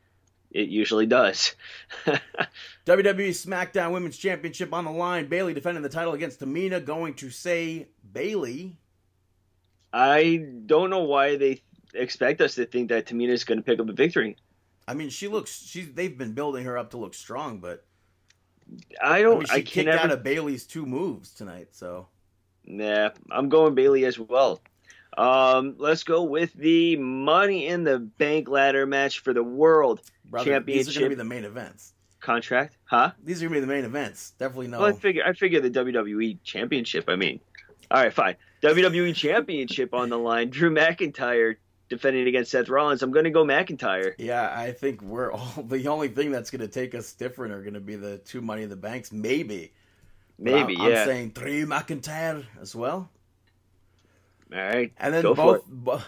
[0.51, 1.55] it usually does.
[2.85, 5.27] WWE SmackDown Women's Championship on the line.
[5.27, 6.83] Bayley defending the title against Tamina.
[6.83, 8.75] Going to say Bayley.
[9.93, 11.61] I don't know why they
[11.93, 14.35] expect us to think that Tamina is going to pick up a victory.
[14.91, 15.63] I mean, she looks.
[15.65, 15.93] She's.
[15.93, 17.85] They've been building her up to look strong, but
[19.01, 19.39] I I don't.
[19.39, 19.99] mean, I, she can kicked never.
[19.99, 21.69] out of Bayley's two moves tonight.
[21.71, 22.07] So
[22.65, 24.61] Nah, I'm going Bayley as well.
[25.17, 30.59] Um, let's go with the Money in the Bank ladder match for the World brother,
[30.61, 31.93] these are going to be the main events.
[32.21, 33.11] contract, huh?
[33.23, 34.31] These are going to be the main events.
[34.39, 34.79] Definitely no.
[34.79, 37.05] Well, I figure I figure the WWE Championship.
[37.09, 37.39] I mean,
[37.89, 38.35] all right, fine.
[38.63, 40.49] WWE Championship on the line.
[40.49, 41.55] Drew McIntyre
[41.91, 43.03] defending against Seth Rollins.
[43.03, 44.13] I'm going to go McIntyre.
[44.17, 47.61] Yeah, I think we're all the only thing that's going to take us different are
[47.61, 49.73] going to be the two Money in the Banks, maybe.
[50.39, 51.01] Maybe, I'm, yeah.
[51.01, 53.09] I'm saying Drew McIntyre as well.
[54.51, 54.91] All right.
[54.97, 56.01] And then both bo-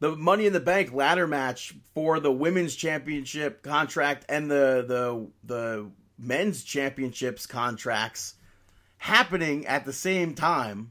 [0.00, 5.26] the Money in the Bank ladder match for the women's championship contract and the the
[5.44, 8.34] the men's championships contracts
[8.98, 10.90] happening at the same time.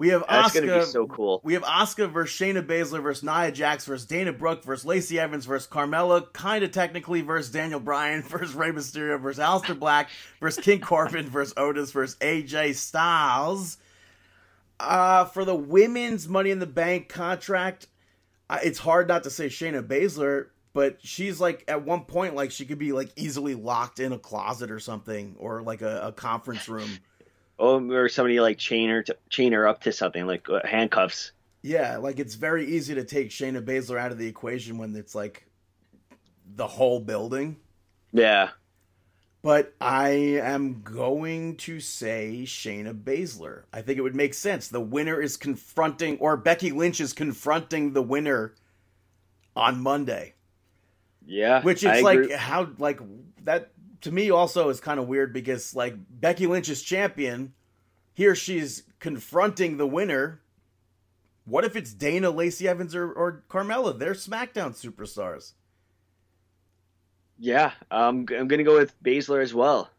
[0.00, 0.66] We have That's Asuka.
[0.66, 1.42] gonna be so cool.
[1.44, 5.44] We have Asuka versus Shayna Baszler versus Nia Jax versus Dana Brooke versus Lacey Evans
[5.44, 10.08] versus Carmella, kind of technically versus Daniel Bryan versus Rey Mysterio versus Aleister Black
[10.40, 13.76] versus King Corbin versus Otis versus AJ Styles.
[14.80, 17.86] Uh, for the women's Money in the Bank contract,
[18.48, 22.52] uh, it's hard not to say Shayna Baszler, but she's like at one point like
[22.52, 26.12] she could be like easily locked in a closet or something, or like a, a
[26.12, 26.88] conference room.
[27.62, 31.32] Oh, or somebody like chain her to, chain her up to something like uh, handcuffs.
[31.60, 35.14] Yeah, like it's very easy to take Shayna Baszler out of the equation when it's
[35.14, 35.46] like
[36.56, 37.58] the whole building.
[38.12, 38.48] Yeah.
[39.42, 43.64] But I am going to say Shayna Baszler.
[43.74, 44.68] I think it would make sense.
[44.68, 48.54] The winner is confronting, or Becky Lynch is confronting the winner
[49.54, 50.34] on Monday.
[51.26, 51.62] Yeah.
[51.62, 53.00] Which is like how like
[53.44, 53.70] that
[54.02, 57.52] to me also is kind of weird because like Becky Lynch is champion,
[58.12, 60.40] here she's confronting the winner.
[61.44, 63.98] What if it's Dana, Lacey Evans, or, or Carmella?
[63.98, 65.52] They're SmackDown superstars.
[67.38, 69.90] Yeah, um, I'm going to go with Baszler as well.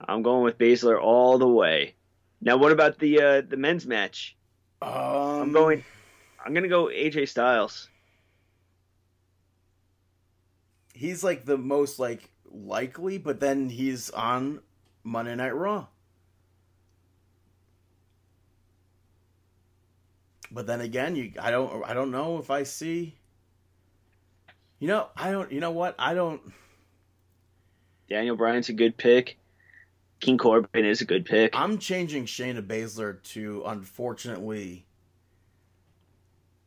[0.00, 1.94] I'm going with Baszler all the way.
[2.40, 4.36] Now, what about the uh, the men's match?
[4.82, 5.84] Um, I'm going.
[6.44, 7.88] I'm going to go AJ Styles.
[10.94, 14.60] He's like the most like likely, but then he's on
[15.04, 15.86] Monday Night Raw.
[20.50, 23.16] But then again, you I don't I don't know if I see.
[24.78, 25.52] You know I don't.
[25.52, 26.40] You know what I don't.
[28.08, 29.38] Daniel Bryan's a good pick.
[30.18, 31.56] King Corbin is a good pick.
[31.56, 34.84] I'm changing Shayna Baszler to unfortunately.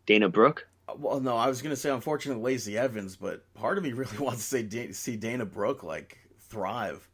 [0.05, 0.67] Dana Brooke.
[0.97, 4.47] Well, no, I was gonna say unfortunately Lacey Evans, but part of me really wants
[4.49, 6.17] to say see Dana Brooke like
[6.49, 7.07] thrive.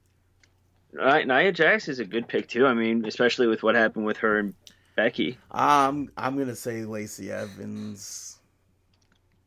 [0.92, 2.66] Right, Nia Jax is a good pick too.
[2.66, 4.54] I mean, especially with what happened with her and
[4.96, 5.38] Becky.
[5.52, 8.38] Um, I'm gonna say Lacey Evans.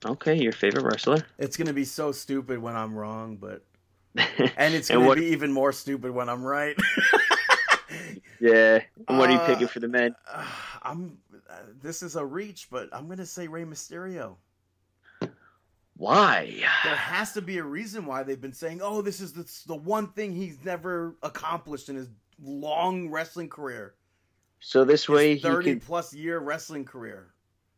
[0.05, 1.27] Okay, your favorite wrestler.
[1.39, 3.63] It's gonna be so stupid when I'm wrong, but
[4.57, 6.77] and it's And gonna what- be even more stupid when I'm right.
[8.41, 8.81] yeah.
[9.09, 10.15] And what are you Uh, picking for the men?
[10.83, 11.19] I'm.
[11.53, 14.37] Uh, this is a reach, but I'm gonna say Rey Mysterio.
[15.97, 16.59] Why?
[16.85, 19.77] There has to be a reason why they've been saying, "Oh, this is the, the
[19.77, 22.09] one thing he's never accomplished in his
[22.43, 23.95] long wrestling career,
[24.61, 27.29] So this way his he thirty plus year wrestling career."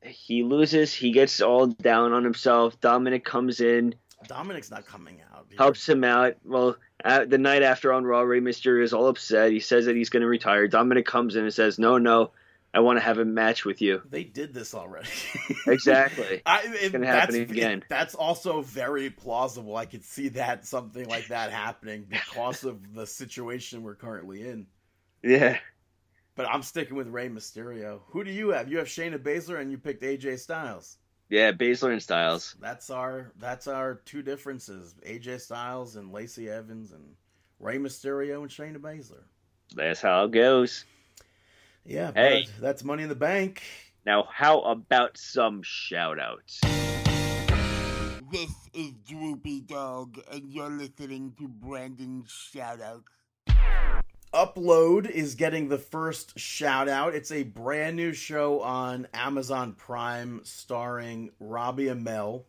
[0.02, 2.78] he loses, he gets all down on himself.
[2.80, 3.94] Dominik comes in,
[4.28, 5.46] Dominik's not coming out.
[5.56, 6.36] helps him out.
[6.44, 9.50] Well, the night after on Raw, Rey Mysterio is all upset.
[9.50, 10.68] He says that he's going to retire.
[10.68, 12.30] Dominik comes in and says, "No, no,
[12.74, 15.08] I want to have a match with you." They did this already.
[15.66, 16.42] Exactly.
[16.44, 17.78] I, it, gonna that's, happen again.
[17.78, 19.76] it- that's also very plausible.
[19.76, 24.66] I could see that something like that happening because of the situation we're currently in.
[25.22, 25.58] Yeah.
[26.36, 28.00] But I'm sticking with Rey Mysterio.
[28.08, 28.70] Who do you have?
[28.70, 30.98] You have Shayna Baszler, and you picked AJ Styles.
[31.30, 32.56] Yeah, Baszler and Styles.
[32.60, 37.14] That's our that's our two differences: AJ Styles and Lacey Evans, and
[37.58, 39.22] Rey Mysterio and Shayna Baszler.
[39.74, 40.84] That's how it goes.
[41.84, 42.46] Yeah, Hey.
[42.46, 43.62] but that's Money in the Bank.
[44.06, 46.60] Now, how about some shout outs?
[48.32, 53.04] This is Droopy Dog, and you're listening to Brandon's shout Shoutouts.
[54.32, 57.14] Upload is getting the first shout out.
[57.14, 62.44] It's a brand new show on Amazon Prime starring Robbie Amell.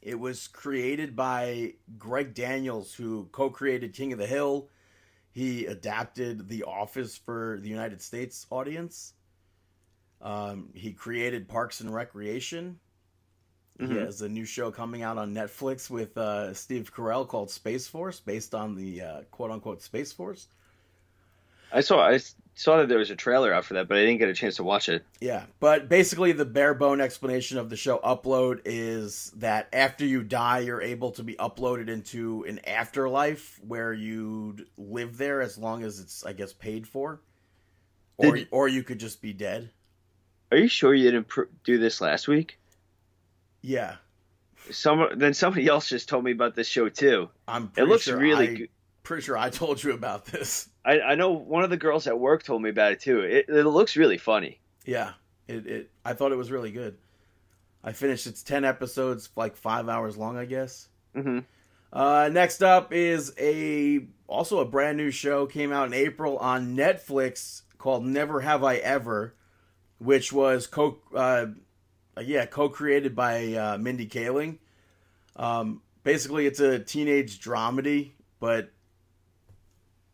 [0.00, 4.68] It was created by Greg Daniels, who co created King of the Hill.
[5.32, 9.14] He adapted The Office for the United States audience.
[10.20, 12.78] Um, he created Parks and Recreation.
[13.78, 14.04] He Mhm.
[14.04, 18.20] has a new show coming out on Netflix with uh, Steve Carell called Space Force,
[18.20, 20.48] based on the uh, quote unquote Space Force.
[21.72, 22.18] I saw I
[22.54, 24.56] saw that there was a trailer out for that, but I didn't get a chance
[24.56, 25.04] to watch it.
[25.20, 30.22] Yeah, but basically, the bare bone explanation of the show upload is that after you
[30.22, 35.82] die, you're able to be uploaded into an afterlife where you'd live there as long
[35.82, 37.20] as it's, I guess, paid for,
[38.18, 39.70] or Did- or you could just be dead.
[40.50, 42.58] Are you sure you didn't pr- do this last week?
[43.62, 43.96] Yeah,
[44.70, 47.30] Some then somebody else just told me about this show too.
[47.48, 47.72] I'm.
[47.76, 48.68] It looks sure really I, good.
[49.02, 50.68] Pretty sure I told you about this.
[50.84, 53.20] I, I know one of the girls at work told me about it too.
[53.20, 54.60] It, it looks really funny.
[54.84, 55.12] Yeah,
[55.48, 55.90] it, it.
[56.04, 56.96] I thought it was really good.
[57.82, 58.26] I finished.
[58.26, 60.88] It's ten episodes, like five hours long, I guess.
[61.14, 61.40] hmm
[61.92, 66.76] Uh, next up is a also a brand new show came out in April on
[66.76, 69.34] Netflix called Never Have I Ever,
[69.98, 71.46] which was co uh,
[72.20, 74.58] yeah co-created by uh, Mindy Kaling.
[75.34, 78.70] Um, basically, it's a teenage dramedy, but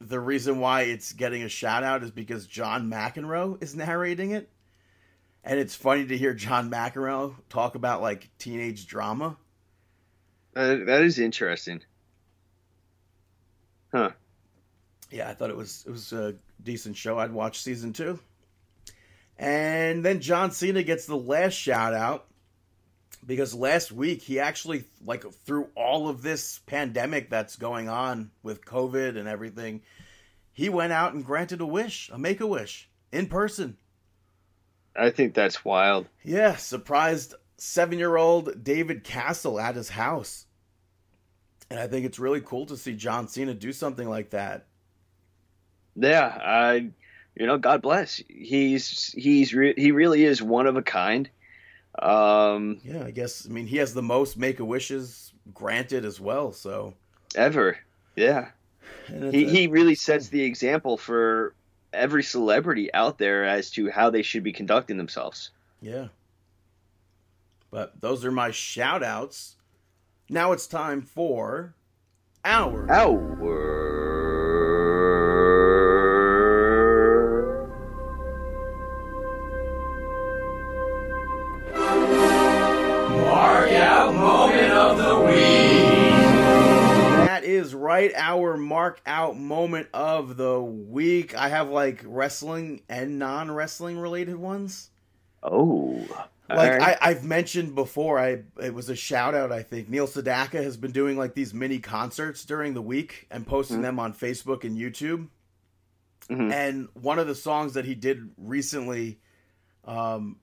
[0.01, 4.49] the reason why it's getting a shout out is because John McEnroe is narrating it.
[5.45, 9.37] And it's funny to hear John McEnroe talk about like teenage drama.
[10.55, 11.81] Uh, that is interesting.
[13.93, 14.11] Huh.
[15.11, 17.19] Yeah, I thought it was it was a decent show.
[17.19, 18.19] I'd watch season two.
[19.39, 22.28] And then John Cena gets the last shout out
[23.25, 28.65] because last week he actually like through all of this pandemic that's going on with
[28.65, 29.83] COVID and everything,
[30.53, 33.77] he went out and granted a wish, a make a wish in person.
[34.97, 36.09] I think that's wild.
[36.25, 40.47] Yeah, surprised seven year old David Castle at his house.
[41.71, 44.67] And I think it's really cool to see John Cena do something like that.
[45.95, 46.91] Yeah, I,
[47.35, 48.23] you know, God bless.
[48.29, 51.29] He's he's re- he really is one of a kind.
[52.03, 53.47] Um, Yeah, I guess.
[53.47, 56.53] I mean, he has the most make a wishes granted as well.
[56.53, 56.95] So
[57.35, 57.79] ever,
[58.17, 58.51] yeah.
[59.07, 61.55] He a- he really sets the example for
[61.93, 65.51] every celebrity out there as to how they should be conducting themselves.
[65.81, 66.09] yeah.
[67.71, 69.57] But those are my shout outs.
[70.31, 71.75] Now it's time for
[72.45, 73.37] our Our
[87.99, 91.35] right, our mark out moment of the week.
[91.37, 94.91] I have like wrestling and non wrestling related ones.
[95.43, 96.05] oh,
[96.49, 96.99] Like alright.
[97.03, 99.53] I, I've mentioned before, I it was a shout out.
[99.53, 103.47] I think Neil Sedaka has been doing like these mini concerts during the week and
[103.47, 103.83] posting Mhm.
[103.83, 105.29] them on Facebook and YouTube.
[106.31, 106.53] Mhm.
[106.53, 109.19] And one of the songs that he did recently,
[109.85, 110.37] um,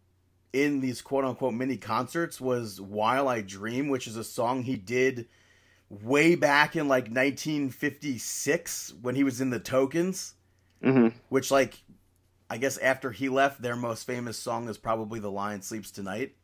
[0.54, 4.76] in these quote unquote mini concerts was "While I Dream," which is a song he
[4.78, 5.28] did
[5.90, 10.34] way back in like 1956 when he was in the Tokens
[10.84, 11.14] Mhm.
[11.30, 11.84] which like
[12.50, 16.36] I guess after he left, their most famous song is probably "The Lion Sleeps Tonight."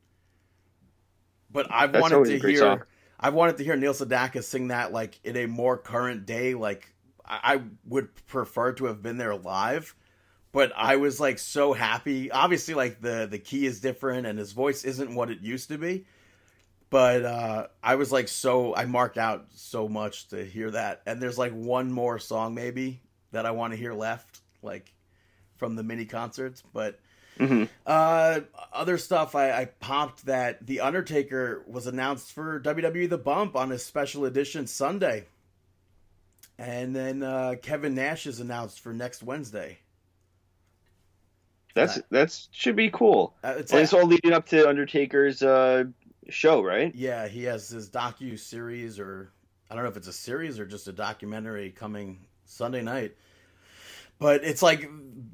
[1.51, 2.84] But I That's wanted to hear, song.
[3.19, 6.55] I wanted to hear Neil Sedaka sing that like in a more current day.
[6.55, 6.93] Like
[7.23, 9.93] I, I would prefer to have been there live,
[10.51, 12.31] but I was like so happy.
[12.31, 15.77] Obviously, like the the key is different and his voice isn't what it used to
[15.77, 16.05] be.
[16.91, 21.19] But uh, I was like so I marked out so much to hear that, and
[21.22, 23.01] there's like one more song maybe
[23.31, 24.93] that I want to hear left, like
[25.55, 26.61] from the mini concerts.
[26.73, 26.99] But
[27.39, 27.69] Mhm.
[27.88, 28.41] uh,
[28.73, 33.72] other stuff I, I popped that the Undertaker was announced for WWE The Bump on
[33.72, 35.27] a special edition Sunday,
[36.59, 39.80] and then uh, Kevin Nash is announced for next Wednesday.
[41.73, 43.34] That's that's should be cool.
[43.43, 45.85] Uh, it's And it's all leading up to Undertaker's uh,
[46.32, 46.94] show, right?
[46.95, 49.32] yeah, he has his docu series, or
[49.70, 53.16] I don't know if it's a series or just a documentary coming Sunday night.
[54.20, 54.88] But it's like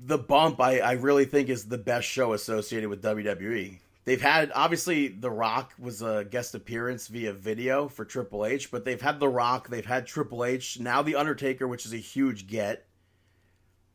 [0.05, 0.61] the bump.
[0.61, 3.79] I, I really think is the best show associated with WWE.
[4.05, 8.85] They've had obviously The Rock was a guest appearance via video for Triple H, but
[8.85, 12.47] they've had The Rock, they've had Triple H, now The Undertaker, which is a huge
[12.47, 12.85] get.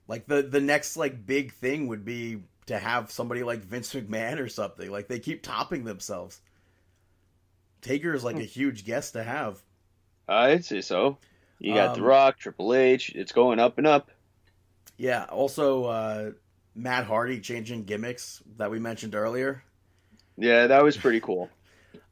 [0.08, 4.38] Like the the next like big thing would be to have somebody like Vince McMahon
[4.38, 4.90] or something.
[4.90, 6.42] Like they keep topping themselves.
[7.82, 9.62] Taker is like a huge guest to have.
[10.28, 11.18] I'd say so.
[11.58, 13.12] You got The Um, Rock, Triple H.
[13.14, 14.10] It's going up and up.
[14.96, 15.24] Yeah.
[15.24, 16.30] Also, uh,
[16.74, 19.62] Matt Hardy changing gimmicks that we mentioned earlier.
[20.36, 21.50] Yeah, that was pretty cool.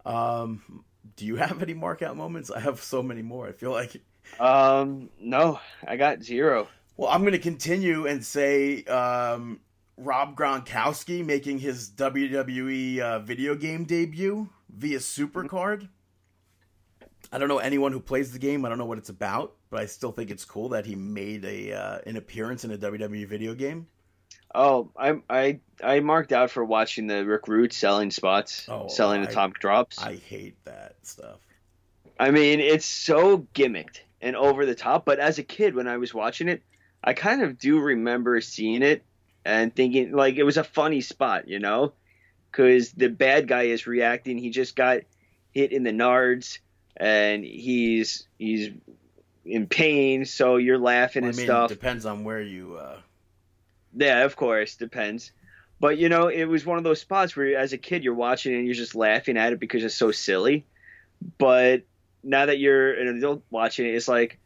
[0.06, 0.82] Um,
[1.16, 2.50] do you have any markout moments?
[2.50, 3.46] I have so many more.
[3.46, 4.00] I feel like.
[4.38, 6.68] Um, no, I got zero.
[6.96, 9.60] Well, I'm going to continue and say um,
[9.98, 15.88] Rob Gronkowski making his WWE uh, video game debut via Supercard.
[17.32, 18.64] I don't know anyone who plays the game.
[18.64, 21.44] I don't know what it's about, but I still think it's cool that he made
[21.44, 23.86] a uh, an appearance in a WWE video game.
[24.54, 29.20] Oh, I I I marked out for watching the Rick Root selling spots, Oh, selling
[29.20, 29.98] I- atomic drops.
[29.98, 31.38] I hate that stuff.
[32.18, 35.04] I mean, it's so gimmicked and over the top.
[35.04, 36.62] But as a kid, when I was watching it,
[37.02, 39.04] I kind of do remember seeing it
[39.44, 41.92] and thinking like it was a funny spot, you know,
[42.50, 44.38] because the bad guy is reacting.
[44.38, 45.00] He just got
[45.52, 46.58] hit in the nards,
[46.96, 48.70] and he's he's
[49.44, 50.24] in pain.
[50.24, 51.68] So you're laughing I and mean, stuff.
[51.68, 52.76] depends on where you.
[52.76, 52.98] Uh,
[53.96, 55.32] Yeah, of course, depends.
[55.80, 58.54] But you know, it was one of those spots where, as a kid, you're watching
[58.54, 60.66] and you're just laughing at it because it's so silly.
[61.38, 61.82] But
[62.22, 64.38] now that you're an adult watching it, it's like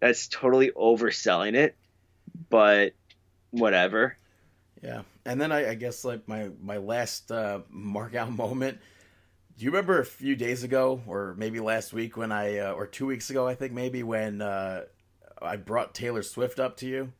[0.00, 1.74] that's totally overselling it,
[2.50, 2.92] but
[3.50, 4.16] whatever.
[4.82, 8.78] Yeah, and then I, I guess like my my last uh, mark out moment.
[9.56, 12.86] Do you remember a few days ago, or maybe last week, when I uh, or
[12.86, 14.82] two weeks ago, I think maybe when uh,
[15.40, 17.12] I brought Taylor Swift up to you?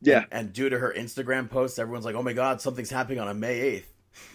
[0.00, 3.20] Yeah, And, and due to her Instagram post, everyone's like, "Oh my God, something's happening
[3.20, 3.84] on a May 8th.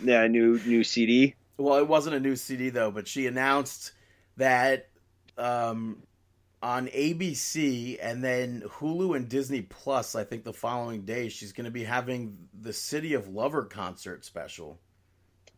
[0.03, 1.35] yeah, new new CD.
[1.57, 3.91] Well, it wasn't a new CD though, but she announced
[4.37, 4.89] that
[5.37, 6.03] um,
[6.61, 11.65] on ABC and then Hulu and Disney Plus, I think the following day, she's going
[11.65, 14.79] to be having the City of Lover concert special,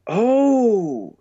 [0.07, 1.15] Oh,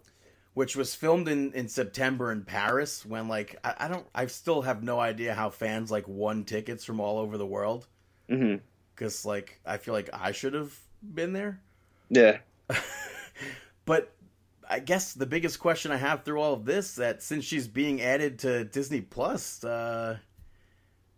[0.55, 3.07] which was filmed in, in September in Paris.
[3.07, 6.85] When like I, I don't, I still have no idea how fans like won tickets
[6.85, 7.87] from all over the world
[8.29, 8.57] mm-hmm.
[8.95, 11.61] because like I feel like I should have been there.
[12.11, 12.39] yeah.
[13.87, 14.13] But
[14.71, 18.01] I guess the biggest question I have through all of this that since she's being
[18.01, 20.19] added to Disney Plus, uh,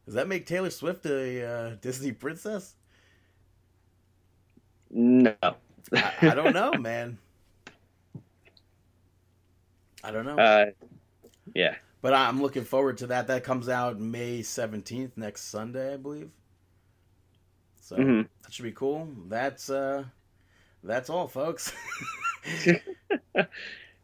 [0.07, 2.77] does that make Taylor Swift a uh, Disney princess?
[4.91, 5.35] No,
[6.01, 7.19] I, I don't know, man.
[10.03, 10.67] I don't know, Uh,
[11.55, 13.29] yeah, but I'm looking forward to that.
[13.29, 16.31] That comes out May 17th, next Sunday, I believe.
[17.81, 18.29] So Mhm.
[18.43, 19.09] that should be cool.
[19.29, 20.05] That's uh,
[20.83, 21.73] that's all, folks.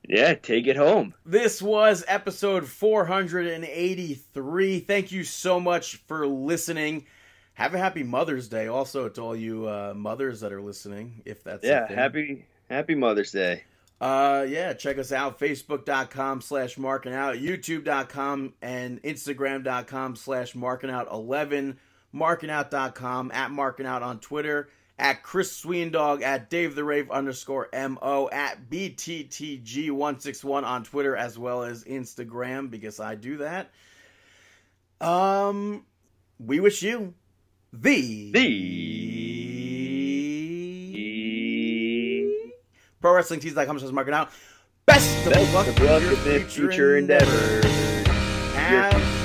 [0.08, 0.34] yeah.
[0.34, 1.14] Take it home.
[1.24, 4.80] This was episode 483.
[4.80, 7.06] Thank you so much for listening.
[7.54, 11.42] Have a happy Mother's Day also to all you uh, mothers that are listening, if
[11.42, 13.64] that's a Yeah, happy Happy Mother's Day.
[14.00, 15.40] Uh, yeah, check us out.
[15.40, 21.78] Facebook.com slash marking out, YouTube.com and Instagram.com slash marking out 11,
[22.14, 24.68] markingout.com, at marking out on Twitter,
[24.98, 31.62] at Chris Sweendog, at Dave the Rave underscore MO, at BTTG161 on Twitter as well
[31.62, 33.70] as Instagram because I do that.
[35.00, 35.84] Um,
[36.38, 37.14] we wish you
[37.72, 38.78] the The
[43.00, 44.30] Pro Wrestling Tees.com says marking out.
[44.86, 47.64] Best of best luck of luck in your the future endeavors.
[48.54, 49.17] Have